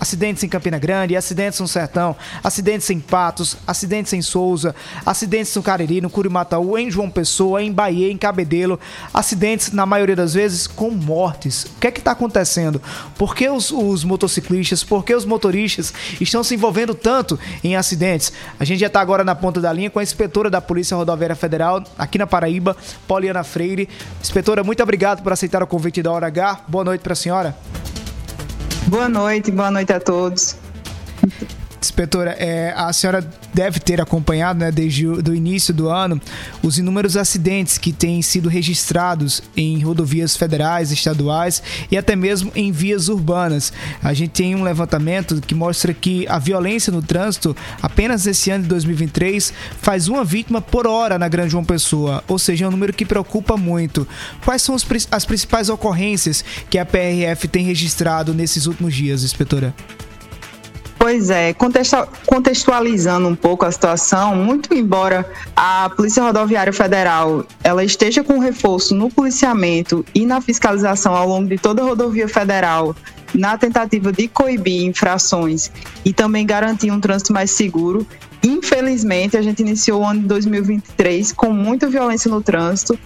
acidentes 0.00 0.42
em 0.42 0.48
Campina 0.48 0.78
Grande, 0.78 1.16
acidentes 1.16 1.60
no 1.60 1.68
Sertão, 1.68 2.16
acidentes 2.42 2.88
em 2.90 3.00
Patos, 3.00 3.56
acidentes 3.66 4.12
em 4.12 4.22
Souza, 4.22 4.74
acidentes 5.04 5.54
no 5.54 5.62
Cariri, 5.62 6.00
no 6.00 6.10
Curimataú, 6.10 6.78
em 6.78 6.90
João 6.90 7.10
Pessoa, 7.10 7.62
em 7.62 7.72
Bahia, 7.72 8.10
em 8.10 8.16
Cabedelo, 8.16 8.78
acidentes 9.12 9.72
na 9.72 9.84
maioria 9.86 10.16
das 10.16 10.34
vezes 10.34 10.66
com 10.66 10.90
mortes. 10.90 11.64
O 11.64 11.80
que 11.80 11.86
é 11.86 11.90
que 11.90 12.00
está 12.00 12.12
acontecendo? 12.12 12.80
Por 13.16 13.34
que 13.34 13.48
os, 13.48 13.70
os, 13.70 14.04
motociclistas, 14.04 14.84
por 14.84 15.04
que 15.04 15.14
os 15.14 15.24
motoristas 15.24 15.92
estão 16.20 16.42
se 16.42 16.54
envolvendo 16.54 16.94
tanto 16.94 17.38
em 17.62 17.76
acidentes? 17.76 18.32
A 18.58 18.64
gente 18.64 18.80
já 18.80 18.86
está 18.86 19.00
agora 19.00 19.24
na 19.24 19.34
ponta 19.34 19.60
da 19.60 19.72
linha 19.72 19.90
com 19.90 19.98
a 19.98 20.02
inspetora 20.02 20.50
da 20.50 20.60
Polícia 20.60 20.96
Rodoviária 20.96 21.36
Federal 21.36 21.82
aqui 21.98 22.18
na 22.18 22.26
Paraíba, 22.26 22.76
Poliana 23.06 23.42
Freire. 23.44 23.88
Inspetora, 24.20 24.62
muito 24.62 24.82
obrigado 24.82 25.22
por 25.22 25.32
aceitar 25.32 25.62
o 25.62 25.66
convite 25.66 26.02
da 26.02 26.12
Hora 26.12 26.26
H. 26.26 26.60
Boa 26.68 26.84
noite 26.84 27.00
para 27.00 27.12
a 27.12 27.16
senhora. 27.16 27.97
Boa 28.86 29.08
noite, 29.08 29.50
boa 29.50 29.70
noite 29.70 29.92
a 29.92 30.00
todos. 30.00 30.56
Inspetora, 31.98 32.30
é, 32.38 32.72
a 32.76 32.92
senhora 32.92 33.28
deve 33.52 33.80
ter 33.80 34.00
acompanhado, 34.00 34.60
né, 34.60 34.70
desde 34.70 35.04
o 35.04 35.20
do 35.20 35.34
início 35.34 35.74
do 35.74 35.88
ano, 35.88 36.20
os 36.62 36.78
inúmeros 36.78 37.16
acidentes 37.16 37.76
que 37.76 37.92
têm 37.92 38.22
sido 38.22 38.48
registrados 38.48 39.42
em 39.56 39.82
rodovias 39.82 40.36
federais, 40.36 40.92
estaduais 40.92 41.60
e 41.90 41.98
até 41.98 42.14
mesmo 42.14 42.52
em 42.54 42.70
vias 42.70 43.08
urbanas. 43.08 43.72
A 44.00 44.14
gente 44.14 44.30
tem 44.30 44.54
um 44.54 44.62
levantamento 44.62 45.40
que 45.40 45.56
mostra 45.56 45.92
que 45.92 46.24
a 46.28 46.38
violência 46.38 46.92
no 46.92 47.02
trânsito, 47.02 47.56
apenas 47.82 48.28
esse 48.28 48.48
ano 48.48 48.62
de 48.62 48.68
2023, 48.68 49.52
faz 49.80 50.06
uma 50.06 50.24
vítima 50.24 50.60
por 50.60 50.86
hora 50.86 51.18
na 51.18 51.26
Grande 51.26 51.50
João 51.50 51.64
Pessoa, 51.64 52.22
ou 52.28 52.38
seja, 52.38 52.64
é 52.64 52.68
um 52.68 52.70
número 52.70 52.92
que 52.92 53.04
preocupa 53.04 53.56
muito. 53.56 54.06
Quais 54.44 54.62
são 54.62 54.76
as 55.10 55.24
principais 55.24 55.68
ocorrências 55.68 56.44
que 56.70 56.78
a 56.78 56.86
PRF 56.86 57.48
tem 57.48 57.64
registrado 57.64 58.32
nesses 58.32 58.66
últimos 58.66 58.94
dias, 58.94 59.24
inspetora? 59.24 59.74
Pois 60.98 61.30
é, 61.30 61.54
contextualizando 62.26 63.28
um 63.28 63.36
pouco 63.36 63.64
a 63.64 63.70
situação, 63.70 64.34
muito 64.34 64.74
embora 64.74 65.30
a 65.54 65.88
Polícia 65.90 66.22
Rodoviária 66.24 66.72
Federal 66.72 67.46
ela 67.62 67.84
esteja 67.84 68.24
com 68.24 68.40
reforço 68.40 68.96
no 68.96 69.08
policiamento 69.08 70.04
e 70.12 70.26
na 70.26 70.40
fiscalização 70.40 71.14
ao 71.14 71.28
longo 71.28 71.48
de 71.48 71.56
toda 71.56 71.82
a 71.82 71.84
rodovia 71.84 72.26
federal, 72.26 72.96
na 73.32 73.56
tentativa 73.56 74.12
de 74.12 74.26
coibir 74.26 74.82
infrações 74.82 75.70
e 76.04 76.12
também 76.12 76.44
garantir 76.44 76.90
um 76.90 76.98
trânsito 76.98 77.32
mais 77.32 77.52
seguro, 77.52 78.04
infelizmente 78.42 79.36
a 79.36 79.42
gente 79.42 79.60
iniciou 79.60 80.02
o 80.02 80.04
ano 80.04 80.22
de 80.22 80.26
2023 80.26 81.32
com 81.32 81.52
muita 81.52 81.88
violência 81.88 82.28
no 82.28 82.42
trânsito 82.42 82.98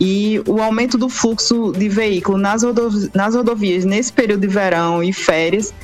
e 0.00 0.42
o 0.46 0.62
aumento 0.62 0.96
do 0.96 1.10
fluxo 1.10 1.72
de 1.72 1.90
veículos 1.90 2.40
nas, 2.40 2.62
nas 3.14 3.34
rodovias 3.34 3.84
nesse 3.84 4.12
período 4.12 4.40
de 4.40 4.48
verão 4.48 5.02
e 5.02 5.12
férias 5.12 5.74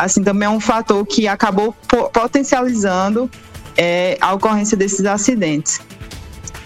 assim 0.00 0.22
também 0.22 0.46
é 0.46 0.50
um 0.50 0.60
fator 0.60 1.04
que 1.06 1.28
acabou 1.28 1.74
potencializando 2.12 3.30
é, 3.76 4.16
a 4.20 4.32
ocorrência 4.32 4.76
desses 4.76 5.04
acidentes. 5.04 5.80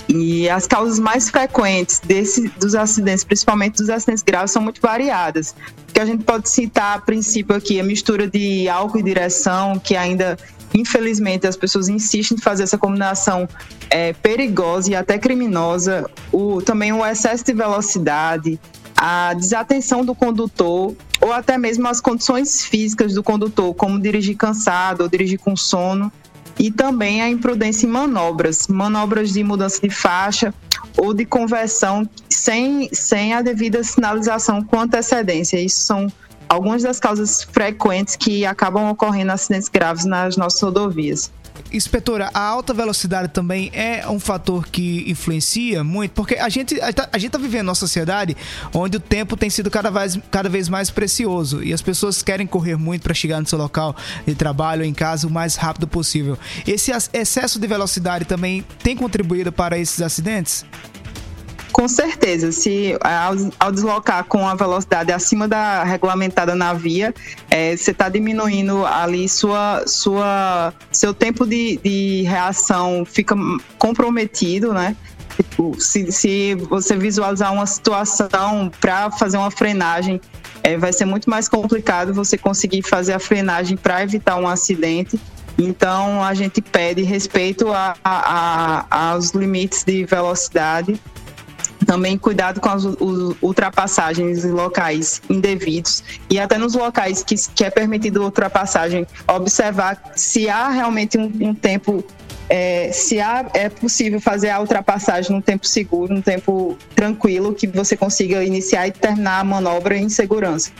E 0.08 0.48
as 0.48 0.66
causas 0.66 0.98
mais 0.98 1.28
frequentes 1.30 1.98
desse, 1.98 2.48
dos 2.60 2.74
acidentes, 2.74 3.24
principalmente 3.24 3.76
dos 3.76 3.88
acidentes 3.88 4.22
graves, 4.22 4.52
são 4.52 4.62
muito 4.62 4.80
variadas. 4.80 5.54
Que 5.92 6.00
a 6.00 6.04
gente 6.04 6.22
pode 6.22 6.48
citar, 6.48 6.98
a 6.98 7.00
princípio, 7.00 7.56
aqui, 7.56 7.80
a 7.80 7.84
mistura 7.84 8.28
de 8.28 8.68
álcool 8.68 8.98
e 8.98 9.02
direção, 9.02 9.78
que 9.78 9.96
ainda, 9.96 10.36
infelizmente, 10.74 11.46
as 11.46 11.56
pessoas 11.56 11.88
insistem 11.88 12.36
em 12.36 12.40
fazer 12.40 12.64
essa 12.64 12.76
combinação 12.76 13.48
é, 13.90 14.12
perigosa 14.12 14.90
e 14.90 14.94
até 14.94 15.18
criminosa. 15.18 16.08
O, 16.30 16.60
também 16.60 16.92
o 16.92 17.04
excesso 17.04 17.44
de 17.44 17.54
velocidade, 17.54 18.60
a 18.96 19.34
desatenção 19.34 20.04
do 20.04 20.14
condutor 20.14 20.94
ou 21.20 21.32
até 21.32 21.56
mesmo 21.56 21.88
as 21.88 22.00
condições 22.00 22.64
físicas 22.64 23.14
do 23.14 23.22
condutor, 23.22 23.74
como 23.74 23.98
dirigir 23.98 24.36
cansado 24.36 25.02
ou 25.02 25.08
dirigir 25.08 25.38
com 25.38 25.56
sono, 25.56 26.12
e 26.58 26.70
também 26.70 27.20
a 27.20 27.28
imprudência 27.28 27.86
em 27.86 27.90
manobras, 27.90 28.68
manobras 28.68 29.32
de 29.32 29.42
mudança 29.42 29.80
de 29.80 29.90
faixa 29.90 30.54
ou 30.96 31.12
de 31.12 31.24
conversão 31.24 32.08
sem, 32.28 32.88
sem 32.92 33.34
a 33.34 33.42
devida 33.42 33.82
sinalização 33.82 34.62
com 34.62 34.78
antecedência. 34.78 35.60
Isso 35.60 35.80
são 35.80 36.06
algumas 36.48 36.82
das 36.82 37.00
causas 37.00 37.42
frequentes 37.42 38.16
que 38.16 38.46
acabam 38.46 38.90
ocorrendo 38.90 39.32
acidentes 39.32 39.68
graves 39.68 40.04
nas 40.04 40.36
nossas 40.36 40.60
rodovias. 40.60 41.32
Inspetora, 41.72 42.30
a 42.32 42.40
alta 42.40 42.72
velocidade 42.72 43.28
também 43.28 43.70
é 43.72 44.08
um 44.08 44.20
fator 44.20 44.66
que 44.68 45.10
influencia 45.10 45.82
muito, 45.82 46.12
porque 46.12 46.34
a 46.34 46.48
gente 46.48 46.78
a, 46.80 47.18
gente 47.18 47.30
tá 47.30 47.38
vivendo 47.38 47.68
uma 47.68 47.74
sociedade 47.74 48.36
onde 48.72 48.96
o 48.96 49.00
tempo 49.00 49.36
tem 49.36 49.50
sido 49.50 49.70
cada 49.70 49.90
vez, 49.90 50.18
cada 50.30 50.48
vez 50.48 50.68
mais 50.68 50.90
precioso 50.90 51.62
e 51.62 51.72
as 51.72 51.82
pessoas 51.82 52.22
querem 52.22 52.46
correr 52.46 52.76
muito 52.76 53.02
para 53.02 53.14
chegar 53.14 53.40
no 53.40 53.46
seu 53.46 53.58
local 53.58 53.96
de 54.26 54.34
trabalho 54.34 54.82
ou 54.82 54.86
em 54.86 54.94
casa 54.94 55.26
o 55.26 55.30
mais 55.30 55.56
rápido 55.56 55.86
possível. 55.86 56.38
Esse 56.66 56.92
excesso 57.12 57.58
de 57.58 57.66
velocidade 57.66 58.24
também 58.24 58.64
tem 58.82 58.96
contribuído 58.96 59.52
para 59.52 59.78
esses 59.78 60.00
acidentes? 60.00 60.64
Com 61.74 61.88
certeza, 61.88 62.52
se 62.52 62.96
ao, 63.02 63.34
ao 63.58 63.72
deslocar 63.72 64.22
com 64.26 64.46
a 64.46 64.54
velocidade 64.54 65.10
acima 65.10 65.48
da 65.48 65.82
regulamentada 65.82 66.54
na 66.54 66.72
via, 66.72 67.12
é, 67.50 67.76
você 67.76 67.90
está 67.90 68.08
diminuindo 68.08 68.86
ali 68.86 69.28
sua, 69.28 69.82
sua, 69.84 70.72
seu 70.92 71.12
tempo 71.12 71.44
de, 71.44 71.80
de 71.82 72.22
reação 72.28 73.04
fica 73.04 73.34
comprometido, 73.76 74.72
né? 74.72 74.96
Tipo, 75.36 75.74
se, 75.80 76.12
se 76.12 76.54
você 76.54 76.96
visualizar 76.96 77.52
uma 77.52 77.66
situação 77.66 78.70
para 78.80 79.10
fazer 79.10 79.36
uma 79.36 79.50
frenagem, 79.50 80.20
é, 80.62 80.78
vai 80.78 80.92
ser 80.92 81.06
muito 81.06 81.28
mais 81.28 81.48
complicado 81.48 82.14
você 82.14 82.38
conseguir 82.38 82.82
fazer 82.82 83.14
a 83.14 83.18
frenagem 83.18 83.76
para 83.76 84.00
evitar 84.00 84.36
um 84.36 84.46
acidente. 84.46 85.18
Então, 85.58 86.22
a 86.22 86.34
gente 86.34 86.62
pede 86.62 87.02
respeito 87.02 87.72
a, 87.72 87.96
a, 88.04 88.86
a, 88.92 89.10
aos 89.10 89.30
limites 89.30 89.82
de 89.82 90.04
velocidade 90.04 91.00
também 91.94 92.18
cuidado 92.18 92.60
com 92.60 92.68
as 92.68 92.82
ultrapassagens 93.40 94.44
em 94.44 94.50
locais 94.50 95.22
indevidos 95.30 96.02
e 96.28 96.40
até 96.40 96.58
nos 96.58 96.74
locais 96.74 97.22
que, 97.22 97.36
que 97.54 97.64
é 97.64 97.70
permitido 97.70 98.20
ultrapassagem, 98.20 99.06
observar 99.28 100.02
se 100.16 100.48
há 100.48 100.70
realmente 100.70 101.16
um, 101.16 101.30
um 101.40 101.54
tempo, 101.54 102.04
é, 102.48 102.90
se 102.90 103.20
há, 103.20 103.48
é 103.54 103.68
possível 103.68 104.20
fazer 104.20 104.50
a 104.50 104.58
ultrapassagem 104.58 105.30
num 105.30 105.40
tempo 105.40 105.68
seguro, 105.68 106.12
num 106.12 106.20
tempo 106.20 106.76
tranquilo, 106.96 107.54
que 107.54 107.68
você 107.68 107.96
consiga 107.96 108.42
iniciar 108.42 108.88
e 108.88 108.90
terminar 108.90 109.38
a 109.38 109.44
manobra 109.44 109.96
em 109.96 110.08
segurança. 110.08 110.72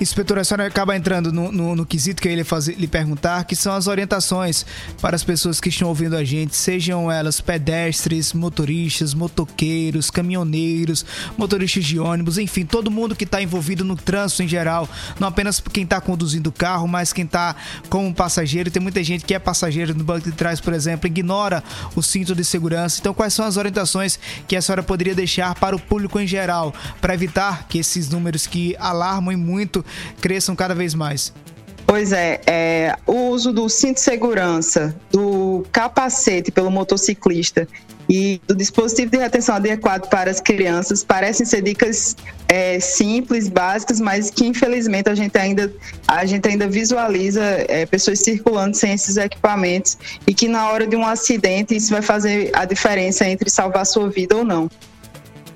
Inspetora, 0.00 0.42
a 0.42 0.44
senhora 0.44 0.64
acaba 0.64 0.96
entrando 0.96 1.32
no, 1.32 1.50
no, 1.50 1.74
no 1.74 1.84
quesito 1.84 2.22
que 2.22 2.28
eu 2.28 2.30
ia 2.30 2.36
lhe, 2.36 2.44
fazer, 2.44 2.76
lhe 2.76 2.86
perguntar, 2.86 3.44
que 3.44 3.56
são 3.56 3.72
as 3.74 3.88
orientações 3.88 4.64
para 5.00 5.16
as 5.16 5.24
pessoas 5.24 5.60
que 5.60 5.70
estão 5.70 5.88
ouvindo 5.88 6.14
a 6.14 6.22
gente, 6.22 6.54
sejam 6.54 7.10
elas 7.10 7.40
pedestres, 7.40 8.32
motoristas, 8.32 9.12
motoqueiros, 9.12 10.08
caminhoneiros, 10.08 11.04
motoristas 11.36 11.84
de 11.84 11.98
ônibus, 11.98 12.38
enfim, 12.38 12.64
todo 12.64 12.92
mundo 12.92 13.16
que 13.16 13.24
está 13.24 13.42
envolvido 13.42 13.84
no 13.84 13.96
trânsito 13.96 14.44
em 14.44 14.48
geral, 14.48 14.88
não 15.18 15.26
apenas 15.26 15.58
quem 15.58 15.82
está 15.82 16.00
conduzindo 16.00 16.46
o 16.46 16.52
carro, 16.52 16.86
mas 16.86 17.12
quem 17.12 17.24
está 17.24 17.56
como 17.88 18.14
passageiro. 18.14 18.70
Tem 18.70 18.80
muita 18.80 19.02
gente 19.02 19.24
que 19.24 19.34
é 19.34 19.38
passageiro 19.40 19.96
no 19.96 20.04
banco 20.04 20.30
de 20.30 20.36
trás, 20.36 20.60
por 20.60 20.74
exemplo, 20.74 21.08
ignora 21.08 21.62
o 21.96 22.02
cinto 22.04 22.36
de 22.36 22.44
segurança. 22.44 23.00
Então, 23.00 23.12
quais 23.12 23.34
são 23.34 23.44
as 23.44 23.56
orientações 23.56 24.16
que 24.46 24.54
a 24.54 24.62
senhora 24.62 24.82
poderia 24.82 25.14
deixar 25.14 25.56
para 25.56 25.74
o 25.74 25.80
público 25.80 26.20
em 26.20 26.26
geral, 26.26 26.72
para 27.00 27.14
evitar 27.14 27.66
que 27.68 27.78
esses 27.78 28.08
números 28.08 28.46
que 28.46 28.76
alarmam 28.78 29.36
muito 29.36 29.84
cresçam 30.20 30.54
cada 30.54 30.74
vez 30.74 30.94
mais? 30.94 31.32
Pois 31.86 32.12
é, 32.12 32.40
é, 32.46 32.96
o 33.06 33.30
uso 33.30 33.50
do 33.50 33.66
cinto 33.66 33.94
de 33.94 34.02
segurança, 34.02 34.94
do 35.10 35.64
capacete 35.72 36.52
pelo 36.52 36.70
motociclista 36.70 37.66
e 38.08 38.40
do 38.46 38.54
dispositivo 38.54 39.10
de 39.10 39.16
retenção 39.16 39.54
adequado 39.54 40.06
para 40.10 40.30
as 40.30 40.38
crianças 40.38 41.02
parecem 41.02 41.46
ser 41.46 41.62
dicas 41.62 42.14
é, 42.46 42.78
simples, 42.78 43.48
básicas, 43.48 44.00
mas 44.00 44.30
que 44.30 44.46
infelizmente 44.46 45.08
a 45.08 45.14
gente 45.14 45.38
ainda, 45.38 45.72
a 46.06 46.26
gente 46.26 46.46
ainda 46.46 46.68
visualiza 46.68 47.42
é, 47.42 47.86
pessoas 47.86 48.20
circulando 48.20 48.76
sem 48.76 48.92
esses 48.92 49.16
equipamentos 49.16 49.96
e 50.26 50.34
que 50.34 50.46
na 50.46 50.70
hora 50.70 50.86
de 50.86 50.94
um 50.94 51.06
acidente 51.06 51.74
isso 51.74 51.90
vai 51.90 52.02
fazer 52.02 52.50
a 52.54 52.66
diferença 52.66 53.26
entre 53.26 53.48
salvar 53.48 53.86
sua 53.86 54.10
vida 54.10 54.36
ou 54.36 54.44
não. 54.44 54.70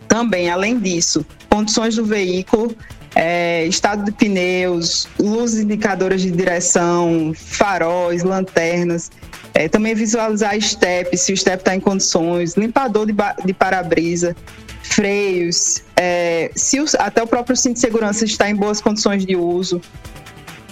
Também, 0.08 0.50
além 0.50 0.78
disso, 0.78 1.24
condições 1.50 1.96
do 1.96 2.04
veículo, 2.04 2.74
é, 3.14 3.66
estado 3.66 4.04
de 4.04 4.12
pneus, 4.12 5.08
luzes 5.18 5.60
indicadoras 5.60 6.20
de 6.22 6.30
direção, 6.30 7.32
faróis, 7.34 8.22
lanternas. 8.22 9.10
É, 9.54 9.68
também 9.68 9.94
visualizar 9.94 10.58
step, 10.60 11.14
se 11.16 11.32
o 11.32 11.36
step 11.36 11.58
está 11.58 11.74
em 11.76 11.80
condições, 11.80 12.54
limpador 12.56 13.04
de, 13.06 13.14
de 13.44 13.52
para-brisa, 13.52 14.34
freios, 14.82 15.82
é, 15.94 16.50
se 16.56 16.80
os- 16.80 16.94
até 16.94 17.22
o 17.22 17.26
próprio 17.26 17.54
cinto 17.54 17.74
de 17.74 17.80
segurança 17.80 18.24
está 18.24 18.48
em 18.48 18.54
boas 18.54 18.80
condições 18.80 19.26
de 19.26 19.36
uso. 19.36 19.80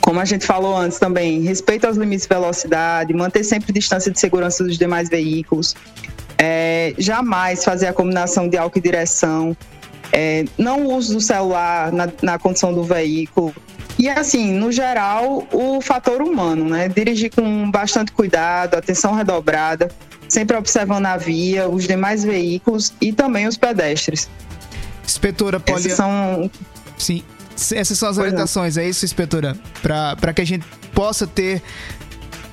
Como 0.00 0.18
a 0.18 0.24
gente 0.24 0.46
falou 0.46 0.74
antes 0.76 0.98
também, 0.98 1.42
respeito 1.42 1.86
aos 1.86 1.98
limites 1.98 2.26
de 2.26 2.34
velocidade, 2.34 3.12
manter 3.12 3.44
sempre 3.44 3.70
distância 3.70 4.10
de 4.10 4.18
segurança 4.18 4.64
dos 4.64 4.78
demais 4.78 5.10
veículos, 5.10 5.76
é, 6.38 6.94
jamais 6.96 7.62
fazer 7.62 7.86
a 7.86 7.92
combinação 7.92 8.48
de 8.48 8.56
álcool 8.56 8.78
e 8.78 8.80
direção, 8.82 9.54
é, 10.12 10.44
não 10.58 10.86
uso 10.86 11.14
do 11.14 11.20
celular 11.20 11.92
na, 11.92 12.08
na 12.22 12.38
condição 12.38 12.72
do 12.72 12.82
veículo. 12.82 13.54
E 13.98 14.08
assim, 14.08 14.52
no 14.52 14.72
geral, 14.72 15.46
o 15.52 15.80
fator 15.80 16.22
humano, 16.22 16.68
né? 16.68 16.88
Dirigir 16.88 17.30
com 17.34 17.70
bastante 17.70 18.12
cuidado, 18.12 18.74
atenção 18.76 19.14
redobrada, 19.14 19.90
sempre 20.28 20.56
observando 20.56 21.04
a 21.06 21.16
via, 21.18 21.68
os 21.68 21.86
demais 21.86 22.24
veículos 22.24 22.92
e 23.00 23.12
também 23.12 23.46
os 23.46 23.56
pedestres. 23.58 24.28
Inspetora, 25.04 25.60
pode. 25.60 25.80
Esses 25.80 25.94
são. 25.94 26.50
Sim. 26.96 27.22
Essas 27.74 27.98
são 27.98 28.08
as 28.08 28.16
orientações, 28.16 28.78
é 28.78 28.88
isso, 28.88 29.04
inspetora? 29.04 29.54
Para 29.82 30.32
que 30.32 30.40
a 30.40 30.46
gente 30.46 30.64
possa 30.94 31.26
ter, 31.26 31.62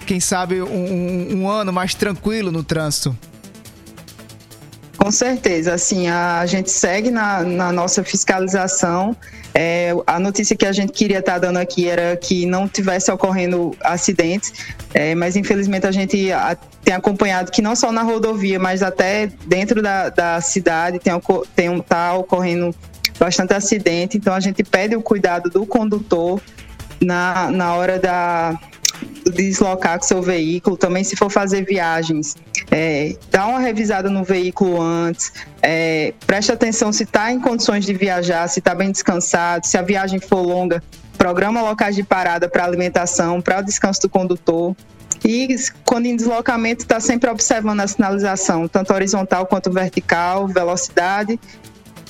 quem 0.05 0.20
sabe, 0.20 0.62
um- 0.62 1.43
um 1.43 1.49
ano 1.49 1.72
mais 1.72 1.95
tranquilo 1.95 2.51
no 2.51 2.62
trânsito. 2.62 3.18
Com 4.97 5.11
certeza, 5.11 5.73
assim, 5.73 6.07
a 6.07 6.43
gente 6.47 6.71
segue 6.71 7.11
na, 7.11 7.43
na 7.43 7.71
nossa 7.71 8.03
fiscalização. 8.03 9.15
É, 9.53 9.91
a 10.07 10.19
notícia 10.19 10.55
que 10.55 10.65
a 10.65 10.71
gente 10.71 10.91
queria 10.91 11.19
estar 11.19 11.37
dando 11.39 11.57
aqui 11.57 11.87
era 11.87 12.15
que 12.17 12.45
não 12.45 12.67
tivesse 12.67 13.11
ocorrendo 13.11 13.75
acidentes, 13.83 14.53
é, 14.93 15.13
mas 15.15 15.35
infelizmente 15.35 15.85
a 15.87 15.91
gente 15.91 16.31
a- 16.31 16.57
tem 16.83 16.93
acompanhado 16.95 17.51
que 17.51 17.61
não 17.61 17.75
só 17.75 17.91
na 17.91 18.01
rodovia, 18.01 18.59
mas 18.59 18.81
até 18.81 19.27
dentro 19.45 19.81
da, 19.81 20.09
da 20.09 20.41
cidade 20.41 20.99
tem, 20.99 21.13
tem 21.55 21.69
um- 21.69 21.79
tá 21.79 22.13
ocorrendo 22.15 22.73
bastante 23.19 23.53
acidente. 23.53 24.17
Então 24.17 24.33
a 24.33 24.39
gente 24.39 24.63
pede 24.63 24.95
o 24.95 25.01
cuidado 25.01 25.49
do 25.49 25.65
condutor 25.65 26.41
na, 26.99 27.51
na 27.51 27.75
hora 27.75 27.99
da 27.99 28.59
deslocar 29.33 29.99
com 29.99 30.05
seu 30.05 30.21
veículo, 30.21 30.77
também 30.77 31.03
se 31.03 31.15
for 31.15 31.29
fazer 31.29 31.65
viagens, 31.65 32.35
é, 32.71 33.15
dá 33.31 33.45
uma 33.45 33.59
revisada 33.59 34.09
no 34.09 34.23
veículo 34.23 34.81
antes, 34.81 35.31
é, 35.61 36.13
preste 36.25 36.51
atenção 36.51 36.91
se 36.91 37.03
está 37.03 37.31
em 37.31 37.39
condições 37.39 37.85
de 37.85 37.93
viajar, 37.93 38.47
se 38.47 38.59
está 38.59 38.73
bem 38.73 38.91
descansado, 38.91 39.65
se 39.65 39.77
a 39.77 39.81
viagem 39.81 40.19
for 40.19 40.41
longa, 40.41 40.81
programa 41.17 41.61
locais 41.61 41.95
de 41.95 42.03
parada 42.03 42.47
para 42.47 42.63
alimentação, 42.63 43.41
para 43.41 43.59
o 43.59 43.63
descanso 43.63 44.01
do 44.01 44.09
condutor. 44.09 44.75
E 45.25 45.55
quando 45.83 46.05
em 46.05 46.15
deslocamento, 46.15 46.83
está 46.83 46.99
sempre 46.99 47.29
observando 47.29 47.79
a 47.79 47.87
sinalização, 47.87 48.67
tanto 48.67 48.93
horizontal 48.93 49.47
quanto 49.47 49.71
vertical, 49.71 50.47
velocidade 50.47 51.39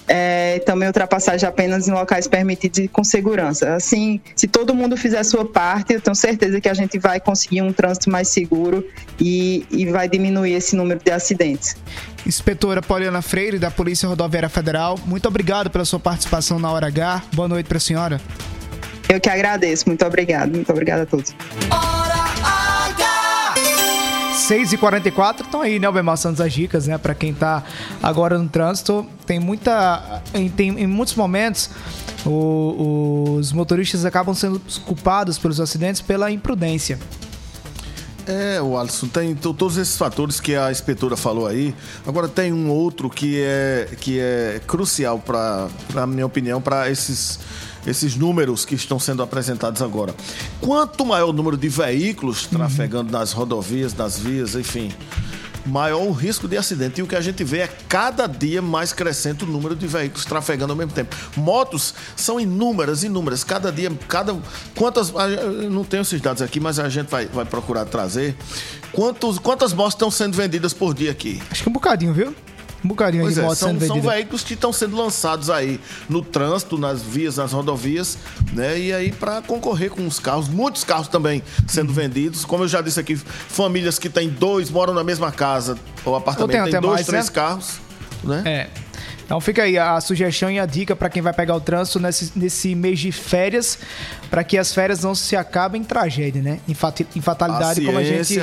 é, 0.07 0.59
também 0.59 0.87
ultrapassagem 0.87 1.47
apenas 1.47 1.87
em 1.87 1.91
locais 1.91 2.27
permitidos 2.27 2.79
e 2.79 2.87
com 2.87 3.03
segurança. 3.03 3.75
Assim, 3.75 4.21
se 4.35 4.47
todo 4.47 4.73
mundo 4.73 4.95
fizer 4.95 5.19
a 5.19 5.23
sua 5.23 5.45
parte, 5.45 5.93
eu 5.93 6.01
tenho 6.01 6.15
certeza 6.15 6.61
que 6.61 6.69
a 6.69 6.73
gente 6.73 6.97
vai 6.97 7.19
conseguir 7.19 7.61
um 7.61 7.73
trânsito 7.73 8.09
mais 8.09 8.29
seguro 8.29 8.85
e, 9.19 9.65
e 9.69 9.85
vai 9.87 10.07
diminuir 10.07 10.53
esse 10.53 10.75
número 10.75 10.99
de 11.03 11.11
acidentes. 11.11 11.75
Inspetora 12.25 12.81
Poliana 12.81 13.21
Freire, 13.21 13.59
da 13.59 13.71
Polícia 13.71 14.07
Rodoviária 14.07 14.49
Federal, 14.49 14.99
muito 15.05 15.27
obrigado 15.27 15.69
pela 15.69 15.85
sua 15.85 15.99
participação 15.99 16.59
na 16.59 16.71
Hora 16.71 16.87
H. 16.87 17.23
Boa 17.33 17.47
noite 17.47 17.67
para 17.67 17.77
a 17.77 17.81
senhora. 17.81 18.21
Eu 19.09 19.21
que 19.21 19.29
agradeço. 19.29 19.85
Muito 19.87 20.05
obrigado. 20.05 20.51
Muito 20.51 20.69
obrigada 20.69 21.03
a 21.03 21.05
todos. 21.05 21.33
6h44, 24.47 25.41
estão 25.41 25.61
aí, 25.61 25.79
né, 25.79 25.87
Albemar 25.87 26.17
Santos, 26.17 26.39
as 26.41 26.53
dicas, 26.53 26.87
né, 26.87 26.97
para 26.97 27.13
quem 27.13 27.33
tá 27.33 27.63
agora 28.01 28.37
no 28.37 28.47
trânsito. 28.47 29.05
Tem 29.25 29.39
muita. 29.39 30.21
Em, 30.33 30.49
tem, 30.49 30.69
em 30.69 30.87
muitos 30.87 31.15
momentos, 31.15 31.69
o- 32.25 33.35
os 33.39 33.51
motoristas 33.51 34.05
acabam 34.05 34.33
sendo 34.33 34.61
culpados 34.85 35.37
pelos 35.37 35.59
acidentes 35.59 36.01
pela 36.01 36.31
imprudência. 36.31 36.97
É, 38.27 38.61
o 38.61 38.77
Alisson, 38.77 39.07
tem 39.07 39.33
to- 39.33 39.53
todos 39.53 39.77
esses 39.77 39.95
fatores 39.95 40.39
que 40.41 40.53
a 40.55 40.69
inspetora 40.69 41.15
falou 41.15 41.47
aí. 41.47 41.73
Agora 42.05 42.27
tem 42.27 42.51
um 42.51 42.69
outro 42.69 43.09
que 43.09 43.39
é, 43.41 43.87
que 44.01 44.19
é 44.19 44.59
crucial 44.67 45.17
para, 45.19 45.69
na 45.93 46.05
minha 46.05 46.25
opinião, 46.25 46.61
para 46.61 46.89
esses, 46.91 47.39
esses 47.85 48.17
números 48.17 48.65
que 48.65 48.75
estão 48.75 48.99
sendo 48.99 49.23
apresentados 49.23 49.81
agora. 49.81 50.13
Quanto 50.59 51.05
maior 51.05 51.29
o 51.29 51.33
número 51.33 51.55
de 51.55 51.69
veículos 51.69 52.45
trafegando 52.47 53.11
nas 53.13 53.31
rodovias, 53.31 53.93
nas 53.93 54.19
vias, 54.19 54.55
enfim, 54.55 54.91
maior 55.67 56.01
o 56.01 56.11
risco 56.11 56.47
de 56.47 56.57
acidente. 56.57 56.99
E 56.99 57.03
o 57.03 57.07
que 57.07 57.15
a 57.15 57.21
gente 57.21 57.43
vê 57.43 57.59
é 57.59 57.67
cada 57.87 58.27
dia 58.27 58.61
mais 58.61 58.93
crescente 58.93 59.43
o 59.43 59.47
número 59.47 59.75
de 59.75 59.85
veículos 59.87 60.25
trafegando 60.25 60.73
ao 60.73 60.77
mesmo 60.77 60.93
tempo. 60.93 61.15
Motos 61.35 61.93
são 62.15 62.39
inúmeras, 62.39 63.03
inúmeras. 63.03 63.43
Cada 63.43 63.71
dia, 63.71 63.91
cada. 64.07 64.35
Quantas. 64.75 65.11
não 65.69 65.83
tenho 65.83 66.01
esses 66.01 66.21
dados 66.21 66.41
aqui, 66.41 66.59
mas 66.59 66.79
a 66.79 66.89
gente 66.89 67.07
vai, 67.07 67.25
vai 67.27 67.45
procurar 67.45 67.85
trazer. 67.85 68.35
Quantos, 68.91 69.37
quantas 69.37 69.73
motos 69.73 69.93
estão 69.93 70.09
sendo 70.09 70.35
vendidas 70.35 70.73
por 70.73 70.93
dia 70.93 71.11
aqui? 71.11 71.41
Acho 71.51 71.63
que 71.63 71.69
um 71.69 71.73
bocadinho, 71.73 72.13
viu? 72.13 72.33
Um 72.83 72.87
bocadinho 72.87 73.23
Pois 73.23 73.35
de 73.35 73.41
é, 73.41 73.43
moto 73.43 73.55
são, 73.55 73.69
sendo 73.69 73.85
são 73.85 73.95
vendida. 73.95 74.13
veículos 74.13 74.43
que 74.43 74.53
estão 74.53 74.71
sendo 74.71 74.95
lançados 74.95 75.49
aí 75.49 75.79
no 76.07 76.21
trânsito, 76.21 76.77
nas 76.77 77.01
vias, 77.01 77.37
nas 77.37 77.51
rodovias, 77.51 78.17
né? 78.53 78.79
E 78.79 78.93
aí 78.93 79.11
para 79.11 79.41
concorrer 79.41 79.89
com 79.89 80.05
os 80.05 80.19
carros, 80.19 80.47
muitos 80.47 80.83
carros 80.83 81.07
também 81.07 81.41
sendo 81.67 81.91
vendidos. 81.91 82.45
Como 82.45 82.63
eu 82.63 82.67
já 82.67 82.81
disse 82.81 82.99
aqui, 82.99 83.15
famílias 83.15 83.97
que 83.97 84.09
têm 84.09 84.29
dois, 84.29 84.69
moram 84.69 84.93
na 84.93 85.03
mesma 85.03 85.31
casa 85.31 85.77
ou 86.05 86.15
apartamento, 86.15 86.63
tem 86.63 86.71
tem 86.71 86.81
dois, 86.81 86.93
mais, 86.93 87.07
três 87.07 87.25
né? 87.25 87.31
carros, 87.31 87.73
né? 88.23 88.43
É. 88.45 88.86
Então 89.27 89.41
fica 89.41 89.63
aí 89.63 89.77
a 89.77 89.99
sugestão 89.99 90.49
e 90.49 90.57
a 90.57 90.65
dica 90.65 90.95
para 90.95 91.09
quem 91.09 91.21
vai 91.21 91.33
pegar 91.33 91.53
o 91.53 91.59
trânsito 91.59 91.99
nesse, 91.99 92.31
nesse 92.33 92.73
mês 92.73 92.97
de 92.97 93.11
férias, 93.11 93.77
para 94.29 94.41
que 94.41 94.57
as 94.57 94.73
férias 94.73 95.03
não 95.03 95.13
se 95.13 95.35
acabem 95.35 95.81
em 95.81 95.83
tragédia, 95.83 96.41
né? 96.41 96.59
Em, 96.65 96.73
fati- 96.73 97.05
em 97.13 97.19
fatalidade, 97.19 97.81
A 97.81 97.85
como 97.85 97.97
a 97.99 98.01
gente 98.03 98.33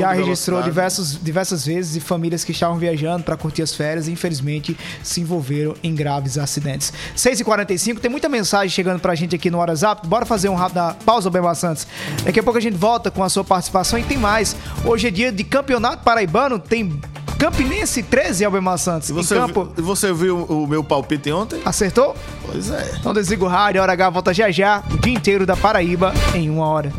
já 0.00 0.12
registrou 0.26 0.58
diversos, 0.68 1.18
diversas 1.20 1.66
vezes 1.66 1.96
e 1.96 2.00
famílias 2.00 2.44
que 2.44 2.52
estavam 2.52 2.78
viajando 2.78 3.24
para 3.24 3.36
curtir 3.36 3.60
as 3.62 3.74
férias, 3.74 4.06
infelizmente, 4.06 4.78
se 5.02 5.20
envolveram 5.20 5.74
em 5.82 5.92
graves 5.92 6.38
acidentes. 6.38 6.92
6h45, 7.16 7.98
tem 7.98 8.08
muita 8.10 8.28
mensagem 8.28 8.68
chegando 8.68 9.00
pra 9.00 9.16
gente 9.16 9.34
aqui 9.34 9.50
no 9.50 9.58
WhatsApp. 9.58 10.06
Bora 10.06 10.24
fazer 10.24 10.48
um 10.48 10.54
rápido 10.54 10.94
pausa, 11.04 11.28
Bema 11.28 11.56
Santos. 11.56 11.88
Daqui 12.24 12.38
a 12.38 12.42
pouco 12.44 12.56
a 12.56 12.62
gente 12.62 12.76
volta 12.76 13.10
com 13.10 13.24
a 13.24 13.28
sua 13.28 13.42
participação 13.42 13.98
e 13.98 14.04
tem 14.04 14.16
mais. 14.16 14.54
Hoje 14.84 15.08
é 15.08 15.10
dia 15.10 15.32
de 15.32 15.42
campeonato 15.42 16.04
paraibano, 16.04 16.56
tem 16.56 17.00
Campinense 17.38 18.02
13, 18.02 18.44
Albemar 18.44 18.76
Santos. 18.78 19.08
E 19.10 19.12
você, 19.12 19.36
em 19.36 19.38
campo. 19.38 19.72
viu, 19.76 19.84
você 19.84 20.12
viu 20.12 20.44
o 20.44 20.66
meu 20.66 20.82
palpite 20.82 21.30
ontem? 21.30 21.60
Acertou? 21.64 22.16
Pois 22.44 22.68
é. 22.70 22.96
Então 22.98 23.14
desliga 23.14 23.44
o 23.44 23.48
rádio, 23.48 23.80
hora 23.80 23.92
H 23.92 24.10
volta 24.10 24.34
já 24.34 24.50
já, 24.50 24.82
o 24.90 24.98
dia 24.98 25.14
inteiro 25.14 25.46
da 25.46 25.56
Paraíba 25.56 26.12
em 26.34 26.50
uma 26.50 26.66
hora. 26.66 26.92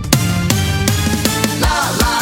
Lá, 1.59 1.91
lá, 2.01 2.18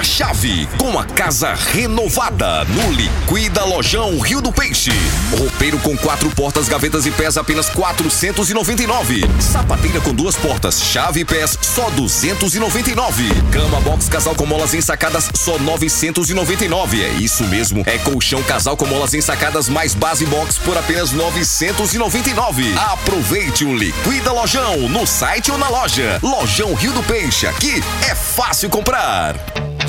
a 0.00 0.02
chave 0.02 0.66
com 0.78 0.98
a 0.98 1.04
casa 1.04 1.52
renovada 1.52 2.64
no 2.64 2.90
Liquida 2.90 3.62
Lojão 3.66 4.18
Rio 4.18 4.40
do 4.40 4.50
Peixe. 4.50 4.90
Roupeiro 5.38 5.78
com 5.80 5.94
quatro 5.94 6.30
portas, 6.30 6.68
gavetas 6.68 7.04
e 7.04 7.10
pés 7.10 7.36
apenas 7.36 7.68
499. 7.68 9.26
Sapateira 9.38 10.00
com 10.00 10.14
duas 10.14 10.36
portas, 10.36 10.80
chave 10.80 11.20
e 11.20 11.24
pés 11.26 11.58
só 11.60 11.90
299. 11.90 13.28
Cama 13.52 13.78
box 13.82 14.08
casal 14.08 14.34
com 14.34 14.46
molas 14.46 14.72
ensacadas 14.72 15.28
só 15.34 15.58
999. 15.58 17.04
É 17.04 17.10
isso 17.20 17.44
mesmo, 17.44 17.82
é 17.84 17.98
colchão 17.98 18.42
casal 18.42 18.78
com 18.78 18.86
molas 18.86 19.12
ensacadas 19.12 19.68
mais 19.68 19.94
base 19.94 20.24
box 20.24 20.58
por 20.60 20.78
apenas 20.78 21.12
999. 21.12 22.72
Aproveite 22.78 23.66
o 23.66 23.76
Liquida 23.76 24.32
Lojão 24.32 24.88
no 24.88 25.06
site 25.06 25.50
ou 25.50 25.58
na 25.58 25.68
loja. 25.68 26.18
Lojão 26.22 26.72
Rio 26.72 26.92
do 26.92 27.02
Peixe, 27.02 27.46
aqui 27.46 27.84
é 28.08 28.14
fácil 28.14 28.70
comprar. 28.70 29.36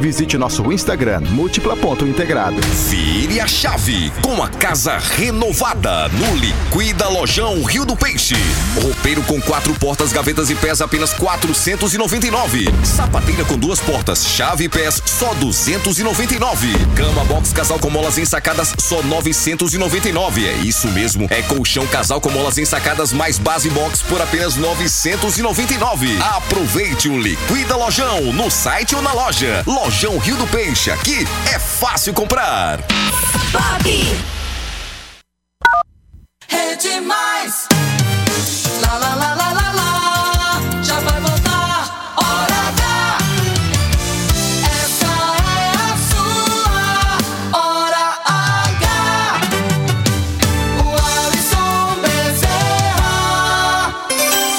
visite 0.00 0.36
nosso 0.36 0.70
Instagram 0.72 1.20
múltipla.integrado. 1.30 2.56
Vire 2.88 3.40
a 3.40 3.46
chave 3.46 4.12
com 4.22 4.42
a 4.42 4.48
casa 4.48 4.98
renovada 4.98 6.08
no 6.08 6.36
Liquida 6.36 7.08
Lojão 7.08 7.62
Rio 7.62 7.84
do 7.84 7.96
Peixe. 7.96 8.34
Roupeiro 8.80 9.22
com 9.22 9.40
quatro 9.40 9.74
portas, 9.74 10.12
gavetas 10.12 10.50
e 10.50 10.54
pés 10.54 10.80
apenas 10.80 11.12
499. 11.14 12.66
Sapateira 12.84 13.44
com 13.44 13.58
duas 13.58 13.80
portas, 13.80 14.26
chave 14.26 14.64
e 14.64 14.68
pés 14.68 15.02
só 15.04 15.32
299. 15.34 16.68
Cama 16.94 17.24
box 17.24 17.52
casal 17.52 17.78
com 17.78 17.90
molas 17.90 18.18
ensacadas 18.18 18.74
só 18.78 19.02
999. 19.02 20.46
É 20.46 20.54
isso 20.58 20.88
mesmo, 20.88 21.26
é 21.30 21.42
colchão 21.42 21.86
casal 21.86 22.20
com 22.20 22.30
molas 22.30 22.58
ensacadas 22.58 23.12
mais 23.12 23.38
base 23.38 23.70
box 23.70 24.02
por 24.02 24.20
apenas 24.20 24.56
999. 24.56 26.18
Aproveite 26.20 27.08
o 27.08 27.18
Liquida 27.18 27.76
Lojão 27.76 28.32
no 28.32 28.50
site 28.50 28.94
ou 28.94 29.02
na 29.02 29.12
loja. 29.12 29.62
Lojão 29.86 30.18
Rio 30.18 30.36
do 30.36 30.48
Peixe, 30.48 30.90
aqui 30.90 31.24
é 31.54 31.60
fácil 31.60 32.12
comprar. 32.12 32.80
Rede 36.48 37.00
Mais. 37.02 37.68
Lá, 38.82 38.98
lá, 38.98 39.14
lá, 39.14 39.34
lá, 39.34 39.52
lá, 39.52 39.72
lá. 39.72 40.82
Já 40.82 40.98
vai 40.98 41.20
voltar. 41.20 42.14
Hora 42.16 42.68
H. 42.74 43.18
Essa 44.64 45.06
é 45.54 45.70
a 45.78 45.94
sua 46.10 47.56
Hora 47.56 48.06
H. 48.26 48.86
O 50.82 50.86
Alisson 51.28 51.94
Bezerra. 52.02 53.94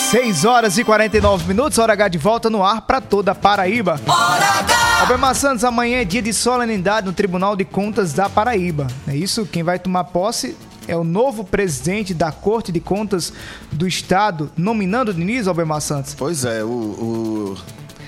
6 0.09 0.45
horas 0.45 0.77
e 0.77 0.85
49 0.85 1.45
minutos, 1.49 1.77
hora 1.79 1.91
H 1.91 2.07
de 2.07 2.17
volta 2.17 2.49
no 2.49 2.63
ar 2.63 2.79
para 2.83 3.01
toda 3.01 3.33
a 3.33 3.35
Paraíba. 3.35 3.99
Albemar 5.07 5.33
Santos, 5.35 5.63
amanhã 5.63 6.01
é 6.01 6.03
dia 6.03 6.21
de 6.21 6.33
solenidade 6.33 7.07
no 7.07 7.13
Tribunal 7.13 7.55
de 7.55 7.63
Contas 7.63 8.11
da 8.11 8.29
Paraíba. 8.29 8.87
É 9.07 9.15
isso? 9.15 9.45
Quem 9.45 9.63
vai 9.63 9.79
tomar 9.79 10.03
posse 10.03 10.53
é 10.85 10.97
o 10.97 11.03
novo 11.05 11.45
presidente 11.45 12.13
da 12.13 12.29
Corte 12.29 12.73
de 12.73 12.81
Contas 12.81 13.31
do 13.71 13.87
Estado, 13.87 14.51
nominando 14.57 15.13
Diniz 15.13 15.47
Albemar 15.47 15.79
Santos. 15.79 16.13
Pois 16.13 16.43
é, 16.43 16.61
o, 16.61 16.67
o 16.67 17.57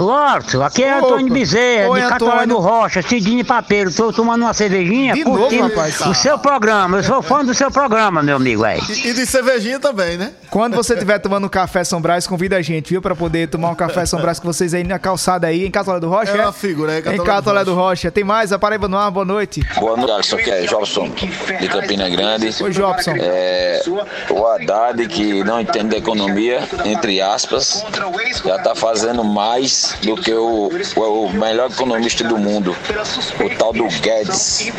Lorto, 0.00 0.62
aqui 0.62 0.82
é 0.82 0.96
Opa. 0.96 1.06
Antônio 1.06 1.32
Bezerra, 1.32 1.90
Oi, 1.90 2.00
de 2.00 2.08
Catolé 2.08 2.46
do 2.46 2.58
Rocha, 2.58 3.02
Cidinho 3.02 3.44
Papeiro. 3.44 3.92
Tô 3.92 4.10
tomando 4.10 4.42
uma 4.42 4.54
cervejinha, 4.54 5.12
De 5.12 5.22
novo, 5.24 5.38
curtindo 5.40 5.68
rapaz? 5.68 6.00
o 6.00 6.14
seu 6.14 6.38
programa. 6.38 6.98
Eu 6.98 7.02
sou 7.02 7.20
fã 7.20 7.44
do 7.44 7.52
seu 7.52 7.70
programa, 7.70 8.22
meu 8.22 8.36
amigo, 8.36 8.64
aí. 8.64 8.80
E, 8.88 9.08
e 9.08 9.12
de 9.12 9.26
cervejinha 9.26 9.78
também, 9.78 10.16
né? 10.16 10.32
Quando 10.48 10.74
você 10.74 10.94
estiver 10.94 11.18
tomando 11.18 11.44
um 11.44 11.50
café 11.50 11.84
São 11.84 12.00
Brás, 12.00 12.26
convida 12.26 12.56
a 12.56 12.62
gente, 12.62 12.88
viu? 12.90 13.02
Pra 13.02 13.14
poder 13.14 13.48
tomar 13.48 13.68
um 13.70 13.74
café 13.74 14.06
São 14.06 14.20
Brás 14.20 14.40
com 14.40 14.50
vocês 14.50 14.72
aí 14.72 14.84
na 14.84 14.98
calçada 14.98 15.46
aí, 15.46 15.66
em 15.66 15.70
Catolé 15.70 16.00
do 16.00 16.08
Rocha. 16.08 16.32
É 16.32 16.42
uma 16.42 16.52
figura, 16.52 16.94
é 16.94 16.98
Em 16.98 17.02
Catolé 17.02 17.18
do 17.18 17.24
Catolé 17.24 17.64
do 17.64 17.74
Rocha. 17.74 18.10
Tem 18.10 18.24
mais? 18.24 18.52
A 18.52 18.58
Paraíba 18.58 18.88
no 18.88 18.96
ar, 18.96 19.10
boa 19.10 19.26
noite. 19.26 19.60
Boa 19.78 19.96
noite, 19.98 20.12
Alisson, 20.12 20.36
que 20.38 20.50
é 20.50 20.62
Jobson 20.62 21.10
de 21.10 21.68
Campina 21.68 22.08
Grande. 22.08 22.50
Oi, 22.62 22.70
Jobson. 22.70 23.12
É, 23.18 23.82
o 24.30 24.46
Haddad, 24.46 25.06
que 25.08 25.44
não 25.44 25.60
entende 25.60 25.88
da 25.90 25.98
economia, 25.98 26.60
entre 26.86 27.20
aspas, 27.20 27.84
já 28.44 28.56
está 28.56 28.74
fazendo 28.74 29.22
mais 29.22 29.89
do 30.02 30.16
que 30.16 30.32
o, 30.32 30.70
o, 30.96 31.24
o 31.26 31.32
melhor 31.32 31.70
economista 31.70 32.24
do 32.24 32.38
mundo, 32.38 32.74
o 33.44 33.58
tal 33.58 33.72
do 33.72 33.86
Guedes. 34.00 34.70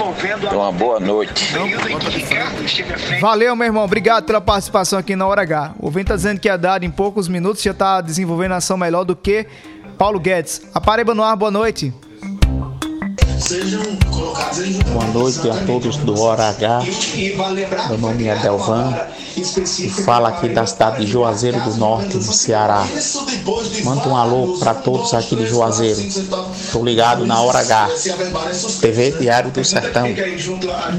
Uma 0.51 0.71
boa 0.71 0.99
noite. 0.99 1.53
Valeu, 3.19 3.55
meu 3.55 3.65
irmão. 3.65 3.83
Obrigado 3.83 4.25
pela 4.25 4.41
participação 4.41 4.99
aqui 4.99 5.15
na 5.15 5.25
Hora 5.27 5.41
H. 5.41 5.75
O 5.79 5.89
Vento 5.89 6.07
tá 6.07 6.15
dizendo 6.15 6.39
que 6.39 6.49
a 6.49 6.53
Haddad, 6.55 6.85
em 6.85 6.91
poucos 6.91 7.27
minutos, 7.27 7.61
já 7.61 7.73
tá 7.73 8.01
desenvolvendo 8.01 8.53
ação 8.53 8.77
melhor 8.77 9.03
do 9.03 9.15
que 9.15 9.45
Paulo 9.97 10.19
Guedes. 10.19 10.61
A 10.73 10.81
Paraíba 10.81 11.13
no 11.13 11.23
ar, 11.23 11.35
boa 11.35 11.51
noite. 11.51 11.93
Boa 14.93 15.05
noite 15.07 15.49
a 15.49 15.65
todos 15.65 15.97
do 15.97 16.21
Hora 16.21 16.49
H. 16.49 16.81
Meu 17.89 17.97
nome 17.97 18.27
é 18.27 18.35
Delvan 18.35 18.93
e 19.35 19.89
fala 19.89 20.29
aqui 20.29 20.49
da 20.49 20.67
cidade 20.67 21.03
de 21.03 21.11
Juazeiro 21.11 21.59
do 21.61 21.75
Norte, 21.75 22.17
no 22.17 22.21
Ceará. 22.21 22.85
Manda 23.83 24.07
um 24.07 24.15
alô 24.15 24.59
para 24.59 24.75
todos 24.75 25.11
aqui 25.15 25.35
de 25.35 25.47
Juazeiro. 25.47 25.99
Tô 26.71 26.83
ligado 26.83 27.25
na 27.25 27.41
Hora 27.41 27.59
H. 27.59 27.89
TV 28.79 29.11
Diário 29.19 29.49
do 29.49 29.65
Sertão. 29.65 30.05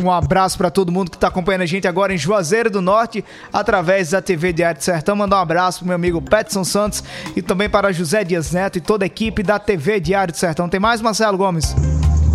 Um 0.02 0.10
abraço 0.10 0.58
pra 0.58 0.68
todo 0.68 0.90
mundo 0.90 1.12
que 1.12 1.18
tá 1.18 1.28
acompanhando 1.28 1.62
a 1.62 1.66
gente 1.66 1.86
agora 1.86 2.12
em 2.12 2.18
Juazeiro 2.18 2.68
do 2.68 2.82
Norte, 2.82 3.24
através 3.52 4.10
da 4.10 4.20
TV 4.20 4.52
Diário 4.52 4.80
do 4.80 4.84
Sertão. 4.84 5.14
Mandar 5.14 5.36
um 5.36 5.42
abraço 5.42 5.78
pro 5.78 5.86
meu 5.86 5.94
amigo 5.94 6.20
Petson 6.20 6.64
Santos 6.64 7.04
e 7.36 7.40
também 7.40 7.70
para 7.70 7.92
José 7.92 8.24
Dias 8.24 8.50
Neto 8.50 8.78
e 8.78 8.80
toda 8.80 9.04
a 9.04 9.06
equipe 9.06 9.44
da 9.44 9.60
TV 9.60 10.00
Diário 10.00 10.32
do 10.32 10.38
Sertão. 10.38 10.68
Tem 10.68 10.80
mais, 10.80 11.00
Marcelo 11.00 11.38
Gomes? 11.38 11.72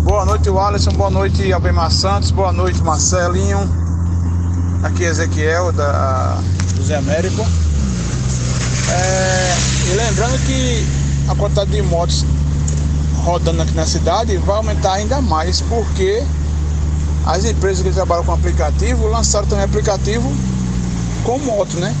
Boa 0.02 0.24
noite, 0.24 0.48
Alisson. 0.48 0.92
Boa 0.92 1.10
noite, 1.10 1.52
Albemar 1.52 1.90
Santos. 1.90 2.30
Boa 2.30 2.52
noite, 2.52 2.80
Marcelinho. 2.82 3.58
Aqui 4.82 5.04
Ezequiel, 5.04 5.72
da 5.72 6.38
José 6.76 6.96
Américo. 6.96 7.44
É, 8.90 9.56
e 9.90 9.96
lembrando 9.96 10.38
que 10.46 10.86
a 11.28 11.34
quantidade 11.34 11.70
de 11.70 11.82
motos 11.82 12.24
rodando 13.22 13.62
aqui 13.62 13.74
na 13.74 13.84
cidade 13.84 14.36
vai 14.38 14.56
aumentar 14.56 14.94
ainda 14.94 15.20
mais, 15.20 15.60
porque 15.62 16.22
as 17.26 17.44
empresas 17.44 17.82
que 17.84 17.92
trabalham 17.92 18.24
com 18.24 18.32
aplicativo 18.32 19.06
lançaram 19.08 19.46
também 19.46 19.64
aplicativo 19.64 20.32
com 21.24 21.38
moto, 21.40 21.76
né? 21.78 21.94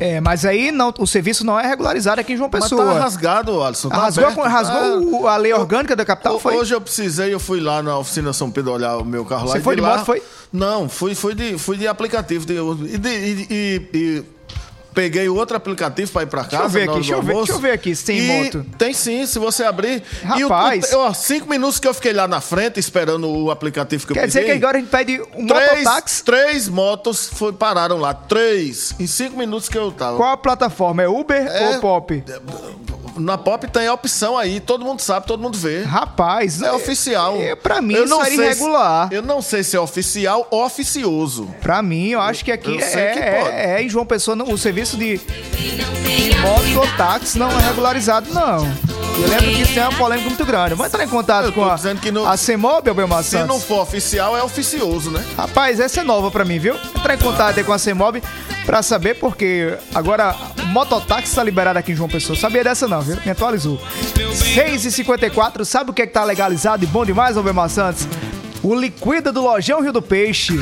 É, 0.00 0.20
mas 0.20 0.44
aí 0.46 0.72
não, 0.72 0.92
o 0.98 1.06
serviço 1.06 1.44
não 1.44 1.60
é 1.60 1.66
regularizado 1.66 2.20
aqui 2.20 2.32
em 2.32 2.36
João 2.36 2.48
Mas 2.50 2.62
Pessoa. 2.64 2.84
tá 2.94 2.98
rasgado, 3.00 3.62
Alisson. 3.62 3.88
Tá 3.90 3.96
rasgou 3.98 4.24
aberto. 4.24 4.48
rasgou 4.48 5.20
o- 5.22 5.28
a 5.28 5.36
lei 5.36 5.52
orgânica 5.52 5.94
da 5.94 6.04
capital, 6.04 6.40
foi? 6.40 6.56
Hoje 6.56 6.74
eu 6.74 6.80
precisei, 6.80 7.32
eu 7.34 7.38
fui 7.38 7.60
lá 7.60 7.82
na 7.82 7.98
oficina 7.98 8.32
São 8.32 8.50
Pedro 8.50 8.72
olhar 8.72 8.96
o 8.96 9.04
meu 9.04 9.24
carro 9.26 9.46
lá. 9.46 9.52
Você 9.56 9.60
foi 9.60 9.76
de 9.76 9.82
lá- 9.82 9.96
moto, 9.98 10.06
foi? 10.06 10.22
Não, 10.52 10.88
fui, 10.88 11.14
fui, 11.14 11.34
de, 11.34 11.58
fui 11.58 11.76
de 11.76 11.86
aplicativo. 11.86 12.44
de- 12.46 12.54
e, 12.54 12.98
de- 12.98 13.08
e- 13.08 13.46
e- 13.50 13.88
e 13.92 14.24
peguei 14.94 15.28
outro 15.28 15.56
aplicativo 15.56 16.10
pra 16.12 16.22
ir 16.22 16.26
pra 16.26 16.44
casa. 16.44 16.64
eu 16.64 16.68
ver 16.68 16.82
aqui, 16.84 16.94
deixa 16.94 17.12
eu 17.14 17.22
ver, 17.22 17.34
deixa 17.34 17.52
eu 17.52 17.58
ver 17.58 17.70
aqui 17.72 17.94
se 17.94 18.04
tem 18.04 18.18
E 18.18 18.22
moto. 18.44 18.66
Tem 18.78 18.92
sim, 18.92 19.26
se 19.26 19.38
você 19.38 19.64
abrir. 19.64 20.02
E 20.36 20.44
o- 20.44 20.48
Rapaz. 20.48 20.92
o- 20.92 20.98
ó, 20.98 21.12
cinco 21.14 21.48
minutos 21.48 21.78
que 21.78 21.86
eu 21.88 21.94
fiquei 21.94 22.12
lá 22.12 22.26
na 22.28 22.40
frente 22.40 22.78
esperando 22.80 23.28
o 23.28 23.50
aplicativo 23.50 24.06
que 24.06 24.12
eu 24.12 24.14
Quer 24.14 24.26
dizer 24.26 24.44
que 24.44 24.50
agora 24.52 24.78
a 24.78 24.80
gente 24.80 24.90
pede 24.90 25.20
um 25.34 25.46
três, 25.46 25.78
mototáxi? 25.84 26.24
Três 26.24 26.68
motos 26.68 27.28
foi, 27.32 27.52
pararam 27.52 27.98
lá. 27.98 28.12
Três. 28.14 28.94
Em 28.98 29.06
cinco 29.06 29.36
minutos 29.36 29.68
que 29.68 29.76
eu 29.78 29.90
tava. 29.92 30.16
Qual 30.16 30.30
a 30.30 30.36
plataforma? 30.36 31.02
É 31.02 31.08
Uber 31.08 31.46
É. 31.46 31.68
ou 31.74 31.80
Pop? 31.80 32.22
Na 33.16 33.36
Pop 33.36 33.66
tem 33.70 33.86
a 33.86 33.92
opção 33.92 34.38
aí, 34.38 34.60
todo 34.60 34.84
mundo 34.84 35.00
sabe, 35.00 35.26
todo 35.26 35.40
mundo 35.42 35.58
vê. 35.58 35.82
Rapaz, 35.82 36.62
é 36.62 36.72
oficial. 36.72 37.36
pra 37.62 37.82
mim 37.82 37.94
Eu 37.94 38.06
não 38.06 38.24
sei 38.24 38.34
irregular. 38.34 39.08
se- 39.08 39.14
eu 39.14 39.22
não 39.22 39.42
sei 39.42 39.62
se 39.62 39.76
é 39.76 39.80
oficial 39.80 40.46
ou 40.50 40.64
oficioso. 40.64 41.46
Pra 41.60 41.82
mim, 41.82 42.08
eu 42.10 42.20
acho 42.20 42.44
que 42.44 42.50
aqui 42.52 42.76
é, 42.80 43.12
que 43.12 43.18
é- 43.18 43.40
pode. 43.42 43.54
é 43.56 43.82
em 43.82 43.88
João 43.88 44.06
Pessoa, 44.06 44.34
não- 44.34 44.50
o 44.50 44.56
serviço 44.56 44.79
de 44.96 45.20
mototáxi 46.40 47.38
não 47.38 47.50
é 47.50 47.62
regularizado, 47.68 48.32
não. 48.32 48.64
Eu 49.20 49.28
lembro 49.28 49.46
que 49.54 49.62
isso 49.62 49.74
tem 49.74 49.82
uma 49.82 49.92
polêmica 49.92 50.28
muito 50.28 50.44
grande. 50.46 50.70
Vamos 50.70 50.86
entrar 50.86 51.04
em 51.04 51.08
contato 51.08 51.52
com 51.52 51.62
a, 51.64 51.74
a 51.74 52.36
CEMOB, 52.36 52.88
Albemar 52.88 53.22
Se 53.22 53.30
Santos? 53.30 53.48
não 53.48 53.60
for 53.60 53.82
oficial, 53.82 54.36
é 54.36 54.42
oficioso, 54.42 55.10
né? 55.10 55.22
Rapaz, 55.36 55.78
essa 55.78 56.00
é 56.00 56.04
nova 56.04 56.30
pra 56.30 56.44
mim, 56.44 56.58
viu? 56.58 56.74
Entrar 56.96 57.14
em 57.14 57.18
contato 57.18 57.58
aí 57.58 57.64
com 57.64 57.72
a 57.72 57.78
CEMOB 57.78 58.22
pra 58.64 58.82
saber, 58.82 59.16
porque 59.16 59.76
agora 59.94 60.34
mototáxi 60.68 61.34
tá 61.34 61.42
liberado 61.44 61.78
aqui 61.78 61.92
em 61.92 61.94
João 61.96 62.08
Pessoa. 62.08 62.38
Sabia 62.38 62.64
dessa 62.64 62.88
não, 62.88 63.02
viu? 63.02 63.18
Me 63.24 63.30
atualizou. 63.30 63.78
6h54, 64.16 65.64
sabe 65.64 65.90
o 65.90 65.92
que 65.92 66.02
é 66.02 66.06
que 66.06 66.12
tá 66.14 66.24
legalizado 66.24 66.84
e 66.84 66.86
bom 66.86 67.04
demais, 67.04 67.36
Albemar 67.36 67.68
Santos? 67.68 68.06
O 68.62 68.74
Liquida 68.74 69.30
do 69.32 69.42
Lojão 69.42 69.82
Rio 69.82 69.92
do 69.92 70.00
Peixe. 70.02 70.58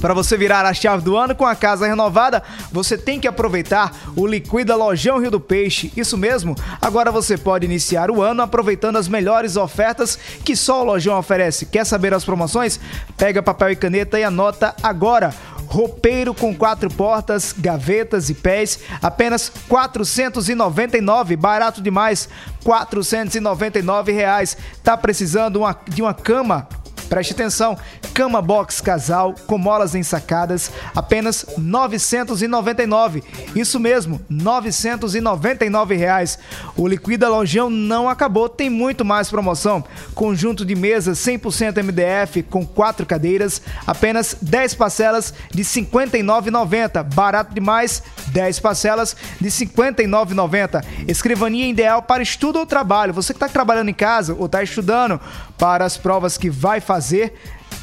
Para 0.00 0.14
você 0.14 0.36
virar 0.36 0.64
a 0.64 0.72
chave 0.72 1.02
do 1.02 1.16
ano 1.16 1.34
com 1.34 1.44
a 1.44 1.54
casa 1.56 1.86
renovada, 1.86 2.42
você 2.70 2.96
tem 2.96 3.18
que 3.18 3.26
aproveitar 3.26 3.92
o 4.14 4.26
Liquida 4.26 4.76
Lojão 4.76 5.18
Rio 5.18 5.30
do 5.30 5.40
Peixe. 5.40 5.92
Isso 5.96 6.16
mesmo, 6.16 6.54
agora 6.80 7.10
você 7.10 7.36
pode 7.36 7.66
iniciar 7.66 8.10
o 8.10 8.22
ano 8.22 8.42
aproveitando 8.42 8.96
as 8.96 9.08
melhores 9.08 9.56
ofertas 9.56 10.18
que 10.44 10.54
só 10.54 10.82
o 10.82 10.84
Lojão 10.84 11.18
oferece. 11.18 11.66
Quer 11.66 11.84
saber 11.84 12.14
as 12.14 12.24
promoções? 12.24 12.78
Pega 13.16 13.42
papel 13.42 13.70
e 13.70 13.76
caneta 13.76 14.18
e 14.18 14.24
anota 14.24 14.74
agora. 14.82 15.34
Roupeiro 15.66 16.32
com 16.32 16.54
quatro 16.54 16.88
portas, 16.88 17.54
gavetas 17.56 18.30
e 18.30 18.34
pés, 18.34 18.78
apenas 19.02 19.52
499, 19.68 21.36
barato 21.36 21.82
demais, 21.82 22.26
499 22.64 24.12
reais. 24.12 24.56
Tá 24.82 24.96
precisando 24.96 25.56
uma- 25.56 25.76
de 25.86 26.00
uma 26.00 26.14
cama 26.14 26.66
Preste 27.08 27.32
atenção, 27.32 27.76
cama 28.12 28.42
box 28.42 28.80
casal 28.80 29.34
com 29.46 29.56
molas 29.56 29.94
ensacadas, 29.94 30.70
apenas 30.94 31.42
R$ 31.42 31.54
999. 31.58 33.22
Isso 33.54 33.80
mesmo, 33.80 34.20
999 34.28 35.96
reais. 35.96 36.38
O 36.76 36.86
Liquida 36.86 37.28
Lojão 37.28 37.70
não 37.70 38.08
acabou, 38.08 38.48
tem 38.48 38.68
muito 38.68 39.04
mais 39.04 39.30
promoção. 39.30 39.82
Conjunto 40.14 40.64
de 40.64 40.74
mesas 40.74 41.18
100% 41.18 41.82
MDF 41.82 42.42
com 42.42 42.66
quatro 42.66 43.06
cadeiras, 43.06 43.62
apenas 43.86 44.36
10 44.40 44.74
parcelas 44.74 45.32
de 45.50 45.62
R$ 45.62 45.68
59,90. 45.68 47.02
Barato 47.14 47.54
demais, 47.54 48.02
10 48.38 48.60
parcelas 48.60 49.16
de 49.40 49.48
R$ 49.48 49.66
59,90. 49.66 50.84
Escrivania 51.08 51.66
ideal 51.66 52.02
para 52.02 52.22
estudo 52.22 52.60
ou 52.60 52.66
trabalho. 52.66 53.12
Você 53.12 53.32
que 53.32 53.36
está 53.36 53.48
trabalhando 53.48 53.88
em 53.88 53.94
casa 53.94 54.32
ou 54.38 54.46
está 54.46 54.62
estudando 54.62 55.20
para 55.58 55.84
as 55.84 55.96
provas 55.96 56.38
que 56.38 56.48
vai 56.48 56.80
fazer 56.80 57.34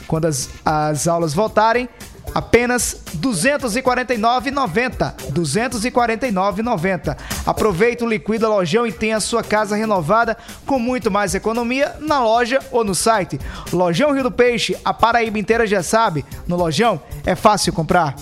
quando 0.07 0.25
as, 0.25 0.49
as 0.63 1.09
aulas 1.09 1.33
voltarem, 1.33 1.89
apenas 2.33 3.01
R$ 3.11 3.19
249,90. 3.19 5.13
R$ 5.25 5.31
249,90. 5.33 7.17
Aproveita 7.45 8.05
o 8.05 8.07
Liquida 8.07 8.47
Lojão 8.47 8.87
e 8.87 8.93
tenha 8.93 9.17
a 9.17 9.21
sua 9.21 9.43
casa 9.43 9.75
renovada 9.75 10.37
com 10.65 10.79
muito 10.79 11.11
mais 11.11 11.35
economia 11.35 11.97
na 11.99 12.23
loja 12.23 12.59
ou 12.71 12.85
no 12.85 12.95
site. 12.95 13.37
Lojão 13.73 14.13
Rio 14.13 14.23
do 14.23 14.31
Peixe, 14.31 14.77
a 14.85 14.93
Paraíba 14.93 15.37
inteira 15.37 15.67
já 15.67 15.83
sabe. 15.83 16.23
No 16.47 16.55
Lojão 16.55 17.01
é 17.25 17.35
fácil 17.35 17.73
comprar. 17.73 18.15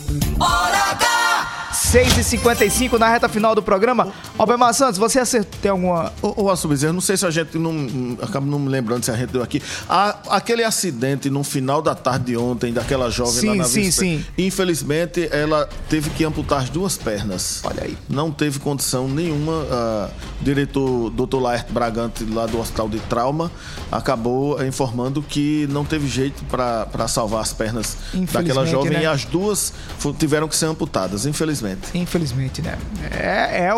6h55 1.74 2.98
na 2.98 3.10
reta 3.10 3.28
final 3.28 3.56
do 3.56 3.62
programa. 3.62 4.12
Albemar 4.38 4.74
Santos, 4.74 4.98
você 4.98 5.20
acertou 5.20 5.54
tem 5.62 5.72
alguma. 5.72 6.12
Ô, 6.22 6.44
ô 6.44 6.50
Assubizer, 6.50 6.92
não 6.94 7.02
sei 7.02 7.18
se 7.18 7.26
a 7.26 7.32
gente 7.32 7.58
não. 7.58 8.18
Acabo 8.22 8.46
não 8.46 8.60
me 8.60 8.70
lembrando 8.70 9.04
se 9.04 9.12
a 9.12 9.16
gente 9.16 9.32
deu 9.32 9.42
aqui. 9.44 9.62
A- 9.90 10.18
aquele 10.30 10.64
acidente 10.64 11.30
no 11.30 11.44
final 11.44 11.82
da 11.82 11.96
tarde 11.96 12.26
de 12.26 12.38
ontem, 12.38 12.72
daquela 12.72 13.10
jovem 13.10 13.34
Sim, 13.34 13.48
lá 13.50 13.56
na 13.56 13.64
sim, 13.66 13.82
Vila 13.82 13.92
sim. 13.92 14.26
Infelizmente, 14.38 15.28
ela 15.32 15.68
teve 15.90 16.10
que 16.12 16.24
amputar 16.24 16.62
as 16.64 16.70
duas 16.70 16.98
pernas. 16.98 17.62
Olha 17.64 17.84
aí. 17.84 17.98
Não 18.10 18.32
teve 18.32 18.60
condição 18.60 19.08
nenhuma. 19.08 19.66
ah, 19.72 20.10
o 20.40 20.44
diretor 20.44 21.10
Dr. 21.12 21.38
Laerte 21.40 21.72
Bragante, 21.72 22.24
lá 22.26 22.46
do 22.46 22.60
Hospital 22.60 22.90
de 22.90 23.00
Trauma, 23.02 23.52
acabou 23.92 24.64
informando 24.66 25.22
que 25.22 25.68
não 25.72 25.86
teve 25.86 26.08
jeito 26.08 26.44
para 26.46 27.08
salvar 27.08 27.42
as 27.42 27.54
pernas 27.54 27.98
daquela 28.32 28.66
jovem 28.66 28.92
né? 28.94 29.04
e 29.04 29.06
as 29.06 29.24
duas 29.26 29.74
tiveram 30.20 30.48
que 30.48 30.56
ser 30.56 30.66
amputadas, 30.66 31.26
infelizmente. 31.26 31.63
Infelizmente, 31.94 32.62
né? 32.62 32.78
É, 33.12 33.66
é 33.68 33.74
o, 33.74 33.78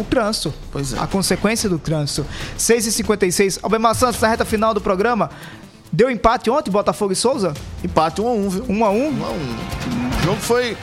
o 0.00 0.06
trânsito. 0.08 0.52
Pois 0.72 0.92
é. 0.92 0.98
A 0.98 1.06
consequência 1.06 1.68
do 1.68 1.78
trânsito. 1.78 2.26
6h56. 2.58 3.58
Albemar 3.62 3.94
Santos, 3.94 4.20
na 4.20 4.28
reta 4.28 4.44
final 4.44 4.74
do 4.74 4.80
programa. 4.80 5.30
Deu 5.92 6.10
empate 6.10 6.50
ontem, 6.50 6.70
Botafogo 6.70 7.12
e 7.12 7.16
Souza? 7.16 7.54
Empate 7.82 8.20
1 8.20 8.26
a 8.26 8.32
1 8.32 8.48
viu? 8.50 8.64
1 8.68 8.84
a 8.84 8.90
1 8.90 9.08
1 9.08 9.24
a 9.24 9.28
1 9.30 9.32
O 10.20 10.22
jogo 10.24 10.40
foi 10.40 10.76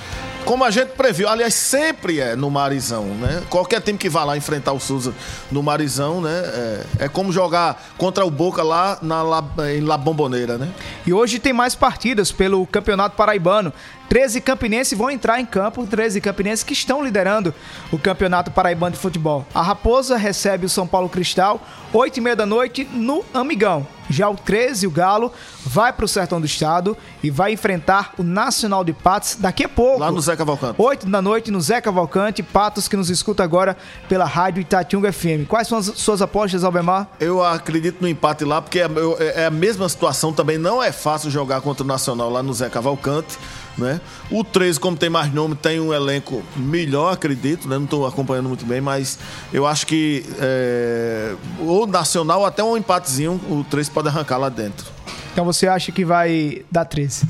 como 0.46 0.64
a 0.64 0.72
gente 0.72 0.90
previu. 0.90 1.30
Aliás, 1.30 1.54
sempre 1.54 2.20
é 2.20 2.36
no 2.36 2.50
Marizão, 2.50 3.06
né? 3.06 3.44
Qualquer 3.50 3.82
time 3.82 3.98
que 3.98 4.10
vá 4.10 4.24
lá 4.24 4.36
enfrentar 4.36 4.72
o 4.74 4.80
Souza 4.80 5.14
no 5.52 5.62
Marizão, 5.62 6.20
né? 6.22 6.32
É, 6.32 6.86
é 7.06 7.08
como 7.10 7.32
jogar 7.32 7.82
contra 7.98 8.26
o 8.26 8.32
Boca 8.32 8.64
lá 8.64 8.98
na, 9.02 9.22
La- 9.22 9.44
em 9.74 9.82
La 9.82 9.98
Bomboneira, 9.98 10.58
né? 10.58 10.70
E 11.06 11.14
hoje 11.14 11.38
tem 11.40 11.54
mais 11.54 11.76
partidas 11.76 12.32
pelo 12.32 12.66
Campeonato 12.66 13.16
Paraibano. 13.16 13.72
13 14.10 14.42
campinenses 14.42 14.98
vão 14.98 15.10
entrar 15.10 15.40
em 15.40 15.46
campo, 15.46 15.86
13 15.88 16.22
campinenses 16.22 16.64
que 16.64 16.74
estão 16.74 17.04
liderando 17.04 17.54
o 17.92 17.98
Campeonato 17.98 18.52
Paraibano 18.52 18.92
de 18.96 19.02
Futebol. 19.02 19.46
A 19.56 19.62
Raposa 19.62 20.18
recebe 20.18 20.66
o 20.66 20.70
São 20.70 20.86
Paulo 20.86 21.10
Cristal, 21.10 21.60
8 21.92 22.18
e 22.18 22.22
meia 22.22 22.36
da 22.36 22.46
noite, 22.46 22.88
no 22.92 23.24
Amigão. 23.34 23.88
Já 24.10 24.30
o 24.30 24.36
13, 24.36 24.86
o 24.86 24.92
Galo, 24.92 25.32
vai 25.66 25.92
para 25.94 26.04
o 26.06 26.08
Sertão 26.08 26.40
do 26.40 26.46
Estado 26.46 26.96
e 27.24 27.32
vai 27.32 27.54
enfrentar 27.54 28.14
o 28.18 28.22
Nacional 28.24 28.84
de 28.84 28.92
Patos 28.92 29.36
daqui 29.40 29.64
a 29.64 29.70
pouco. 29.70 30.00
Lá 30.00 30.12
no 30.12 30.20
Zé 30.20 30.36
Cavalcante. 30.36 30.76
8 30.80 31.08
da 31.10 31.22
noite 31.22 31.50
no 31.50 31.62
Zé 31.62 31.80
Cavalcante, 31.80 32.44
Patos 32.44 32.88
que 32.90 32.98
nos 32.98 33.10
escuta 33.10 33.44
agora 33.44 33.76
pela 34.10 34.26
Rádio 34.26 34.60
Itatiunga 34.62 35.12
FM. 35.12 35.48
Quais 35.48 35.68
são 35.70 35.78
as 35.78 35.86
suas 35.96 36.22
apostas, 36.22 36.64
Albemar? 36.66 37.08
Eu 37.20 37.44
acredito 37.44 38.02
no 38.02 38.08
empate 38.08 38.44
lá, 38.44 38.62
porque 38.62 38.82
é, 38.82 38.86
eu- 38.86 39.16
é 39.20 39.46
a 39.46 39.52
mesma 39.52 39.88
situação 39.88 40.34
também. 40.34 40.58
Não 40.58 40.84
é 40.84 40.92
fácil 40.92 41.32
jogar 41.32 41.62
contra 41.62 41.84
o 41.84 41.88
Nacional 41.88 42.30
lá 42.30 42.44
no 42.44 42.54
Zé 42.54 42.70
Cavalcante. 42.70 43.40
Né? 43.78 44.00
O 44.30 44.44
13, 44.44 44.80
como 44.80 44.96
tem 44.96 45.10
mais 45.10 45.34
nome, 45.34 45.56
tem 45.56 45.80
um 45.80 45.92
elenco 45.94 46.44
melhor, 46.56 47.14
acredito. 47.14 47.68
Né? 47.68 47.76
Não 47.78 47.86
estou 47.86 48.06
acompanhando 48.06 48.48
muito 48.48 48.66
bem, 48.66 48.80
mas 48.80 49.18
eu 49.52 49.66
acho 49.66 49.88
que 49.88 50.24
é, 50.40 51.34
ou 51.60 51.88
Nacional, 51.88 52.42
ou 52.42 52.46
até 52.46 52.64
um 52.64 52.78
empatezinho, 52.78 53.34
o 53.50 53.66
13 53.70 53.90
pode 53.92 54.08
arrancar 54.10 54.38
lá 54.38 54.50
dentro. 54.50 54.86
Então 55.32 55.44
você 55.44 55.68
acha 55.68 55.92
que 55.92 56.06
vai 56.06 56.64
dar 56.72 56.86
13? 56.86 57.28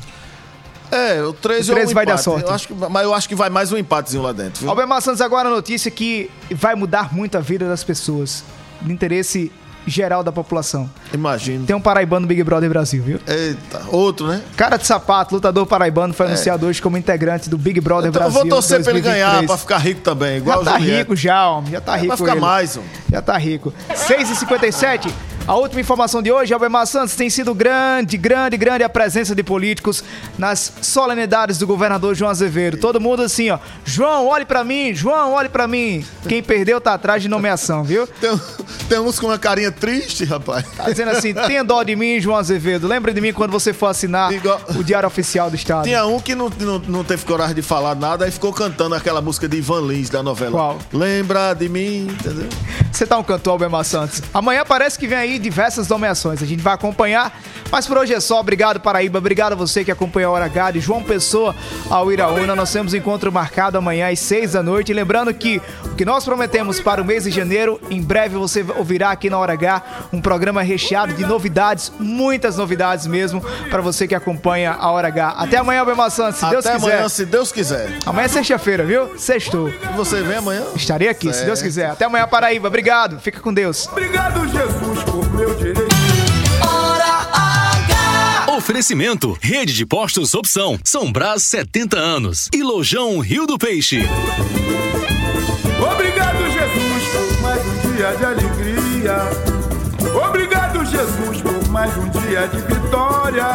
É, 0.92 1.24
o 1.24 1.34
13, 1.34 1.72
O 1.72 1.74
13 1.76 1.88
ou 1.88 1.92
um 1.92 1.94
vai 1.96 2.06
dar 2.06 2.12
empate. 2.12 2.24
sorte. 2.24 2.46
Eu 2.46 2.54
acho 2.54 2.68
que, 2.68 2.74
mas 2.74 3.04
eu 3.04 3.14
acho 3.14 3.30
que 3.30 3.36
vai 3.36 3.50
mais 3.50 3.72
um 3.72 3.78
empatezinho 3.78 4.22
lá 4.22 4.32
dentro. 4.32 4.60
Viu? 4.62 4.70
Albemar 4.70 5.02
Santos, 5.02 5.22
agora 5.22 5.50
a 5.50 5.52
notícia 5.52 5.90
que 5.90 6.30
vai 6.52 6.76
mudar 6.76 7.14
muito 7.14 7.38
a 7.38 7.42
vida 7.42 7.68
das 7.68 7.84
pessoas. 7.84 8.44
De 8.82 8.92
interesse 8.92 9.50
geral 9.86 10.24
da 10.24 10.32
população. 10.32 10.90
Imagino. 11.14 11.66
Tem 11.66 11.76
um 11.76 11.82
paraibano 11.82 12.22
no 12.22 12.28
Big 12.28 12.44
Brother 12.44 12.70
Brasil, 12.70 13.04
viu? 13.04 13.20
Eita, 13.28 13.82
outro, 13.90 14.28
né? 14.28 14.42
Cara 14.56 14.78
de 14.78 14.86
sapato, 14.88 15.36
lutador 15.36 15.66
paraibano, 15.66 16.14
foi 16.14 16.26
anunciado 16.28 16.66
hoje 16.66 16.82
como 16.82 16.98
integrante 16.98 17.50
do 17.50 17.58
Big 17.58 17.80
Brother 17.82 18.10
Então 18.10 18.22
eu 18.22 18.26
Brasil. 18.32 18.42
vou 18.42 18.50
torcer 18.50 18.82
pra 18.84 18.92
ele 18.92 19.02
2023. 19.02 19.32
ganhar, 19.36 19.46
pra 19.48 19.58
ficar 19.58 19.78
rico 19.78 20.02
também, 20.02 20.38
igual 20.38 20.58
Já 20.58 20.62
o 20.62 20.66
tá 20.74 20.80
Juliette. 20.80 20.98
rico 21.00 21.16
já, 21.16 21.48
homem. 21.50 21.72
Já 21.72 21.82
tá 21.82 21.94
É, 21.94 21.96
rico 21.98 22.08
vai 22.10 22.18
ficar 22.18 22.32
ele. 22.32 22.42
mais, 22.42 22.78
homem. 22.78 22.90
Já 23.12 23.22
tá 23.22 23.38
rico. 23.38 23.74
6h57. 23.94 25.12
A 25.46 25.56
última 25.58 25.82
informação 25.82 26.22
de 26.22 26.32
hoje, 26.32 26.54
Albemar 26.54 26.88
Santos, 26.88 27.16
tem 27.16 27.30
sido 27.30 27.54
grande, 27.54 28.16
grande, 28.16 28.56
grande 28.56 28.82
a 28.82 28.88
presença 28.88 29.36
de 29.36 29.44
políticos 29.44 30.02
nas 30.38 30.72
solenidades 30.82 31.58
do 31.58 31.68
governador 31.68 32.16
João 32.16 32.32
Azevedo. 32.32 32.78
Todo 32.78 33.00
mundo 33.02 33.24
assim, 33.24 33.50
ó. 33.50 33.60
João, 33.84 34.28
olhe 34.28 34.46
pra 34.46 34.64
mim. 34.64 34.94
João, 34.96 35.34
olhe 35.34 35.50
pra 35.50 35.68
mim. 35.68 36.06
Quem 36.30 36.42
perdeu 36.42 36.80
tá 36.80 36.94
atrás 36.94 37.22
de 37.22 37.28
nomeação, 37.28 37.84
viu? 37.84 38.08
Tem, 38.08 38.40
tem 38.88 39.00
uns 39.00 39.20
com 39.20 39.28
uma 39.28 39.38
carinha 39.38 39.70
triste, 39.70 40.24
rapaz. 40.24 40.66
Tá 40.78 40.90
dizendo 40.90 41.12
assim, 41.12 41.34
tenha 41.34 41.62
dó 41.62 41.84
de 41.84 41.94
mim, 41.94 42.22
João 42.22 42.38
Azevedo. 42.38 42.88
Lembra 42.88 43.14
de 43.14 43.20
mim 43.20 43.34
quando 43.34 43.52
você 43.52 43.74
for 43.74 43.88
assinar 43.88 44.32
o 44.78 44.82
Diário 44.82 45.08
Oficial 45.08 45.50
do 45.50 45.58
Estado. 45.58 45.84
Tinha 45.84 46.06
um 46.06 46.22
que 46.22 46.36
não, 46.36 46.50
não, 46.58 46.80
não 46.80 47.04
teve 47.04 47.26
coragem 47.26 47.56
de 47.56 47.62
falar 47.62 47.96
nada 47.96 48.26
e 48.26 48.32
ficou 48.32 48.54
cantando 48.54 48.96
aquela 48.96 49.22
música 49.22 49.50
de 49.50 49.58
Ivan 49.58 49.82
Lins 49.88 50.10
da 50.10 50.24
novela. 50.24 50.52
Qual? 50.52 50.80
Lembra 50.94 51.54
de 51.54 51.68
mim, 51.68 52.08
entendeu? 52.10 52.48
Você 52.90 53.06
tá 53.06 53.18
um 53.18 53.24
cantor, 53.24 53.52
Albemar 53.54 53.84
Santos. 53.84 54.22
Amanhã 54.34 54.64
parece 54.66 54.98
que 54.98 55.06
vem 55.06 55.18
aí 55.18 55.33
diversas 55.40 55.88
nomeações. 55.88 56.42
A 56.42 56.46
gente 56.46 56.62
vai 56.62 56.74
acompanhar. 56.74 57.40
Mas 57.72 57.88
por 57.88 57.98
hoje 57.98 58.14
é 58.14 58.20
só. 58.20 58.40
Obrigado, 58.40 58.80
Paraíba. 58.80 59.18
Obrigado 59.18 59.54
a 59.54 59.56
você 59.56 59.84
que 59.84 59.92
acompanhou 59.92 60.32
a 60.32 60.36
Hora 60.36 60.46
H 60.46 60.72
de 60.72 60.80
João 60.80 61.02
Pessoa 61.04 61.56
ao 61.90 62.12
Iraúna. 62.12 62.56
Nós 62.56 62.72
temos 62.72 62.94
encontro 62.94 63.32
marcado 63.32 63.78
amanhã 63.78 64.10
às 64.12 64.20
seis 64.20 64.52
da 64.54 64.62
noite. 64.62 64.92
E 64.92 64.96
lembrando 64.96 65.34
que 65.34 65.62
o 65.86 65.96
que 65.96 66.06
nós 66.06 66.24
prometemos 66.24 66.80
para 66.80 67.02
o 67.02 67.06
mês 67.06 67.24
de 67.24 67.32
janeiro, 67.32 67.80
em 67.90 68.02
breve 68.02 68.36
você 68.36 68.64
ouvirá 68.78 69.12
aqui 69.12 69.30
na 69.30 69.38
Hora 69.40 69.54
H 69.54 69.82
um 70.12 70.22
programa 70.22 70.62
recheado 70.62 71.14
de 71.14 71.26
novidades, 71.26 71.92
muitas 72.00 72.58
novidades 72.58 73.08
mesmo, 73.08 73.42
para 73.70 73.82
você 73.82 74.08
que 74.08 74.16
acompanha 74.16 74.74
a 74.74 74.92
Hora 74.92 75.08
H. 75.08 75.30
Até 75.38 75.58
amanhã, 75.58 75.80
Albemar 75.82 76.12
Santos, 76.12 76.40
se 76.40 76.50
Deus 76.50 76.66
Até 76.66 76.76
quiser. 76.76 76.92
amanhã, 76.94 77.10
se 77.10 77.26
Deus 77.26 77.52
quiser. 77.52 77.98
Amanhã 78.06 78.26
é 78.26 78.30
sexta-feira, 78.30 78.84
viu? 78.86 79.18
Sextou. 79.18 79.72
Você 79.96 80.22
vem 80.22 80.38
amanhã? 80.38 80.64
Estarei 80.76 81.08
aqui, 81.10 81.28
se 81.28 81.34
Certo. 81.34 81.46
Deus 81.48 81.62
quiser. 81.62 81.90
Até 81.90 82.06
amanhã, 82.06 82.28
Paraíba. 82.28 82.68
Obrigado. 82.68 83.20
Fica 83.20 83.40
com 83.40 83.54
Deus. 83.54 83.88
Obrigado, 83.88 84.48
Jesus, 84.48 85.04
por 85.04 85.23
meu 85.34 85.54
direito. 85.56 85.94
Oferecimento: 88.56 89.38
Rede 89.42 89.74
de 89.74 89.86
Postos 89.86 90.34
Opção, 90.34 90.80
São 90.84 91.12
Brás 91.12 91.44
70 91.44 91.98
anos 91.98 92.50
e 92.54 92.64
Lojão 92.64 93.20
Rio 93.20 93.46
do 93.46 93.58
Peixe. 93.58 94.08
Obrigado, 95.92 96.44
Jesus, 96.52 97.04
por 97.12 97.42
mais 97.42 97.62
um 97.66 97.92
dia 97.92 98.16
de 98.16 98.26
alegria. 98.26 99.18
Obrigado, 100.28 100.86
Jesus, 100.86 101.42
por 101.42 101.68
mais 101.70 101.92
um 101.98 102.10
dia 102.10 102.48
de 102.48 102.58
vitória. 102.62 103.48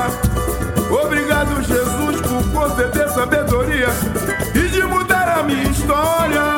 Obrigado, 0.90 1.62
Jesus, 1.62 2.20
por 2.20 2.52
conceder 2.52 3.08
sabedoria 3.10 3.88
e 4.54 4.68
de 4.68 4.82
mudar 4.82 5.38
a 5.38 5.42
minha 5.42 5.70
história. 5.70 6.57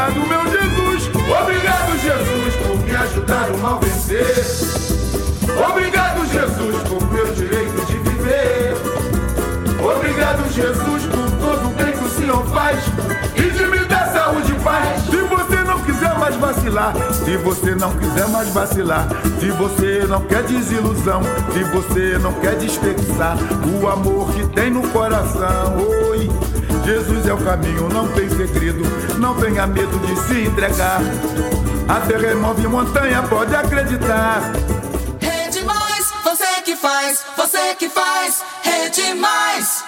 Obrigado, 0.00 0.26
meu 0.26 0.44
Jesus. 0.50 1.10
Obrigado, 1.42 1.98
Jesus, 1.98 2.54
por 2.56 2.78
me 2.82 2.96
ajudar 2.96 3.50
o 3.50 3.58
mal 3.58 3.78
vencer. 3.80 4.34
Obrigado, 5.68 6.26
Jesus, 6.26 6.82
por 6.88 7.12
meu 7.12 7.26
direito 7.34 7.84
de 7.84 7.98
viver. 7.98 8.76
Obrigado, 9.78 10.50
Jesus, 10.50 11.04
por 11.04 11.30
todo 11.38 11.66
o 11.66 11.74
bem 11.74 11.92
que 11.92 12.04
o 12.04 12.08
Senhor 12.08 12.46
faz. 12.46 12.82
E 13.36 13.50
de 13.50 13.66
me 13.66 13.84
dar 13.84 14.10
saúde 14.10 14.52
e 14.52 14.60
paz. 14.60 15.02
Se 15.02 15.16
você 15.18 15.62
não 15.64 15.78
quiser 15.82 16.18
mais 16.18 16.36
vacilar, 16.36 16.94
se 17.12 17.36
você 17.36 17.74
não 17.74 17.92
quiser 17.92 18.28
mais 18.28 18.48
vacilar, 18.48 19.06
se 19.38 19.50
você 19.50 20.06
não 20.08 20.22
quer 20.22 20.42
desilusão, 20.44 21.20
se 21.52 21.62
você 21.64 22.18
não 22.18 22.32
quer 22.40 22.56
desperdiçar 22.56 23.36
o 23.78 23.86
amor 23.86 24.32
que 24.32 24.46
tem 24.48 24.70
no 24.70 24.88
coração. 24.88 25.76
Oi. 26.10 26.59
Jesus 26.84 27.26
é 27.26 27.32
o 27.32 27.38
caminho, 27.38 27.88
não 27.88 28.08
tem 28.08 28.28
segredo, 28.28 28.82
não 29.18 29.34
tenha 29.34 29.66
medo 29.66 29.98
de 30.00 30.16
se 30.22 30.46
entregar. 30.46 31.00
Até 31.88 32.16
remove 32.16 32.66
montanha, 32.66 33.22
pode 33.22 33.54
acreditar. 33.54 34.52
Rede 35.20 35.64
Mais, 35.64 36.12
você 36.24 36.62
que 36.64 36.76
faz, 36.76 37.24
você 37.36 37.74
que 37.74 37.88
faz, 37.88 38.42
Rede 38.62 39.14
Mais. 39.14 39.84